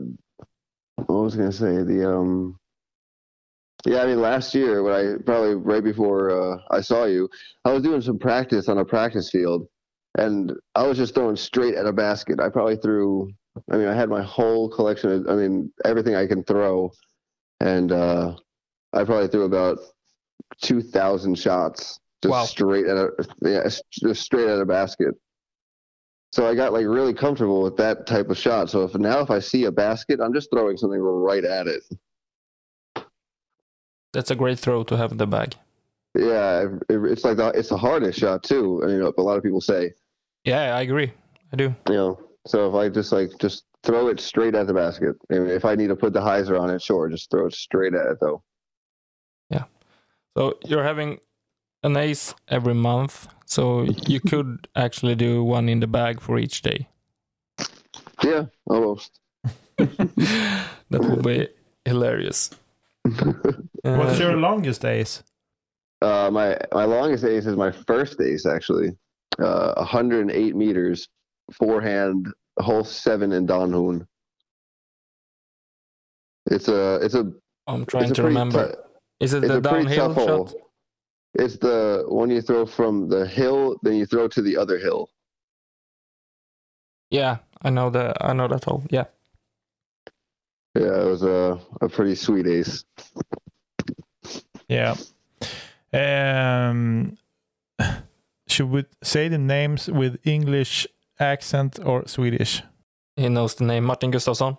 what 0.97 1.25
was 1.25 1.35
I 1.35 1.39
gonna 1.39 1.53
say? 1.53 1.83
The 1.83 2.11
um, 2.11 2.59
yeah, 3.85 4.03
I 4.03 4.07
mean, 4.07 4.21
last 4.21 4.55
year 4.55 4.83
when 4.83 4.93
I 4.95 5.23
probably 5.25 5.55
right 5.55 5.85
before 5.85 6.31
uh, 6.31 6.59
I 6.71 6.81
saw 6.81 7.05
you, 7.05 7.29
I 7.65 7.73
was 7.73 7.83
doing 7.83 8.01
some 8.01 8.19
practice 8.19 8.69
on 8.69 8.79
a 8.79 8.85
practice 8.85 9.31
field, 9.31 9.67
and 10.17 10.53
I 10.75 10.87
was 10.87 10.97
just 10.97 11.15
throwing 11.15 11.37
straight 11.37 11.75
at 11.75 11.87
a 11.87 11.93
basket. 11.93 12.41
I 12.41 12.49
probably 12.49 12.77
threw. 12.77 13.31
I 13.71 13.77
mean, 13.77 13.89
I 13.89 13.95
had 13.95 14.09
my 14.09 14.23
whole 14.23 14.69
collection. 14.71 15.11
Of, 15.11 15.29
I 15.29 15.35
mean, 15.35 15.71
everything 15.85 16.15
I 16.15 16.27
can 16.27 16.45
throw, 16.45 16.93
and 17.61 17.93
uh, 17.93 18.37
I 18.93 19.05
probably 19.05 19.29
threw 19.29 19.45
about 19.45 19.79
two 20.61 20.81
thousand 20.83 21.39
shots 21.39 21.99
just 22.23 22.31
Wow. 22.33 22.45
straight 22.45 22.87
at 22.87 22.97
a 22.97 23.11
yeah, 23.43 23.69
just 23.91 24.23
straight 24.23 24.49
at 24.49 24.59
a 24.61 24.65
basket. 24.65 25.15
So 26.33 26.49
I 26.49 26.55
got 26.55 26.73
like 26.73 26.87
really 26.87 27.15
comfortable 27.15 27.63
with 27.63 27.77
that 27.77 28.07
type 28.07 28.29
of 28.31 28.39
shot. 28.39 28.71
So 28.71 28.83
if 28.83 28.95
now 28.95 29.21
if 29.21 29.31
I 29.31 29.39
see 29.39 29.65
a 29.65 29.73
basket, 29.73 30.21
I'm 30.21 30.33
just 30.35 30.51
throwing 30.51 30.77
something 30.77 31.01
right 31.01 31.45
at 31.45 31.67
it. 31.67 31.83
That's 34.13 34.31
a 34.31 34.35
great 34.37 34.59
throw 34.59 34.85
to 34.85 34.97
have 34.97 35.13
in 35.13 35.19
the 35.19 35.27
bag. 35.27 35.57
Yeah, 36.17 36.67
it, 36.89 36.99
it's 37.05 37.25
like 37.25 37.37
the, 37.37 37.49
it's 37.49 37.69
the 37.71 37.77
hardest 37.77 38.19
shot 38.19 38.43
too. 38.45 38.81
I 38.85 38.87
mean, 38.87 39.01
a 39.03 39.21
lot 39.21 39.37
of 39.37 39.43
people 39.43 39.61
say, 39.61 39.93
Yeah, 40.45 40.77
I 40.77 40.83
agree. 40.83 41.13
I 41.53 41.57
do. 41.57 41.75
you 41.89 41.95
know. 41.95 42.21
So 42.47 42.69
if 42.69 42.75
I 42.75 42.89
just 42.89 43.11
like 43.13 43.31
just 43.41 43.65
throw 43.83 44.09
it 44.09 44.19
straight 44.21 44.55
at 44.55 44.67
the 44.67 44.75
basket. 44.75 45.15
I 45.31 45.35
mean, 45.39 45.51
if 45.51 45.65
I 45.65 45.75
need 45.75 45.89
to 45.89 45.97
put 45.97 46.13
the 46.13 46.21
hyzer 46.21 46.59
on 46.59 46.71
it, 46.71 46.81
sure, 46.83 47.09
just 47.09 47.31
throw 47.31 47.47
it 47.47 47.53
straight 47.55 47.95
at 47.95 48.07
it 48.07 48.19
though. 48.21 48.43
So 50.37 50.59
you're 50.65 50.83
having 50.85 51.21
an 51.83 51.97
ace 51.97 52.35
every 52.49 52.75
month. 52.75 53.29
So 53.47 53.83
you 53.83 54.21
could 54.21 54.69
actually 54.75 55.15
do 55.15 55.45
one 55.45 55.69
in 55.69 55.81
the 55.81 55.87
bag 55.87 56.21
for 56.21 56.39
each 56.39 56.63
day. 56.63 56.89
Yeah, 58.23 58.47
almost. 58.67 59.21
that 59.77 60.67
would 60.91 61.23
be 61.23 61.49
hilarious. 61.85 62.51
What's 63.03 64.19
Uh, 64.19 64.23
your 64.23 64.37
longest 64.37 64.85
ace? 64.85 65.23
Uh, 66.01 66.31
my 66.31 66.57
my 66.73 66.85
longest 66.85 67.25
ace 67.25 67.47
is 67.47 67.57
my 67.57 67.71
first 67.71 68.21
ace 68.21 68.47
actually, 68.47 68.91
uh, 69.39 69.75
108 69.77 70.57
meters, 70.57 71.09
forehand, 71.53 72.27
hole 72.59 72.85
seven 72.85 73.33
in 73.33 73.47
Donhoon. 73.47 74.07
It's 76.51 76.69
a 76.69 76.97
it's 76.97 77.15
a 77.15 77.33
I'm 77.67 77.87
trying 77.87 78.05
it's 78.05 78.13
a 78.13 78.15
to 78.15 78.23
pretty 78.23 78.37
remember. 78.37 78.84
Tou- 79.21 79.25
Is 79.25 79.35
it 79.35 79.45
it's 79.45 79.53
the 79.53 79.59
a 79.59 79.63
pretty 79.63 79.85
downhill 79.97 80.15
tough 80.15 80.29
hole. 80.29 80.71
It's 81.35 81.57
the 81.57 82.05
one 82.09 82.31
you 82.31 82.41
throw 82.41 82.65
from 82.67 83.09
the 83.09 83.27
hill, 83.27 83.77
then 83.83 83.95
you 83.95 84.07
throw 84.07 84.29
to 84.29 84.43
the 84.43 84.57
other 84.57 84.79
hill. 84.79 85.11
Yeah, 87.11 87.39
I 87.63 87.71
know 87.71 87.91
the 87.91 88.15
I 88.21 88.33
know 88.33 88.49
that 88.49 88.65
hole. 88.65 88.85
Yeah. 88.91 89.05
Yeah, 90.75 91.03
it 91.03 91.07
was 91.07 91.23
a 91.23 91.61
a 91.81 91.89
pretty 91.89 92.15
sweet 92.15 92.47
ace. 92.47 92.85
Yeah. 94.69 94.97
Um, 95.93 97.17
should 98.49 98.71
we 98.71 98.85
say 99.03 99.29
the 99.29 99.39
names 99.39 99.89
with 99.89 100.19
English 100.25 100.87
accent 101.21 101.79
or 101.85 102.07
Swedish? 102.09 102.63
He 103.17 103.29
knows 103.29 103.55
the 103.55 103.65
name 103.65 103.85
Martin 103.85 104.11
Gustafsson. 104.11 104.59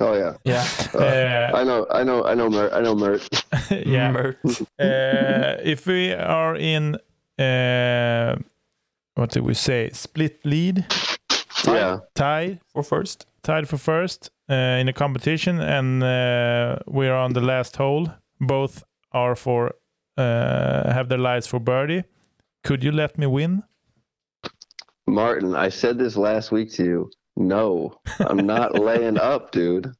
Oh 0.00 0.14
yeah, 0.14 0.34
Yeah. 0.44 0.64
Uh, 0.94 1.50
I 1.56 1.64
know, 1.64 1.86
I 1.90 2.04
know, 2.04 2.24
I 2.24 2.34
know, 2.34 2.48
Mert, 2.48 2.72
I 2.72 2.80
know 2.80 2.94
Mert. 2.94 3.28
yeah. 3.86 4.10
Mert. 4.12 4.36
Uh, 4.78 5.56
if 5.64 5.86
we 5.86 6.12
are 6.12 6.54
in, 6.56 6.96
uh, 7.38 8.36
what 9.14 9.30
did 9.30 9.42
we 9.44 9.54
say? 9.54 9.90
Split 9.92 10.38
lead, 10.44 10.84
Yeah, 11.66 12.00
tied, 12.14 12.60
for 12.72 12.82
first. 12.82 13.26
tied 13.42 13.66
for 13.68 13.78
first 13.78 14.30
uh, 14.48 14.78
in 14.80 14.88
a 14.88 14.92
competition, 14.92 15.60
and 15.60 16.02
uh, 16.02 16.76
we're 16.86 17.14
on 17.16 17.32
the 17.32 17.40
last 17.40 17.76
hole. 17.76 18.08
Both 18.40 18.84
are 19.12 19.34
for 19.36 19.74
uh, 20.16 20.92
have 20.92 21.08
their 21.08 21.18
lives 21.18 21.46
for 21.48 21.58
birdie. 21.60 22.04
Could 22.62 22.84
you 22.84 22.92
let 22.92 23.18
me 23.18 23.26
win? 23.26 23.62
Martin. 25.06 25.54
I 25.54 25.68
said 25.70 25.98
this 25.98 26.16
last 26.16 26.52
week 26.52 26.70
to 26.74 26.84
you. 26.84 27.10
No, 27.36 27.98
I'm 28.20 28.46
not 28.46 28.78
laying 28.78 29.18
up, 29.18 29.52
dude. 29.52 29.92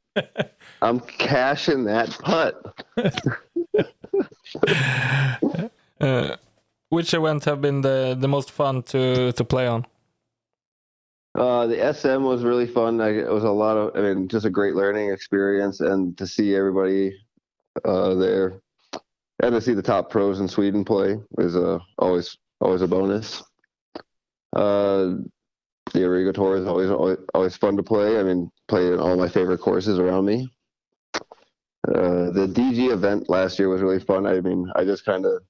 I'm 0.81 1.01
cashing 1.01 1.85
that 1.85 2.11
putt. 2.11 2.85
Uh, 6.01 6.37
which 6.89 7.15
event 7.15 7.45
have 7.45 7.61
been 7.61 7.81
the, 7.81 8.17
the 8.19 8.29
most 8.29 8.51
fun 8.51 8.83
to, 8.83 9.33
to 9.33 9.45
play 9.45 9.67
on? 9.67 9.87
Uh, 11.35 11.67
the 11.67 11.93
SM 11.93 12.23
was 12.23 12.45
really 12.45 12.67
fun. 12.67 13.01
I, 13.01 13.09
it 13.09 13.31
was 13.31 13.45
a 13.45 13.51
lot 13.51 13.77
of, 13.77 13.97
I 13.97 14.01
mean, 14.01 14.29
just 14.29 14.45
a 14.45 14.51
great 14.51 14.75
learning 14.75 15.11
experience, 15.11 15.81
and 15.81 16.17
to 16.19 16.27
see 16.27 16.55
everybody 16.55 17.19
uh, 17.85 18.15
there, 18.15 18.61
and 19.43 19.53
to 19.53 19.61
see 19.61 19.75
the 19.75 19.83
top 19.83 20.11
pros 20.11 20.39
in 20.39 20.47
Sweden 20.47 20.85
play 20.85 21.19
is 21.39 21.57
uh, 21.57 21.79
always 21.99 22.37
always 22.61 22.83
a 22.83 22.89
bonus. 22.89 23.43
Uh, 24.55 25.15
the 25.95 26.05
Origo 26.05 26.33
Tour 26.33 26.57
is 26.57 26.67
always, 26.67 26.91
always 26.91 27.19
always 27.33 27.57
fun 27.57 27.77
to 27.77 27.83
play. 27.83 28.19
I 28.19 28.23
mean, 28.23 28.51
play 28.69 28.89
in 28.89 28.99
all 28.99 29.17
my 29.17 29.29
favorite 29.29 29.59
courses 29.59 29.99
around 29.99 30.27
me. 30.27 30.51
Uh, 31.89 32.31
the 32.31 32.51
DG 32.53 32.91
event 32.93 33.31
last 33.31 33.59
year 33.59 33.69
was 33.69 33.81
really 33.81 34.01
fun. 34.01 34.27
I 34.27 34.41
mean, 34.41 34.71
I 34.75 34.85
just 34.85 35.05
kind 35.05 35.25
of 35.25 35.43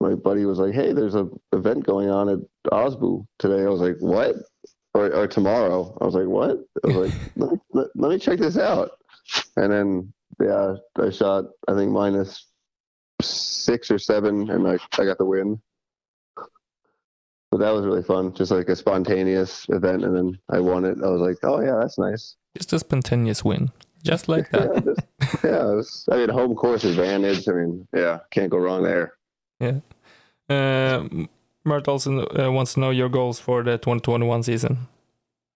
my 0.00 0.14
buddy 0.14 0.44
was 0.44 0.58
like, 0.58 0.72
"Hey, 0.72 0.92
there's 0.92 1.16
a 1.16 1.28
event 1.52 1.84
going 1.84 2.08
on 2.08 2.28
at 2.28 2.38
Osbu 2.70 3.26
today." 3.38 3.64
I 3.64 3.68
was 3.68 3.80
like, 3.80 3.96
"What?" 3.98 4.36
Or, 4.94 5.12
or 5.12 5.26
tomorrow. 5.26 5.96
I 6.00 6.04
was 6.04 6.14
like, 6.14 6.26
"What?" 6.26 6.58
I 6.84 6.86
was 6.86 6.96
like, 6.96 7.20
let, 7.36 7.52
me, 7.52 7.58
let, 7.72 7.86
let 7.96 8.10
me 8.10 8.18
check 8.18 8.38
this 8.38 8.56
out." 8.56 8.92
And 9.56 9.72
then, 9.72 10.12
yeah, 10.40 10.76
I 10.96 11.10
shot 11.10 11.46
I 11.66 11.74
think 11.74 11.90
minus 11.90 12.46
six 13.20 13.90
or 13.90 13.98
seven, 13.98 14.48
and 14.48 14.68
I 14.68 14.78
I 14.96 15.04
got 15.04 15.18
the 15.18 15.24
win. 15.24 15.60
But 17.50 17.58
that 17.60 17.70
was 17.70 17.84
really 17.84 18.02
fun, 18.02 18.34
just 18.34 18.50
like 18.50 18.68
a 18.68 18.76
spontaneous 18.76 19.66
event, 19.70 20.04
and 20.04 20.14
then 20.14 20.38
I 20.50 20.60
won 20.60 20.84
it. 20.84 20.98
I 21.02 21.08
was 21.08 21.20
like, 21.20 21.38
"Oh 21.42 21.60
yeah, 21.60 21.76
that's 21.80 21.98
nice." 21.98 22.36
Just 22.56 22.72
a 22.72 22.78
spontaneous 22.78 23.42
win, 23.44 23.70
just 24.04 24.28
like 24.28 24.50
that. 24.52 24.70
yeah, 24.74 24.80
just, 24.80 25.44
yeah 25.44 25.70
it 25.70 25.76
was, 25.76 26.08
I 26.12 26.16
mean, 26.16 26.28
home 26.28 26.54
course 26.54 26.84
advantage. 26.84 27.48
I 27.48 27.52
mean, 27.52 27.88
yeah, 27.94 28.18
can't 28.30 28.50
go 28.50 28.58
wrong 28.58 28.82
there. 28.82 29.14
Yeah. 29.60 29.80
Uh, 30.48 31.26
Mert 31.64 31.88
also 31.88 32.26
uh, 32.26 32.50
wants 32.50 32.74
to 32.74 32.80
know 32.80 32.90
your 32.90 33.08
goals 33.08 33.38
for 33.38 33.62
the 33.62 33.78
2021 33.78 34.42
season. 34.42 34.88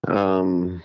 Um, 0.07 0.83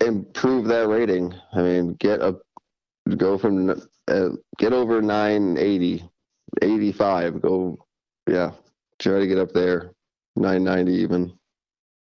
improve 0.00 0.66
that 0.66 0.88
rating. 0.88 1.34
I 1.52 1.62
mean, 1.62 1.94
get 1.94 2.20
up, 2.20 2.40
go 3.16 3.38
from 3.38 3.70
uh, 4.08 4.28
get 4.58 4.72
over 4.72 5.02
980, 5.02 6.08
85. 6.62 7.42
Go, 7.42 7.78
yeah, 8.28 8.52
try 8.98 9.18
to 9.20 9.26
get 9.26 9.38
up 9.38 9.52
there, 9.52 9.92
990 10.36 10.92
even. 10.92 11.32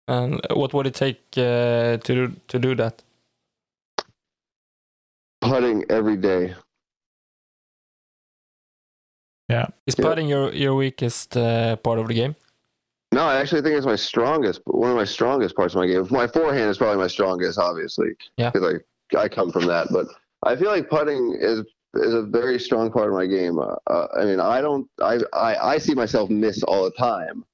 And 0.07 0.41
what 0.55 0.73
would 0.73 0.87
it 0.87 0.95
take 0.95 1.21
uh, 1.37 1.99
to 1.99 1.99
do, 1.99 2.33
to 2.49 2.59
do 2.59 2.75
that? 2.77 3.03
Putting 5.41 5.85
every 5.91 6.17
day. 6.17 6.55
Yeah. 9.49 9.67
Is 9.87 9.95
Yeah. 9.99 10.05
putting 10.05 10.29
your 10.29 10.53
your 10.53 10.75
weakest 10.75 11.37
uh, 11.37 11.77
part 11.77 11.99
of 11.99 12.09
the 12.09 12.15
game? 12.15 12.35
No, 13.13 13.23
I 13.23 13.37
actually 13.37 13.63
think 13.63 13.77
it's 13.77 13.87
my 13.87 13.97
strongest, 13.97 14.61
one 14.67 14.91
of 14.91 14.97
my 14.97 15.07
strongest 15.07 15.57
parts 15.57 15.75
of 15.75 15.81
my 15.81 15.87
game. 15.87 16.07
My 16.11 16.27
forehand 16.27 16.69
is 16.69 16.77
probably 16.77 16.99
my 16.99 17.07
strongest, 17.07 17.59
obviously. 17.59 18.11
Yeah. 18.37 18.51
Because 18.51 18.75
I, 19.15 19.19
I 19.19 19.29
come 19.29 19.51
from 19.51 19.65
that. 19.67 19.89
But 19.91 20.07
I 20.43 20.55
feel 20.57 20.69
like 20.71 20.91
putting 20.91 21.35
is 21.41 21.63
is 21.95 22.15
a 22.15 22.23
very 22.23 22.59
strong 22.59 22.91
part 22.91 23.09
of 23.09 23.15
my 23.15 23.27
game. 23.27 23.59
Uh, 23.59 23.77
uh, 23.87 24.07
I 24.19 24.25
mean, 24.25 24.41
I 24.41 24.61
don't, 24.61 24.89
I, 25.01 25.21
I, 25.33 25.75
I 25.75 25.79
see 25.79 25.95
myself 25.95 26.31
miss 26.31 26.63
all 26.63 26.85
the 26.85 26.91
time. 26.93 27.45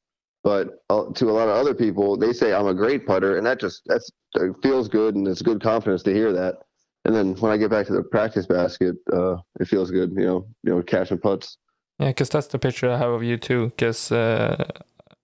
But 0.43 0.85
uh, 0.91 1.07
to 1.15 1.31
a 1.31 1.33
lot 1.33 1.49
of 1.49 1.57
other 1.57 1.75
people, 1.75 2.19
they 2.19 2.35
say 2.35 2.53
I'm 2.53 2.67
a 2.67 2.75
great 2.75 3.07
putter, 3.07 3.39
and 3.39 3.47
that 3.47 3.59
just 3.59 3.81
that's 3.87 4.11
it 4.35 4.55
feels 4.63 4.89
good, 4.89 5.15
and 5.15 5.27
it's 5.27 5.41
good 5.41 5.63
confidence 5.63 6.03
to 6.03 6.13
hear 6.13 6.33
that. 6.33 6.59
And 7.07 7.15
then 7.15 7.35
when 7.37 7.51
I 7.51 7.57
get 7.57 7.71
back 7.71 7.87
to 7.87 7.95
the 7.95 8.03
practice 8.03 8.47
basket, 8.47 8.97
uh, 9.11 9.37
it 9.59 9.69
feels 9.69 9.91
good, 9.91 10.11
you 10.11 10.27
know, 10.27 10.47
you 10.63 10.75
know, 10.75 10.83
catching 10.83 11.19
putts. 11.19 11.57
Yeah, 11.99 12.09
because 12.09 12.29
that's 12.29 12.49
the 12.49 12.59
picture 12.59 12.91
I 12.91 12.99
have 12.99 13.11
of 13.11 13.23
you 13.23 13.39
too. 13.39 13.67
Because 13.67 14.13
uh, 14.13 14.65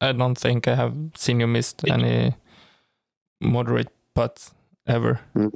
I 0.01 0.13
don't 0.13 0.37
think 0.37 0.67
I 0.67 0.75
have 0.75 0.95
seen 1.15 1.41
you 1.41 1.47
missed 1.47 1.87
any 1.87 2.35
moderate 3.43 3.89
putts 4.15 4.55
ever. 4.87 5.21
No, 5.35 5.51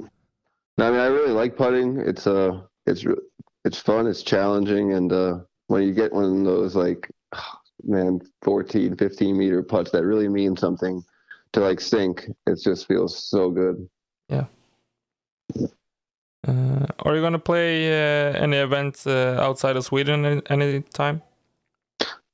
I 0.77 0.91
mean, 0.91 0.99
I 0.99 1.07
really 1.07 1.31
like 1.31 1.57
putting. 1.57 1.99
It's 1.99 2.27
uh, 2.27 2.61
it's 2.85 3.03
it's 3.65 3.79
fun. 3.79 4.07
It's 4.07 4.23
challenging, 4.23 4.93
and 4.93 5.11
uh, 5.11 5.39
when 5.67 5.83
you 5.83 5.93
get 5.93 6.13
one 6.13 6.39
of 6.39 6.45
those 6.45 6.75
like, 6.75 7.09
man, 7.83 8.21
14, 8.43 8.95
15 8.95 9.37
meter 9.37 9.61
putts 9.61 9.91
that 9.91 10.05
really 10.05 10.29
mean 10.29 10.55
something 10.55 11.03
to 11.51 11.59
like 11.59 11.81
sink, 11.81 12.27
it 12.47 12.59
just 12.63 12.87
feels 12.87 13.29
so 13.29 13.49
good. 13.49 13.89
Uh, 16.47 16.85
are 16.99 17.15
you 17.15 17.21
gonna 17.21 17.39
play 17.39 17.89
uh, 17.89 18.33
any 18.33 18.57
events 18.57 19.07
uh, 19.07 19.37
outside 19.41 19.75
of 19.75 19.83
Sweden 19.83 20.25
any, 20.25 20.41
any 20.49 20.81
time? 20.81 21.21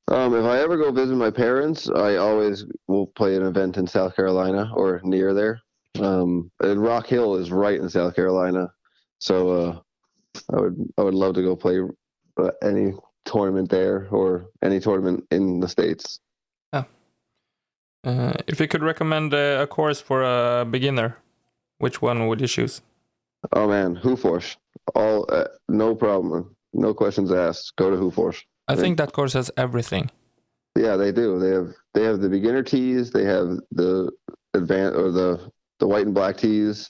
Um, 0.09 0.35
if 0.35 0.43
I 0.43 0.59
ever 0.59 0.75
go 0.75 0.91
visit 0.91 1.15
my 1.15 1.31
parents, 1.31 1.89
I 1.89 2.17
always 2.17 2.65
will 2.87 3.07
play 3.07 3.37
an 3.37 3.43
event 3.43 3.77
in 3.77 3.87
South 3.87 4.13
Carolina 4.15 4.69
or 4.75 4.99
near 5.05 5.33
there. 5.33 5.61
Um, 5.99 6.51
and 6.59 6.81
Rock 6.81 7.07
Hill 7.07 7.35
is 7.35 7.51
right 7.51 7.79
in 7.79 7.89
South 7.89 8.15
Carolina, 8.15 8.73
so 9.19 9.49
uh, 9.49 9.79
I 10.53 10.59
would 10.59 10.93
I 10.97 11.01
would 11.03 11.13
love 11.13 11.35
to 11.35 11.41
go 11.41 11.55
play 11.55 11.79
uh, 12.37 12.51
any 12.61 12.93
tournament 13.25 13.69
there 13.69 14.07
or 14.11 14.49
any 14.61 14.79
tournament 14.79 15.25
in 15.31 15.59
the 15.59 15.67
states. 15.67 16.19
Uh, 18.03 18.33
if 18.47 18.59
you 18.59 18.67
could 18.67 18.81
recommend 18.81 19.31
a 19.31 19.67
course 19.67 20.01
for 20.01 20.23
a 20.23 20.65
beginner, 20.65 21.17
which 21.77 22.01
one 22.01 22.27
would 22.27 22.41
you 22.41 22.47
choose? 22.47 22.81
Oh 23.53 23.67
man, 23.67 23.95
Hofors, 23.95 24.55
all 24.95 25.27
uh, 25.29 25.45
no 25.69 25.93
problem, 25.93 26.55
no 26.73 26.95
questions 26.95 27.31
asked. 27.31 27.75
Go 27.75 27.91
to 27.91 27.97
Hofors. 27.97 28.41
I 28.67 28.75
think 28.75 28.97
that 28.97 29.13
course 29.13 29.33
has 29.33 29.51
everything. 29.55 30.09
Yeah, 30.75 30.95
they 30.95 31.11
do. 31.11 31.37
They 31.37 31.51
have 31.51 31.73
they 31.93 32.03
have 32.03 32.21
the 32.21 32.29
beginner 32.29 32.63
tees, 32.63 33.11
they 33.11 33.25
have 33.25 33.59
the 33.71 34.11
advanced 34.55 34.97
or 34.97 35.11
the 35.11 35.51
the 35.79 35.87
white 35.87 36.05
and 36.05 36.15
black 36.15 36.37
tees, 36.37 36.89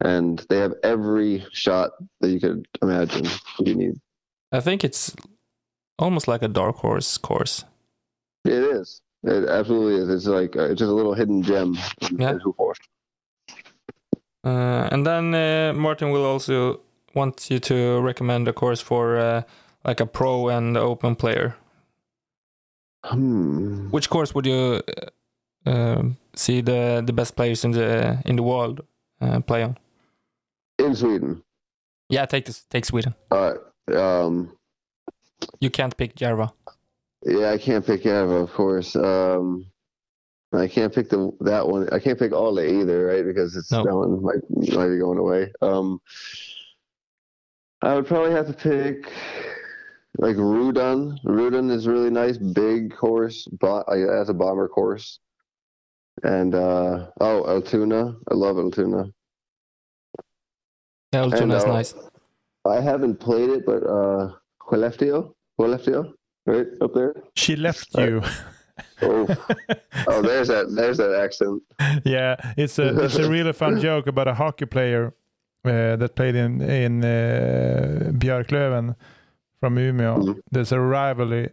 and 0.00 0.44
they 0.48 0.58
have 0.58 0.74
every 0.82 1.44
shot 1.52 1.92
that 2.20 2.30
you 2.30 2.40
could 2.40 2.66
imagine 2.82 3.26
you 3.60 3.74
need. 3.74 3.94
I 4.52 4.60
think 4.60 4.84
it's 4.84 5.14
almost 5.98 6.28
like 6.28 6.42
a 6.42 6.48
dark 6.48 6.76
horse 6.76 7.18
course. 7.18 7.64
It 8.44 8.52
is. 8.52 9.00
It 9.22 9.48
absolutely 9.48 10.02
is. 10.02 10.08
It's 10.08 10.26
like 10.26 10.56
uh, 10.56 10.70
it's 10.70 10.78
just 10.78 10.90
a 10.90 10.94
little 10.94 11.14
hidden 11.14 11.42
gem 11.42 11.76
Yeah. 12.18 12.38
Uh, 14.44 14.88
and 14.92 15.04
then 15.04 15.34
uh, 15.34 15.72
Martin 15.74 16.10
will 16.10 16.24
also 16.24 16.80
want 17.14 17.50
you 17.50 17.58
to 17.58 18.00
recommend 18.00 18.46
a 18.46 18.52
course 18.52 18.80
for 18.80 19.16
uh, 19.16 19.42
like 19.84 20.00
a 20.00 20.06
pro 20.06 20.48
and 20.48 20.76
open 20.76 21.16
player. 21.16 21.56
Hmm. 23.04 23.90
Which 23.90 24.08
course 24.08 24.34
would 24.34 24.46
you 24.46 24.82
uh, 25.64 26.02
see 26.34 26.60
the 26.60 27.02
the 27.04 27.12
best 27.12 27.34
players 27.34 27.64
in 27.64 27.72
the 27.72 28.22
in 28.24 28.36
the 28.36 28.42
world 28.42 28.80
uh, 29.20 29.40
play 29.40 29.64
on? 29.64 29.76
In 30.78 30.94
Sweden. 30.94 31.42
Yeah, 32.08 32.26
take 32.26 32.44
this, 32.44 32.64
take 32.64 32.84
Sweden. 32.84 33.14
Uh, 33.30 33.54
um, 33.94 34.56
You 35.60 35.70
can't 35.70 35.96
pick 35.96 36.14
Järva. 36.16 36.52
Yeah, 37.24 37.50
I 37.50 37.58
can't 37.58 37.84
pick 37.84 38.06
Ava, 38.06 38.34
of 38.34 38.52
course. 38.52 38.94
Um, 38.94 39.66
I 40.52 40.68
can't 40.68 40.94
pick 40.94 41.08
the 41.08 41.32
that 41.40 41.66
one. 41.66 41.88
I 41.92 41.98
can't 41.98 42.18
pick 42.18 42.32
Ole 42.32 42.60
either, 42.60 43.06
right? 43.06 43.24
Because 43.24 43.56
it's 43.56 43.72
No. 43.72 43.82
that 43.84 43.94
one 43.96 44.22
might 44.22 44.42
might 44.76 44.88
be 44.88 44.98
going 44.98 45.18
away. 45.18 45.52
Um, 45.60 46.00
I 47.82 47.94
would 47.94 48.06
probably 48.06 48.30
have 48.32 48.46
to 48.46 48.52
pick 48.52 49.10
like 50.18 50.36
Rudan. 50.36 51.18
Rudan 51.24 51.70
is 51.70 51.86
really 51.88 52.10
nice, 52.10 52.38
big 52.38 52.94
course. 52.96 53.46
Bo- 53.60 53.84
uh, 53.88 54.20
as 54.20 54.28
a 54.28 54.34
bomber 54.34 54.68
course. 54.68 55.18
And 56.22 56.54
uh, 56.54 57.08
oh, 57.20 57.44
Altoona. 57.46 58.14
I 58.30 58.34
love 58.34 58.56
Altoona. 58.56 59.10
Yeah, 61.16 61.24
Ultuna 61.24 61.56
is 61.56 61.64
uh, 61.64 61.72
nice. 61.72 61.94
I 62.64 62.80
haven't 62.80 63.16
played 63.20 63.50
it, 63.50 63.64
but 63.66 63.82
uh, 63.84 64.32
Skellefteå, 64.60 65.32
Skellefteå, 65.58 66.12
right 66.46 66.66
up 66.82 66.92
there. 66.94 67.14
She 67.34 67.56
left 67.56 67.88
Uh, 67.98 68.02
you. 68.02 68.22
Oh, 69.02 69.26
oh, 70.08 70.22
there's 70.22 70.48
that. 70.48 70.66
There's 70.74 70.98
that 70.98 71.14
accent. 71.24 71.62
yeah, 72.04 72.36
it's 72.56 72.78
a 72.78 73.04
it's 73.04 73.16
a 73.16 73.28
really 73.30 73.52
fun 73.52 73.80
joke 73.86 74.06
about 74.06 74.28
a 74.28 74.34
hockey 74.34 74.66
player 74.66 75.14
uh, 75.64 75.96
that 75.96 76.14
played 76.14 76.34
in 76.36 76.60
in 76.60 77.02
uh, 77.04 78.12
Björklöven 78.18 78.94
from 79.60 79.76
Umeå. 79.76 80.16
Mhm. 80.18 80.40
There's 80.52 80.72
a 80.72 80.80
rivalry, 80.80 81.48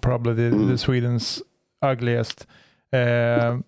probably 0.00 0.34
the, 0.34 0.50
the 0.50 0.72
Mm. 0.74 0.78
Sweden's 0.78 1.42
ugliest, 1.82 2.46
um, 2.92 3.64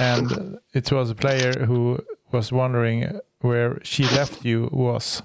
and 0.00 0.58
it 0.72 0.90
was 0.92 1.10
a 1.10 1.14
player 1.14 1.66
who 1.66 1.98
was 2.32 2.52
wondering 2.52 3.20
where 3.42 3.78
she 3.82 4.02
left 4.04 4.44
you 4.44 4.68
was, 4.72 5.22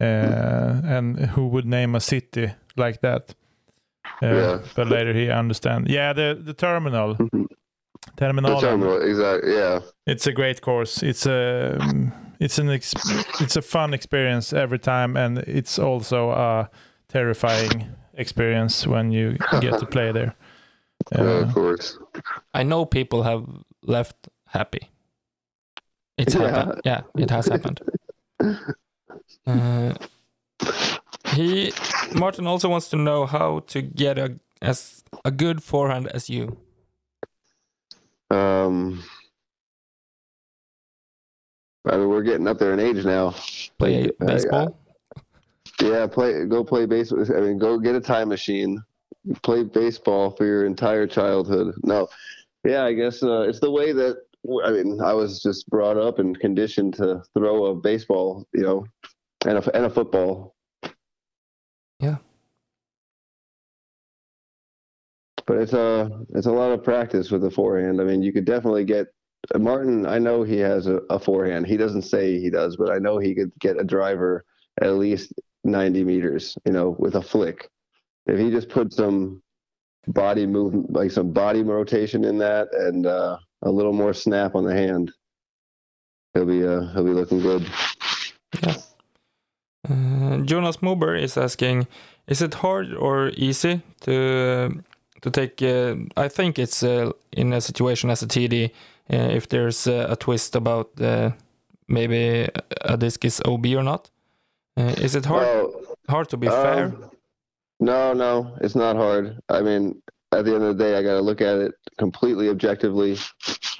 uh, 0.00 0.80
and 0.84 1.18
who 1.34 1.46
would 1.48 1.64
name 1.66 1.94
a 1.96 2.00
city 2.00 2.52
like 2.76 3.00
that. 3.00 3.34
Uh, 4.22 4.34
Yeah. 4.34 4.58
But 4.74 4.86
later 4.88 5.12
he 5.12 5.30
understand. 5.30 5.88
Yeah, 5.88 6.14
the 6.14 6.34
the 6.44 6.54
terminal. 6.54 7.14
Mhm. 7.16 7.46
Terminalen. 8.16 8.60
terminal, 8.60 9.02
exactly. 9.02 9.52
Yeah. 9.54 9.80
It's 10.06 10.26
a 10.26 10.32
great 10.32 10.60
course. 10.60 11.02
It's 11.06 11.26
a 11.26 11.78
it's 12.40 12.58
an 12.58 12.70
ex- 12.70 12.94
it's 13.40 13.56
a 13.56 13.62
fun 13.62 13.94
experience 13.94 14.52
every 14.56 14.78
time, 14.78 15.16
and 15.18 15.38
it's 15.38 15.78
also 15.78 16.30
a 16.30 16.68
terrifying 17.08 17.86
experience 18.18 18.86
when 18.90 19.12
you 19.12 19.36
get 19.60 19.78
to 19.78 19.86
play 19.86 20.12
there. 20.12 20.34
Yeah, 21.12 21.20
Uh, 21.22 21.42
of 21.46 21.54
course. 21.54 21.98
I 22.60 22.62
know 22.64 22.84
people 22.86 23.22
have 23.22 23.44
left 23.82 24.28
happy. 24.46 24.88
It's 26.18 26.34
Yeah. 26.34 26.48
happened. 26.50 26.80
Yeah, 26.84 27.00
it 27.18 27.30
has 27.30 27.46
happened. 27.48 27.80
Uh, 29.46 29.94
he 31.34 31.72
Martin 32.14 32.46
also 32.46 32.68
wants 32.68 32.88
to 32.90 32.96
know 32.96 33.26
how 33.26 33.60
to 33.68 33.80
get 33.82 34.18
a 34.18 34.38
as 34.60 35.04
a 35.24 35.30
good 35.30 35.62
forehand 35.62 36.08
as 36.08 36.28
you. 36.28 36.56
Um, 38.30 39.02
I 41.86 41.96
mean, 41.96 42.08
we're 42.08 42.22
getting 42.22 42.48
up 42.48 42.58
there 42.58 42.72
in 42.72 42.80
age 42.80 43.04
now. 43.04 43.34
Play 43.78 44.02
Like, 44.02 44.16
uh, 44.20 44.24
baseball. 44.26 44.78
Yeah, 45.80 46.06
play. 46.06 46.44
Go 46.46 46.64
play 46.64 46.86
baseball. 46.86 47.24
I 47.36 47.40
mean, 47.40 47.58
go 47.58 47.78
get 47.78 47.94
a 47.94 48.00
time 48.00 48.28
machine. 48.28 48.82
Play 49.42 49.62
baseball 49.64 50.30
for 50.32 50.44
your 50.44 50.66
entire 50.66 51.06
childhood. 51.06 51.74
No, 51.84 52.08
yeah, 52.64 52.84
I 52.84 52.92
guess 52.92 53.22
uh, 53.22 53.42
it's 53.42 53.60
the 53.60 53.70
way 53.70 53.92
that 53.92 54.16
I 54.64 54.70
mean. 54.70 55.00
I 55.00 55.12
was 55.12 55.42
just 55.42 55.68
brought 55.68 55.96
up 55.96 56.18
and 56.18 56.38
conditioned 56.38 56.94
to 56.94 57.22
throw 57.34 57.66
a 57.66 57.74
baseball, 57.74 58.46
you 58.54 58.62
know, 58.62 58.86
and 59.46 59.58
a 59.58 59.76
and 59.76 59.86
a 59.86 59.90
football. 59.90 60.54
Yeah. 62.00 62.16
But 65.46 65.58
it's 65.58 65.72
a 65.72 66.10
it's 66.30 66.46
a 66.46 66.52
lot 66.52 66.72
of 66.72 66.82
practice 66.82 67.30
with 67.30 67.42
the 67.42 67.50
forehand. 67.50 68.00
I 68.00 68.04
mean, 68.04 68.22
you 68.22 68.32
could 68.32 68.44
definitely 68.44 68.84
get 68.84 69.06
Martin. 69.56 70.06
I 70.06 70.18
know 70.18 70.42
he 70.42 70.58
has 70.58 70.86
a, 70.86 71.00
a 71.10 71.18
forehand. 71.18 71.66
He 71.66 71.76
doesn't 71.76 72.02
say 72.02 72.40
he 72.40 72.50
does, 72.50 72.76
but 72.76 72.90
I 72.90 72.98
know 72.98 73.18
he 73.18 73.34
could 73.34 73.52
get 73.60 73.80
a 73.80 73.84
driver 73.84 74.44
at 74.82 74.94
least 74.94 75.32
90 75.64 76.04
meters, 76.04 76.56
you 76.64 76.72
know, 76.72 76.96
with 76.98 77.14
a 77.14 77.22
flick. 77.22 77.68
If 78.26 78.38
he 78.38 78.50
just 78.50 78.68
put 78.68 78.92
some 78.92 79.42
body 80.08 80.46
movement, 80.46 80.92
like 80.92 81.10
some 81.10 81.32
body 81.32 81.62
rotation 81.62 82.24
in 82.24 82.38
that, 82.38 82.68
and 82.72 83.06
uh, 83.06 83.38
a 83.66 83.70
little 83.70 83.92
more 83.92 84.14
snap 84.14 84.54
on 84.54 84.64
the 84.64 84.74
hand, 84.74 85.12
he'll 86.32 86.46
be 86.46 86.66
uh, 86.66 86.86
he'll 86.92 87.04
be 87.04 87.10
looking 87.10 87.40
good. 87.40 87.66
Uh, 89.88 90.38
Jonas 90.38 90.78
Mober 90.78 91.20
is 91.20 91.36
asking, 91.36 91.86
is 92.26 92.42
it 92.42 92.54
hard 92.54 92.92
or 92.94 93.30
easy 93.36 93.82
to 94.00 94.82
to 95.22 95.30
take? 95.30 95.62
Uh, 95.62 95.96
I 96.16 96.28
think 96.28 96.58
it's 96.58 96.82
uh, 96.82 97.12
in 97.32 97.52
a 97.52 97.60
situation 97.60 98.10
as 98.10 98.22
a 98.22 98.26
TD, 98.26 98.70
uh, 99.12 99.16
if 99.38 99.48
there's 99.48 99.86
uh, 99.86 100.06
a 100.10 100.16
twist 100.16 100.56
about 100.56 101.00
uh, 101.00 101.30
maybe 101.88 102.48
a 102.80 102.96
disc 102.96 103.24
is 103.24 103.40
OB 103.44 103.66
or 103.66 103.82
not. 103.82 104.10
Uh, 104.76 104.94
is 104.98 105.14
it 105.14 105.24
hard 105.24 105.46
Well, 105.46 105.96
hard 106.08 106.28
to 106.28 106.36
be 106.36 106.48
um, 106.48 106.62
fair? 106.62 106.94
No, 107.78 108.12
no, 108.12 108.56
it's 108.60 108.74
not 108.74 108.96
hard. 108.96 109.38
I 109.48 109.60
mean, 109.60 110.02
at 110.32 110.44
the 110.44 110.54
end 110.54 110.64
of 110.64 110.76
the 110.76 110.84
day, 110.84 110.96
I 110.96 111.02
got 111.02 111.14
to 111.14 111.20
look 111.20 111.40
at 111.40 111.56
it 111.56 111.74
completely 111.98 112.48
objectively. 112.48 113.18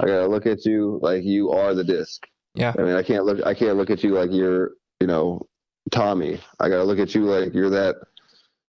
I 0.00 0.06
got 0.06 0.20
to 0.20 0.26
look 0.26 0.46
at 0.46 0.64
you 0.64 0.98
like 1.02 1.24
you 1.24 1.50
are 1.50 1.74
the 1.74 1.84
disc. 1.84 2.26
Yeah. 2.54 2.72
I 2.78 2.82
mean, 2.82 2.94
I 2.94 3.02
can't 3.02 3.24
look. 3.24 3.44
I 3.44 3.54
can't 3.54 3.76
look 3.76 3.90
at 3.90 4.02
you 4.02 4.14
like 4.14 4.32
you're, 4.32 4.72
you 5.00 5.06
know, 5.06 5.46
Tommy. 5.90 6.40
I 6.60 6.68
got 6.68 6.76
to 6.76 6.84
look 6.84 6.98
at 6.98 7.14
you 7.14 7.24
like 7.24 7.54
you're 7.54 7.70
that. 7.70 7.96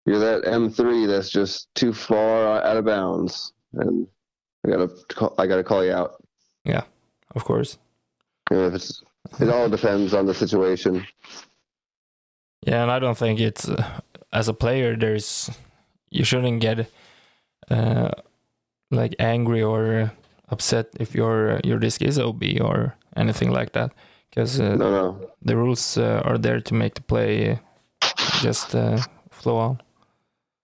You're 0.07 0.21
that 0.21 0.45
M3 0.45 1.09
that's 1.09 1.31
just 1.31 1.75
too 1.75 1.93
far 1.93 2.63
out 2.63 2.77
of 2.77 2.85
bounds, 2.85 3.53
and 3.73 4.07
I 4.65 4.71
gotta. 4.71 4.89
Call, 5.09 5.35
I 5.37 5.49
gotta 5.49 5.65
call 5.65 5.85
you 5.85 5.93
out. 5.93 6.23
Yeah, 6.65 6.83
of 7.35 7.45
course. 7.45 7.77
You 8.51 8.57
know, 8.57 8.67
if 8.69 8.75
it's, 8.75 9.03
it 9.41 9.49
all 9.49 9.69
depends 9.69 10.15
on 10.15 10.27
the 10.27 10.35
situation. 10.35 11.05
Yeah, 12.65 12.83
and 12.83 12.91
I 12.91 13.01
don't 13.01 13.19
think 13.19 13.41
it's 13.41 13.69
uh, 13.69 14.01
as 14.33 14.47
a 14.47 14.55
player. 14.55 14.97
There's 14.97 15.51
you 16.11 16.25
shouldn't 16.25 16.61
get 16.61 16.89
uh, 17.71 18.11
like 18.91 19.15
angry 19.19 19.63
or 19.63 20.13
upset 20.49 20.87
if 21.01 21.15
your 21.15 21.61
your 21.65 21.79
disc 21.79 22.03
is 22.03 22.19
OB 22.19 22.43
or 22.61 22.95
anything 23.17 23.51
like 23.51 23.73
that, 23.73 23.93
because 24.31 24.61
uh, 24.61 24.77
No, 24.77 24.91
no. 24.91 25.31
the 25.43 25.57
rules 25.57 25.97
uh, 25.99 26.23
are 26.25 26.39
there 26.39 26.61
to 26.61 26.75
make 26.75 26.95
the 26.95 27.03
play 27.03 27.51
uh, 27.53 28.09
just 28.43 28.75
uh, 28.75 28.99
flow 29.31 29.57
on. 29.57 29.81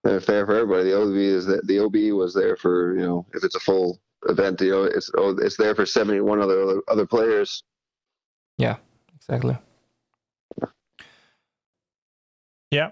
Uh, 0.04 0.18
fair 0.20 0.44
for 0.46 0.54
everybody. 0.54 0.90
The 0.90 1.00
OB 1.00 1.16
is 1.16 1.46
that 1.46 1.66
the 1.66 1.78
OB 1.78 1.96
was 2.18 2.34
there 2.34 2.56
for 2.56 2.94
you 2.94 3.06
know 3.06 3.26
if 3.34 3.44
it's 3.44 3.54
a 3.56 3.60
full 3.60 4.00
event, 4.28 4.60
you 4.60 4.70
know 4.70 4.84
it's 4.84 5.10
oh, 5.16 5.36
it's 5.38 5.56
there 5.56 5.74
for 5.74 5.86
seventy 5.86 6.20
one 6.20 6.40
other 6.40 6.80
other 6.88 7.06
players. 7.06 7.64
Yeah, 8.58 8.76
exactly. 9.16 9.56
Yeah. 12.70 12.90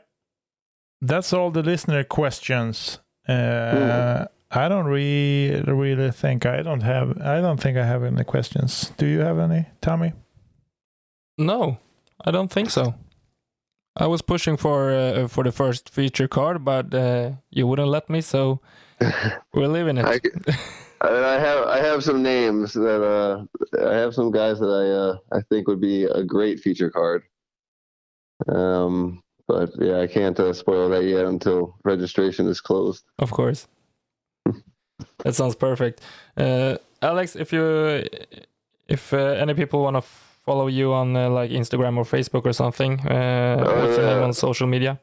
That's 1.00 1.32
all 1.32 1.50
the 1.50 1.62
listener 1.62 2.04
questions. 2.04 2.98
Uh, 3.30 3.74
Mm. 3.74 4.28
I 4.52 4.68
don't 4.68 4.86
really 4.86 5.62
really 5.62 6.10
think 6.10 6.44
I 6.44 6.62
don't 6.62 6.82
have 6.82 7.16
I 7.22 7.40
don't 7.40 7.60
think 7.60 7.78
I 7.78 7.84
have 7.84 8.02
any 8.02 8.24
questions. 8.24 8.92
Do 8.96 9.06
you 9.06 9.20
have 9.20 9.38
any, 9.38 9.66
Tommy? 9.80 10.12
No, 11.38 11.78
I 12.26 12.30
don't 12.32 12.50
think 12.52 12.70
so. 12.70 12.94
I 13.96 14.06
was 14.06 14.22
pushing 14.22 14.56
for 14.56 14.90
uh, 14.90 15.28
for 15.28 15.44
the 15.44 15.52
first 15.52 15.88
feature 15.90 16.28
card, 16.28 16.64
but 16.64 16.92
uh, 16.94 17.30
you 17.50 17.66
wouldn't 17.68 17.88
let 17.88 18.08
me, 18.10 18.20
so 18.20 18.60
we're 19.54 19.68
leaving 19.68 19.98
it. 19.98 20.04
I, 20.04 20.20
I 21.00 21.10
mean, 21.12 21.24
I 21.24 21.38
have 21.38 21.66
I 21.68 21.78
have 21.78 22.02
some 22.02 22.22
names 22.22 22.72
that 22.72 23.02
uh 23.02 23.44
I 23.88 23.94
have 23.94 24.14
some 24.14 24.30
guys 24.32 24.58
that 24.58 24.66
I 24.66 24.86
uh 24.90 25.38
I 25.38 25.42
think 25.48 25.68
would 25.68 25.80
be 25.80 26.04
a 26.04 26.24
great 26.24 26.58
feature 26.60 26.90
card. 26.90 27.22
Um, 28.48 29.22
but 29.50 29.70
yeah, 29.78 29.98
I 30.00 30.06
can't 30.06 30.38
uh, 30.38 30.52
spoil 30.52 30.88
that 30.90 31.04
yet 31.04 31.24
until 31.26 31.74
registration 31.84 32.46
is 32.46 32.60
closed. 32.60 33.04
Of 33.18 33.30
course. 33.30 33.66
that 35.24 35.34
sounds 35.34 35.56
perfect. 35.56 36.00
Uh, 36.36 36.76
Alex, 37.02 37.36
if 37.36 37.52
you 37.52 38.04
if 38.88 39.12
uh, 39.12 39.42
any 39.42 39.54
people 39.54 39.82
want 39.82 39.96
to 39.96 40.02
follow 40.02 40.68
you 40.68 40.92
on 40.92 41.16
uh, 41.16 41.28
like 41.28 41.50
Instagram 41.50 41.96
or 41.96 42.04
Facebook 42.04 42.44
or 42.44 42.52
something, 42.52 43.00
uh, 43.06 43.64
what's 43.64 43.96
your 43.96 44.06
name 44.06 44.22
on 44.22 44.32
social 44.32 44.66
media? 44.66 45.00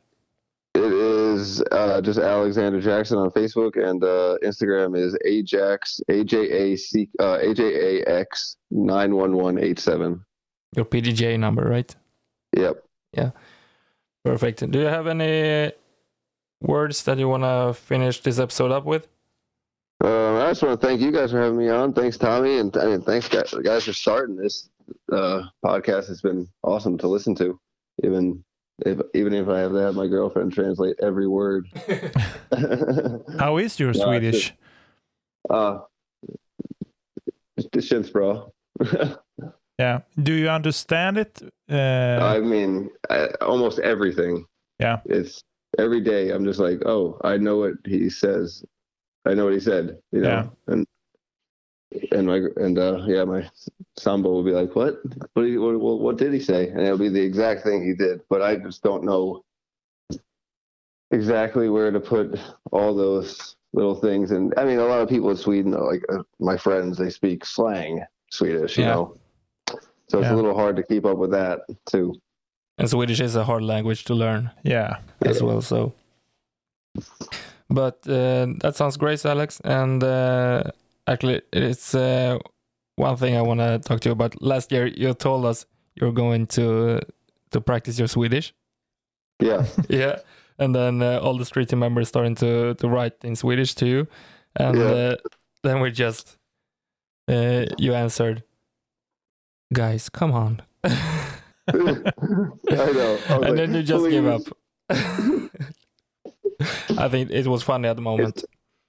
It 0.75 0.93
is 0.93 1.61
uh, 1.71 2.01
just 2.01 2.19
Alexander 2.19 2.79
Jackson 2.79 3.17
on 3.17 3.31
Facebook 3.31 3.73
and 3.75 4.03
uh, 4.03 4.37
Instagram 4.43 4.95
is 4.97 5.17
Ajax 5.25 5.99
A 6.09 6.23
J 6.23 6.37
A 6.63 6.75
C 6.77 7.09
uh, 7.19 7.39
A 7.41 7.53
J 7.53 7.63
A 7.63 8.09
X 8.19 8.57
nine 8.71 9.15
one 9.15 9.35
one 9.35 9.57
eight 9.57 9.79
seven. 9.79 10.23
Your 10.75 10.85
PDGA 10.85 11.39
number, 11.39 11.63
right? 11.63 11.93
Yep. 12.55 12.83
Perfect. 14.29 14.71
Do 14.71 14.79
you 14.79 14.85
have 14.85 15.07
any 15.07 15.71
words 16.61 17.03
that 17.03 17.17
you 17.17 17.27
want 17.29 17.43
to 17.43 17.73
finish 17.73 18.19
this 18.21 18.39
episode 18.39 18.71
up 18.71 18.85
with? 18.85 19.07
Uh, 20.03 20.37
I 20.45 20.49
just 20.51 20.61
want 20.63 20.79
to 20.79 20.87
thank 20.87 21.01
you 21.01 21.11
guys 21.11 21.31
for 21.31 21.39
having 21.41 21.57
me 21.57 21.69
on. 21.69 21.93
Thanks, 21.93 22.17
Tommy, 22.17 22.59
and 22.59 22.75
I 22.77 22.85
mean, 22.85 23.01
thanks 23.01 23.27
guys, 23.27 23.53
guys 23.63 23.85
for 23.85 23.93
starting 23.93 24.35
this 24.35 24.69
uh, 25.11 25.43
podcast. 25.65 26.09
It's 26.11 26.21
been 26.21 26.47
awesome 26.63 26.97
to 26.99 27.07
listen 27.07 27.33
to, 27.35 27.59
even 28.03 28.43
if 28.85 28.99
even 29.15 29.33
if 29.33 29.47
I 29.47 29.59
have 29.59 29.71
to 29.71 29.77
have 29.79 29.95
my 29.95 30.05
girlfriend 30.07 30.53
translate 30.53 30.97
every 31.01 31.27
word. 31.27 31.67
How 33.39 33.57
is 33.57 33.79
your 33.79 33.93
No, 33.93 34.03
Swedish? 34.05 34.53
uh, 35.49 35.79
det 37.71 37.81
känns 37.89 38.11
bra. 38.13 38.51
Yeah. 39.79 39.99
Do 40.21 40.33
you 40.33 40.49
understand 40.49 41.17
it? 41.17 41.41
Uh, 41.69 42.19
I 42.21 42.39
mean, 42.39 42.89
I, 43.09 43.27
almost 43.41 43.79
everything. 43.79 44.45
Yeah. 44.79 44.99
It's 45.05 45.43
every 45.77 46.01
day. 46.01 46.31
I'm 46.31 46.45
just 46.45 46.59
like, 46.59 46.81
oh, 46.85 47.19
I 47.23 47.37
know 47.37 47.57
what 47.57 47.73
he 47.85 48.09
says. 48.09 48.63
I 49.25 49.33
know 49.33 49.45
what 49.45 49.53
he 49.53 49.59
said. 49.59 49.99
You 50.11 50.21
know, 50.21 50.29
Yeah. 50.29 50.73
and 50.73 50.85
and 52.11 52.27
my 52.27 52.41
and 52.57 52.77
uh, 52.79 53.03
yeah, 53.07 53.23
my 53.23 53.47
sambo 53.97 54.29
will 54.29 54.43
be 54.43 54.51
like, 54.51 54.75
what? 54.75 54.97
What, 55.33 55.43
did 55.43 55.51
he, 55.51 55.57
what? 55.57 55.79
What 55.79 55.99
what 55.99 56.17
did 56.17 56.33
he 56.33 56.39
say? 56.39 56.69
And 56.69 56.81
it'll 56.81 56.97
be 56.97 57.09
the 57.09 57.21
exact 57.21 57.63
thing 57.63 57.85
he 57.85 57.93
did, 57.93 58.21
but 58.29 58.41
I 58.41 58.55
just 58.57 58.83
don't 58.83 59.03
know 59.03 59.43
exactly 61.11 61.69
where 61.69 61.91
to 61.91 61.99
put 61.99 62.39
all 62.71 62.93
those 62.95 63.55
little 63.73 63.95
things. 63.95 64.31
And 64.31 64.53
I 64.57 64.65
mean, 64.65 64.79
a 64.79 64.85
lot 64.85 65.01
of 65.01 65.09
people 65.09 65.29
in 65.29 65.37
Sweden, 65.37 65.71
like 65.71 66.03
uh, 66.11 66.23
my 66.39 66.57
friends, 66.57 66.97
they 66.97 67.09
speak 67.09 67.45
slang 67.45 68.03
Swedish. 68.31 68.77
You 68.77 68.83
Yeah. 68.85 68.93
know. 68.95 69.17
So 70.09 70.19
it's 70.19 70.25
Yeah. 70.27 70.33
a 70.35 70.37
little 70.37 70.55
hard 70.55 70.75
to 70.77 70.83
keep 70.83 71.05
up 71.05 71.17
with 71.17 71.31
that 71.31 71.61
too. 71.85 72.13
And 72.77 72.89
Swedish 72.89 73.19
is 73.19 73.35
a 73.35 73.43
hard 73.43 73.63
language 73.63 74.03
to 74.05 74.13
learn 74.13 74.51
yeah. 74.63 74.97
as 75.25 75.41
well. 75.41 75.61
So, 75.61 75.93
but 77.69 78.07
uh, 78.07 78.47
that 78.61 78.73
sounds 78.75 78.97
great, 78.97 79.25
Alex. 79.25 79.59
And 79.63 80.03
uh, 80.03 80.63
actually, 81.07 81.41
it's 81.51 81.93
uh, 81.95 82.37
one 82.95 83.17
thing 83.17 83.35
I 83.35 83.41
want 83.41 83.59
to 83.59 83.79
talk 83.79 83.99
to 84.01 84.09
you 84.09 84.13
about. 84.13 84.41
Last 84.41 84.71
year, 84.71 84.87
you 84.87 85.13
told 85.13 85.45
us 85.45 85.65
you're 85.95 86.11
going 86.11 86.47
to 86.47 87.01
to 87.51 87.61
practice 87.61 87.97
your 87.99 88.07
Swedish. 88.07 88.53
Yeah. 89.39 89.65
yeah, 89.89 90.19
and 90.59 90.75
then 90.75 91.01
uh, 91.01 91.19
all 91.19 91.37
the 91.37 91.45
street 91.45 91.69
team 91.69 91.79
members 91.79 92.07
starting 92.07 92.35
to 92.35 92.75
to 92.75 92.87
write 92.87 93.23
in 93.23 93.35
Swedish 93.35 93.73
to 93.75 93.85
you, 93.85 94.07
and 94.55 94.77
Yeah. 94.77 94.85
uh, 94.85 95.15
then 95.63 95.79
we 95.81 95.91
just 95.91 96.37
uh, 97.27 97.65
you 97.77 97.93
answered, 97.93 98.43
"Guys, 99.73 100.09
come 100.09 100.31
on," 100.31 100.61
I 100.83 100.91
know. 101.71 103.19
I 103.29 103.33
and 103.33 103.41
like, 103.41 103.55
then 103.55 103.73
you 103.73 103.83
just 103.83 104.09
give 104.09 104.27
up. 104.27 104.41
I 106.97 107.07
think 107.09 107.29
it 107.31 107.47
was 107.47 107.63
funny 107.63 107.87
at 107.87 107.95
the 107.95 108.01
moment. 108.01 108.43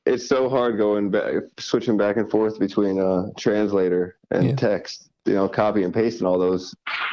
It's 0.07 0.27
so 0.27 0.49
hard 0.49 0.79
going 0.79 1.11
back, 1.11 1.35
switching 1.59 1.97
back 1.99 2.17
and 2.17 2.31
forth 2.31 2.59
between 2.59 2.99
uh, 2.99 3.27
translator 3.37 4.17
and 4.31 4.45
Yeah. 4.45 4.57
text. 4.57 5.11
You 5.27 5.35
know, 5.35 5.49
copy 5.49 5.83
and 5.83 5.93
paste 5.93 6.21
and 6.21 6.27
all 6.29 6.39
those. 6.39 6.75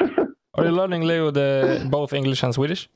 Are 0.54 0.64
you 0.64 0.70
learning 0.70 1.02
Leo 1.02 1.30
the 1.30 1.86
both 1.90 2.14
English 2.14 2.42
and 2.42 2.54
Swedish? 2.54 2.88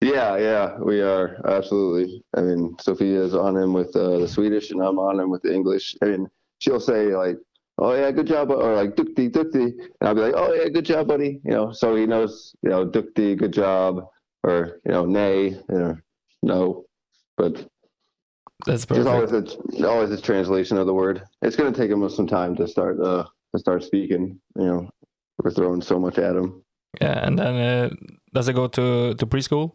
Yeah, 0.00 0.36
yeah, 0.36 0.78
we 0.78 1.00
are 1.00 1.40
absolutely. 1.48 2.22
I 2.36 2.42
mean, 2.42 2.76
Sophia's 2.80 3.34
on 3.34 3.56
him 3.56 3.72
with 3.72 3.96
uh, 3.96 4.18
the 4.18 4.28
Swedish, 4.28 4.70
and 4.70 4.80
I'm 4.80 4.98
on 4.98 5.18
him 5.18 5.30
with 5.30 5.42
the 5.42 5.52
English. 5.52 5.96
I 6.02 6.04
mean, 6.06 6.28
she'll 6.58 6.78
say 6.78 7.16
like, 7.16 7.38
"Oh 7.78 7.94
yeah, 7.94 8.10
good 8.10 8.26
job," 8.26 8.50
or 8.50 8.74
like 8.74 8.96
"Dukti, 8.96 9.30
dukti," 9.30 9.72
and 9.72 10.02
I'll 10.02 10.14
be 10.14 10.20
like, 10.20 10.34
"Oh 10.36 10.52
yeah, 10.52 10.68
good 10.68 10.84
job, 10.84 11.08
buddy." 11.08 11.40
You 11.44 11.52
know, 11.52 11.72
so 11.72 11.94
he 11.96 12.06
knows, 12.06 12.54
you 12.62 12.70
know, 12.70 12.86
"Dukti, 12.86 13.36
good 13.36 13.52
job," 13.52 14.06
or 14.42 14.80
you 14.84 14.92
know, 14.92 15.04
"Nay," 15.04 15.48
you 15.48 15.64
know, 15.68 15.96
no, 16.42 16.84
but 17.36 17.66
That's 18.66 18.84
there's 18.84 19.06
always 19.06 19.30
perfect. 19.30 19.80
a 19.80 19.88
always 19.88 20.10
a 20.10 20.20
translation 20.20 20.78
of 20.78 20.86
the 20.86 20.94
word. 20.94 21.22
It's 21.42 21.56
going 21.56 21.72
to 21.72 21.78
take 21.78 21.90
him 21.90 22.08
some 22.08 22.26
time 22.26 22.54
to 22.56 22.68
start 22.68 23.00
uh 23.00 23.24
to 23.52 23.58
start 23.58 23.82
speaking. 23.82 24.40
You 24.56 24.66
know, 24.66 24.90
we're 25.42 25.50
throwing 25.50 25.82
so 25.82 25.98
much 25.98 26.18
at 26.18 26.36
him. 26.36 26.62
Yeah, 27.00 27.26
and 27.26 27.38
then 27.38 27.54
uh, 27.56 27.90
does 28.32 28.48
it 28.48 28.54
go 28.54 28.68
to 28.68 29.14
to 29.14 29.26
preschool? 29.26 29.72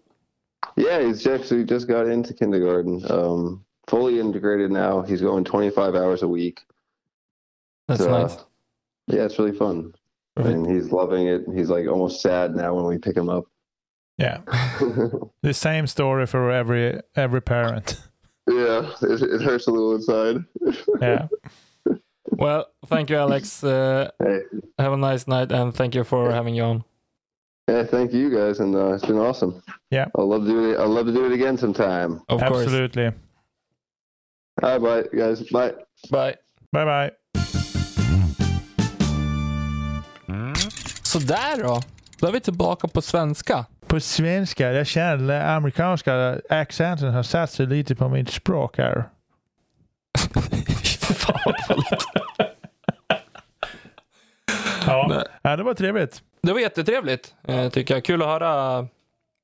Yeah, 0.77 1.01
he's 1.01 1.25
actually 1.27 1.65
just 1.65 1.87
got 1.87 2.07
into 2.07 2.33
kindergarten. 2.33 3.03
Um, 3.09 3.65
fully 3.87 4.19
integrated 4.19 4.71
now. 4.71 5.01
He's 5.01 5.21
going 5.21 5.43
25 5.43 5.95
hours 5.95 6.21
a 6.21 6.27
week. 6.27 6.61
That's 7.89 8.03
So, 8.03 8.09
nice. 8.11 8.37
Yeah, 9.07 9.25
it's 9.25 9.37
really 9.39 9.57
fun. 9.57 9.93
Perfect. 10.35 10.55
And 10.55 10.71
he's 10.71 10.91
loving 10.91 11.27
it. 11.27 11.43
He's 11.53 11.69
like 11.69 11.87
almost 11.87 12.21
sad 12.21 12.55
now 12.55 12.73
when 12.75 12.85
we 12.85 12.97
pick 12.97 13.17
him 13.17 13.27
up. 13.29 13.45
Yeah, 14.17 14.41
the 15.41 15.53
same 15.53 15.87
story 15.87 16.25
for 16.27 16.51
every 16.51 16.99
every 17.15 17.41
parent. 17.41 17.99
yeah, 18.47 18.91
it, 19.01 19.21
it 19.21 19.41
hurts 19.41 19.67
a 19.67 19.71
little 19.71 19.95
inside. 19.95 20.43
Yeah, 21.01 21.27
Well, 22.31 22.67
thank 22.87 23.09
you, 23.09 23.15
Alex. 23.17 23.63
Uh, 23.63 24.11
hey, 24.19 24.41
have 24.77 24.93
a 24.93 24.97
nice 24.97 25.27
night, 25.27 25.51
and 25.51 25.73
thank 25.73 25.95
you 25.95 26.03
for 26.03 26.31
having 26.31 26.53
you 26.55 26.63
on. 26.63 26.83
yeah, 27.69 27.83
thank 27.85 28.13
you 28.13 28.29
guys, 28.29 28.59
and 28.59 28.75
uh, 28.75 28.93
it's 28.93 29.05
been 29.05 29.17
awesome. 29.17 29.63
Yeah. 29.89 30.05
I'd 30.17 30.21
love 30.23 30.43
to 30.45 30.47
do 30.51 30.71
it. 30.71 30.79
I'd 30.79 30.87
love 30.89 31.05
to 31.07 31.13
do 31.13 31.25
it 31.25 31.31
again 31.31 31.57
sometime. 31.57 32.21
Of 32.29 32.39
course. 32.41 32.63
absolutely. 32.65 33.11
All 34.61 34.77
right, 34.79 34.81
bye, 35.11 35.17
guys. 35.17 35.41
Bye. 35.49 35.73
Bye. 36.11 36.35
Bye 36.71 36.85
bye. 36.85 37.11
Sådär 41.09 41.63
då. 41.63 41.81
Då 42.19 42.27
är 42.27 42.31
vi 42.31 42.39
tillbaka 42.39 42.87
på 42.87 43.01
svenska. 43.01 43.65
På 43.87 43.99
svenska, 43.99 44.71
jag 44.73 44.87
känner 44.87 45.33
den 45.33 45.49
amerikanska 45.49 46.39
accenten 46.49 47.13
har 47.13 47.23
satt 47.23 47.51
sig 47.51 47.67
lite 47.67 47.95
på 47.95 48.09
mitt 48.09 48.29
språk 48.29 48.77
här. 48.77 49.03
Fan 51.15 51.51
vad. 55.09 55.17
Ja, 55.17 55.23
ja 55.41 55.55
det 55.57 55.63
var 55.63 55.73
trevligt. 55.73 56.21
Det 56.41 56.53
var 56.53 56.59
jättetrevligt, 56.59 57.35
eh, 57.47 57.69
tycker 57.69 57.93
jag. 57.93 58.03
Kul 58.03 58.21
att 58.21 58.27
höra 58.27 58.87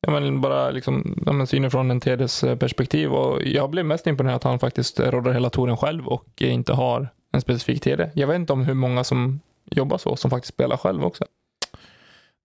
ja, 0.02 0.12
men 0.12 0.42
bara 0.42 0.70
liksom, 0.70 1.24
ja, 1.26 1.32
men 1.32 1.48
synen 1.48 1.72
från 1.72 1.92
en 1.92 2.00
TDs 2.00 2.44
eh, 2.44 2.58
perspektiv. 2.58 3.14
Och 3.14 3.44
jag 3.44 3.70
blev 3.70 3.86
mest 3.86 4.08
imponerad 4.08 4.36
att 4.36 4.44
han 4.44 4.60
faktiskt 4.60 5.00
råddar 5.00 5.32
hela 5.32 5.50
touren 5.50 5.78
själv 5.78 6.08
och 6.08 6.42
inte 6.42 6.74
har 6.74 7.08
en 7.32 7.42
specifik 7.42 7.82
TD. 7.82 8.10
Jag 8.14 8.28
vet 8.28 8.36
inte 8.36 8.54
om 8.54 8.66
hur 8.66 8.74
många 8.74 9.04
som 9.04 9.40
jobbar 9.72 9.98
så, 9.98 10.16
som 10.16 10.32
faktiskt 10.32 10.54
spelar 10.54 10.78
själv 10.78 11.04
också. 11.04 11.26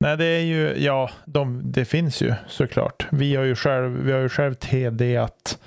Nej, 0.01 0.16
det 0.16 0.24
är 0.24 0.40
ju, 0.42 0.74
ja, 0.84 1.11
de, 1.24 1.62
det 1.64 1.84
finns 1.84 2.22
ju 2.22 2.34
såklart. 2.46 3.07
Vi 3.11 3.36
har 3.36 3.44
ju 3.44 3.55
själv, 3.55 3.90
vi 4.05 4.12
har 4.12 4.20
ju 4.20 4.28
själv 4.28 4.55
TDat 4.55 5.59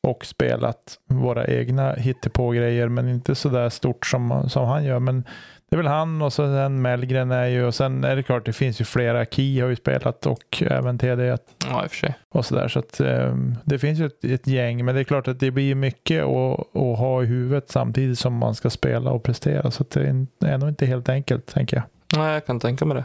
och 0.00 0.24
spelat 0.24 0.98
våra 1.06 1.46
egna 1.46 1.92
hittepå-grejer, 1.92 2.88
men 2.88 3.08
inte 3.08 3.34
så 3.34 3.48
där 3.48 3.68
stort 3.68 4.06
som, 4.06 4.48
som 4.48 4.68
han 4.68 4.84
gör. 4.84 4.98
Men 4.98 5.24
det 5.70 5.76
är 5.76 5.76
väl 5.76 5.86
han 5.86 6.22
och 6.22 6.32
sen 6.32 6.82
Mellgren 6.82 7.30
är 7.30 7.46
ju, 7.46 7.64
och 7.64 7.74
sen 7.74 8.04
är 8.04 8.16
det 8.16 8.22
klart, 8.22 8.46
det 8.46 8.52
finns 8.52 8.80
ju 8.80 8.84
flera. 8.84 9.24
Key 9.24 9.60
har 9.60 9.68
ju 9.68 9.76
spelat 9.76 10.26
och 10.26 10.62
även 10.66 10.98
TD 10.98 11.24
Ja, 11.26 11.36
i 11.84 11.86
och 11.86 11.90
för 11.90 11.96
sig. 11.96 12.14
och 12.28 12.46
sådär. 12.46 12.68
Så 12.68 12.78
att 12.78 13.00
eh, 13.00 13.34
det 13.64 13.78
finns 13.78 13.98
ju 14.00 14.06
ett, 14.06 14.24
ett 14.24 14.46
gäng, 14.46 14.84
men 14.84 14.94
det 14.94 15.00
är 15.00 15.04
klart 15.04 15.28
att 15.28 15.40
det 15.40 15.50
blir 15.50 15.74
mycket 15.74 16.24
att, 16.24 16.60
att 16.76 16.98
ha 16.98 17.22
i 17.22 17.26
huvudet 17.26 17.70
samtidigt 17.70 18.18
som 18.18 18.34
man 18.34 18.54
ska 18.54 18.70
spela 18.70 19.10
och 19.10 19.22
prestera. 19.22 19.70
Så 19.70 19.84
det 19.92 20.00
är 20.48 20.58
nog 20.58 20.68
inte 20.68 20.86
helt 20.86 21.08
enkelt, 21.08 21.46
tänker 21.46 21.76
jag. 21.76 21.84
Nej, 22.20 22.32
jag 22.32 22.46
kan 22.46 22.60
tänka 22.60 22.84
mig 22.84 22.96
det. 22.96 23.04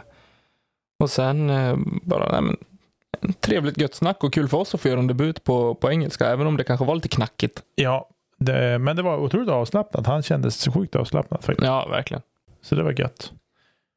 Och 0.98 1.10
sen 1.10 1.50
eh, 1.50 1.76
bara, 2.02 2.32
nej, 2.32 2.42
men, 2.42 2.56
en 3.20 3.32
trevligt 3.32 3.78
gött 3.78 3.94
snack 3.94 4.24
och 4.24 4.32
kul 4.32 4.48
för 4.48 4.56
oss 4.56 4.74
att 4.74 4.80
få 4.80 4.88
göra 4.88 5.00
en 5.00 5.06
debut 5.06 5.44
på, 5.44 5.74
på 5.74 5.90
engelska, 5.90 6.26
även 6.26 6.46
om 6.46 6.56
det 6.56 6.64
kanske 6.64 6.86
var 6.86 6.94
lite 6.94 7.08
knackigt. 7.08 7.62
Ja, 7.74 8.08
det, 8.38 8.78
men 8.78 8.96
det 8.96 9.02
var 9.02 9.18
otroligt 9.18 9.48
avslappnat. 9.48 10.06
Han 10.06 10.22
kändes 10.22 10.68
sjukt 10.68 10.96
avslappnad 10.96 11.44
faktiskt. 11.44 11.66
Ja, 11.66 11.88
verkligen. 11.88 12.22
Så 12.62 12.74
det 12.74 12.82
var 12.82 13.00
gött. 13.00 13.32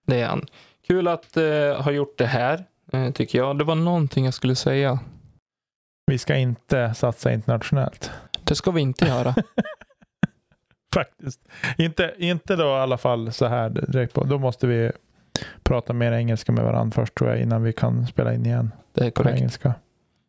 Det 0.07 0.21
är 0.21 0.27
han. 0.27 0.45
Kul 0.87 1.07
att 1.07 1.37
eh, 1.37 1.81
ha 1.81 1.91
gjort 1.91 2.17
det 2.17 2.25
här, 2.25 2.65
eh, 2.91 3.11
tycker 3.11 3.37
jag. 3.37 3.57
Det 3.57 3.63
var 3.63 3.75
någonting 3.75 4.25
jag 4.25 4.33
skulle 4.33 4.55
säga. 4.55 4.99
Vi 6.05 6.17
ska 6.17 6.35
inte 6.35 6.93
satsa 6.93 7.33
internationellt. 7.33 8.11
Det 8.43 8.55
ska 8.55 8.71
vi 8.71 8.81
inte 8.81 9.05
göra. 9.05 9.35
Faktiskt. 10.93 11.41
Inte, 11.77 12.15
inte 12.17 12.55
då 12.55 12.63
i 12.63 12.79
alla 12.79 12.97
fall 12.97 13.33
så 13.33 13.45
här 13.45 13.69
direkt 13.69 14.13
på. 14.13 14.23
Då 14.23 14.37
måste 14.37 14.67
vi 14.67 14.91
prata 15.63 15.93
mer 15.93 16.11
engelska 16.11 16.51
med 16.51 16.63
varandra 16.63 16.95
först 16.95 17.15
tror 17.15 17.29
jag 17.29 17.41
innan 17.41 17.63
vi 17.63 17.73
kan 17.73 18.07
spela 18.07 18.33
in 18.33 18.45
igen 18.45 18.71
Det 18.93 19.05
är 19.05 19.11
på 19.11 19.23
korrekt. 19.23 19.37
engelska. 19.39 19.73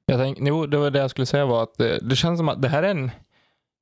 Jag 0.07 0.21
tänk, 0.21 0.39
jo, 0.41 0.67
det 0.67 0.77
var 0.77 0.91
det 0.91 0.99
jag 0.99 1.11
skulle 1.11 1.27
säga 1.27 1.47
var 1.47 1.63
att 1.63 1.75
det, 1.79 1.99
det 2.03 2.17
känns 2.17 2.39
som 2.39 2.49
att 2.49 2.63
det 2.63 2.69
här 2.69 2.83
är 2.83 2.91
en, 2.91 3.11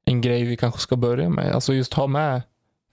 en 0.05 0.20
grej 0.20 0.45
vi 0.45 0.57
kanske 0.57 0.81
ska 0.81 0.97
börja 0.97 1.29
med. 1.29 1.53
Alltså 1.55 1.74
just 1.74 1.95
ha 1.95 2.07
med 2.07 2.43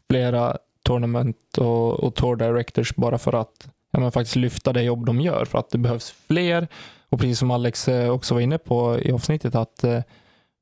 flera 0.09 0.57
tournament 0.83 1.57
och, 1.57 2.03
och 2.03 2.15
tour 2.15 2.35
directors 2.35 2.95
bara 2.95 3.17
för 3.17 3.33
att 3.33 3.67
ja, 3.91 3.99
men 3.99 4.11
faktiskt 4.11 4.35
lyfta 4.35 4.73
det 4.73 4.83
jobb 4.83 5.05
de 5.05 5.21
gör. 5.21 5.45
För 5.45 5.57
att 5.59 5.69
det 5.69 5.77
behövs 5.77 6.11
fler. 6.27 6.67
Och 7.09 7.19
precis 7.19 7.39
som 7.39 7.51
Alex 7.51 7.87
eh, 7.87 8.09
också 8.09 8.33
var 8.33 8.41
inne 8.41 8.57
på 8.57 8.99
i 8.99 9.11
avsnittet 9.11 9.55
att 9.55 9.83
eh, 9.83 9.99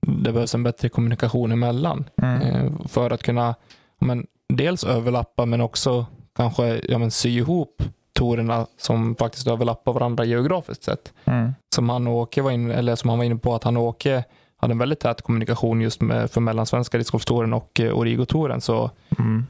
det 0.07 0.31
behövs 0.31 0.55
en 0.55 0.63
bättre 0.63 0.89
kommunikation 0.89 1.51
emellan. 1.51 2.09
Mm. 2.21 2.41
Eh, 2.41 2.71
för 2.87 3.11
att 3.11 3.23
kunna 3.23 3.55
men, 3.99 4.27
dels 4.49 4.83
överlappa 4.83 5.45
men 5.45 5.61
också 5.61 6.05
kanske 6.35 6.81
ja, 6.89 6.97
men, 6.97 7.11
sy 7.11 7.29
ihop 7.29 7.83
tourerna 8.13 8.67
som 8.77 9.15
faktiskt 9.15 9.47
överlappar 9.47 9.93
varandra 9.93 10.25
geografiskt 10.25 10.83
sett 10.83 11.13
Mm. 11.25 11.53
som 11.75 11.89
han 11.89 12.07
och 12.07 12.13
Åke 12.13 12.41
var 12.41 12.51
inne, 12.51 12.73
eller 12.73 12.95
som 12.95 13.09
han 13.09 13.19
var 13.19 13.25
inne 13.25 13.35
på 13.35 13.55
att 13.55 13.63
han 13.63 13.77
och 13.77 13.83
Åke 13.83 14.23
hade 14.57 14.71
en 14.71 14.77
väldigt 14.77 14.99
tät 14.99 15.21
kommunikation 15.21 15.81
just 15.81 16.01
med, 16.01 16.31
för 16.31 16.41
mellansvenska 16.41 16.97
discgolftouren 16.97 17.53
och 17.53 17.79
eh, 17.79 17.97
Origo-touren. 17.99 18.61
Så 18.61 18.91
Mm. 19.19 19.45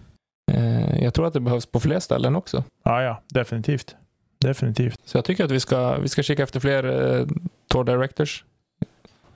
eh, 0.51 1.03
jag 1.03 1.13
tror 1.13 1.27
att 1.27 1.33
det 1.33 1.39
behövs 1.39 1.65
på 1.65 1.79
fler 1.79 1.99
ställen 1.99 2.35
också. 2.35 2.63
Ja, 2.83 3.01
ja, 3.03 3.21
definitivt. 3.33 3.95
Definitivt. 4.39 4.99
Så 5.05 5.17
jag 5.17 5.25
tycker 5.25 5.45
att 5.45 5.51
vi 5.51 5.59
ska, 5.59 5.97
vi 5.97 6.07
ska 6.09 6.23
kika 6.23 6.43
efter 6.43 6.59
fler 6.59 6.83
eh, 7.19 7.25
tour 7.69 7.83
directors. 7.83 8.45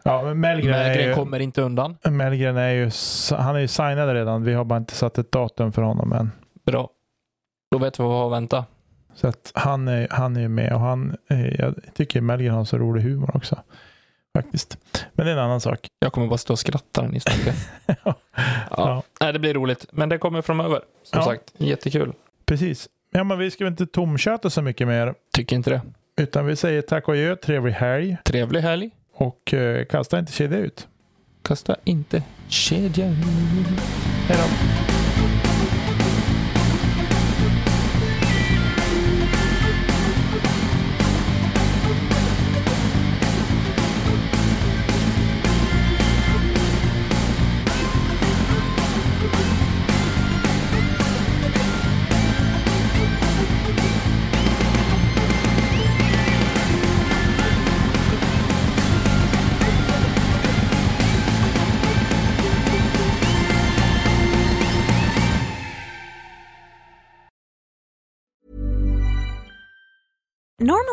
Ja, 0.03 0.21
men 0.23 0.39
Mellgren 0.39 0.93
ju, 1.07 1.13
kommer 1.13 1.39
inte 1.39 1.61
undan. 1.61 1.97
Mellgren 2.09 2.57
är 2.57 2.69
ju, 2.69 2.91
han 3.37 3.55
är 3.55 3.59
ju 3.59 3.67
signad 3.67 4.09
redan. 4.13 4.43
Vi 4.43 4.53
har 4.53 4.63
bara 4.63 4.77
inte 4.79 4.95
satt 4.95 5.17
ett 5.17 5.31
datum 5.31 5.71
för 5.71 5.81
honom 5.81 6.13
än. 6.13 6.31
Bra. 6.65 6.89
Då 7.71 7.77
vet 7.77 7.99
vi 7.99 8.03
vad 8.03 8.11
vi 8.11 8.17
har 8.17 8.25
att 8.25 8.31
vänta. 8.31 8.65
Så 9.15 9.27
att 9.27 9.51
han 9.55 9.87
är, 9.87 10.07
han 10.11 10.35
är 10.35 10.41
ju 10.41 10.47
med 10.47 10.73
och 10.73 10.79
han, 10.79 11.17
eh, 11.29 11.47
jag 11.47 11.75
tycker 11.93 12.21
Mellgren 12.21 12.53
har 12.55 12.65
så 12.65 12.77
rolig 12.77 13.01
humor 13.01 13.31
också. 13.35 13.59
Faktiskt. 14.35 14.77
Men 15.13 15.25
det 15.25 15.31
är 15.31 15.35
en 15.37 15.43
annan 15.43 15.61
sak. 15.61 15.87
Jag 15.99 16.13
kommer 16.13 16.27
bara 16.27 16.37
stå 16.37 16.53
och 16.53 16.59
skratta 16.59 17.01
när 17.01 17.09
ni 17.09 17.19
snackar. 17.19 17.53
ja. 18.05 18.13
Ja. 18.71 19.03
Nej, 19.21 19.33
det 19.33 19.39
blir 19.39 19.53
roligt. 19.53 19.85
Men 19.91 20.09
det 20.09 20.17
kommer 20.17 20.41
framöver. 20.41 20.81
Som 21.03 21.19
Ja. 21.19 21.25
sagt, 21.25 21.43
jättekul. 21.57 22.13
Precis. 22.45 22.89
Ja, 23.11 23.23
men 23.23 23.37
vi 23.39 23.51
ska 23.51 23.63
väl 23.63 23.71
inte 23.73 23.85
tomköta 23.87 24.49
så 24.49 24.61
mycket 24.61 24.87
mer. 24.87 25.13
Tycker 25.33 25.55
inte 25.55 25.69
det. 25.69 25.81
Utan 26.21 26.45
vi 26.45 26.55
säger 26.55 26.81
tack 26.81 27.07
och 27.07 27.13
adjö, 27.13 27.35
trevlig 27.35 27.73
helg 27.73 28.17
Trevlig 28.23 28.61
helg. 28.61 28.89
och 29.15 29.53
eh, 29.53 29.85
kasta 29.85 30.19
inte 30.19 30.31
kedja 30.31 30.57
ut. 30.57 30.87
Kasta 31.43 31.75
inte 31.83 32.23
kedjan. 32.47 33.13
Hej 34.27 34.37
då. 34.37 34.96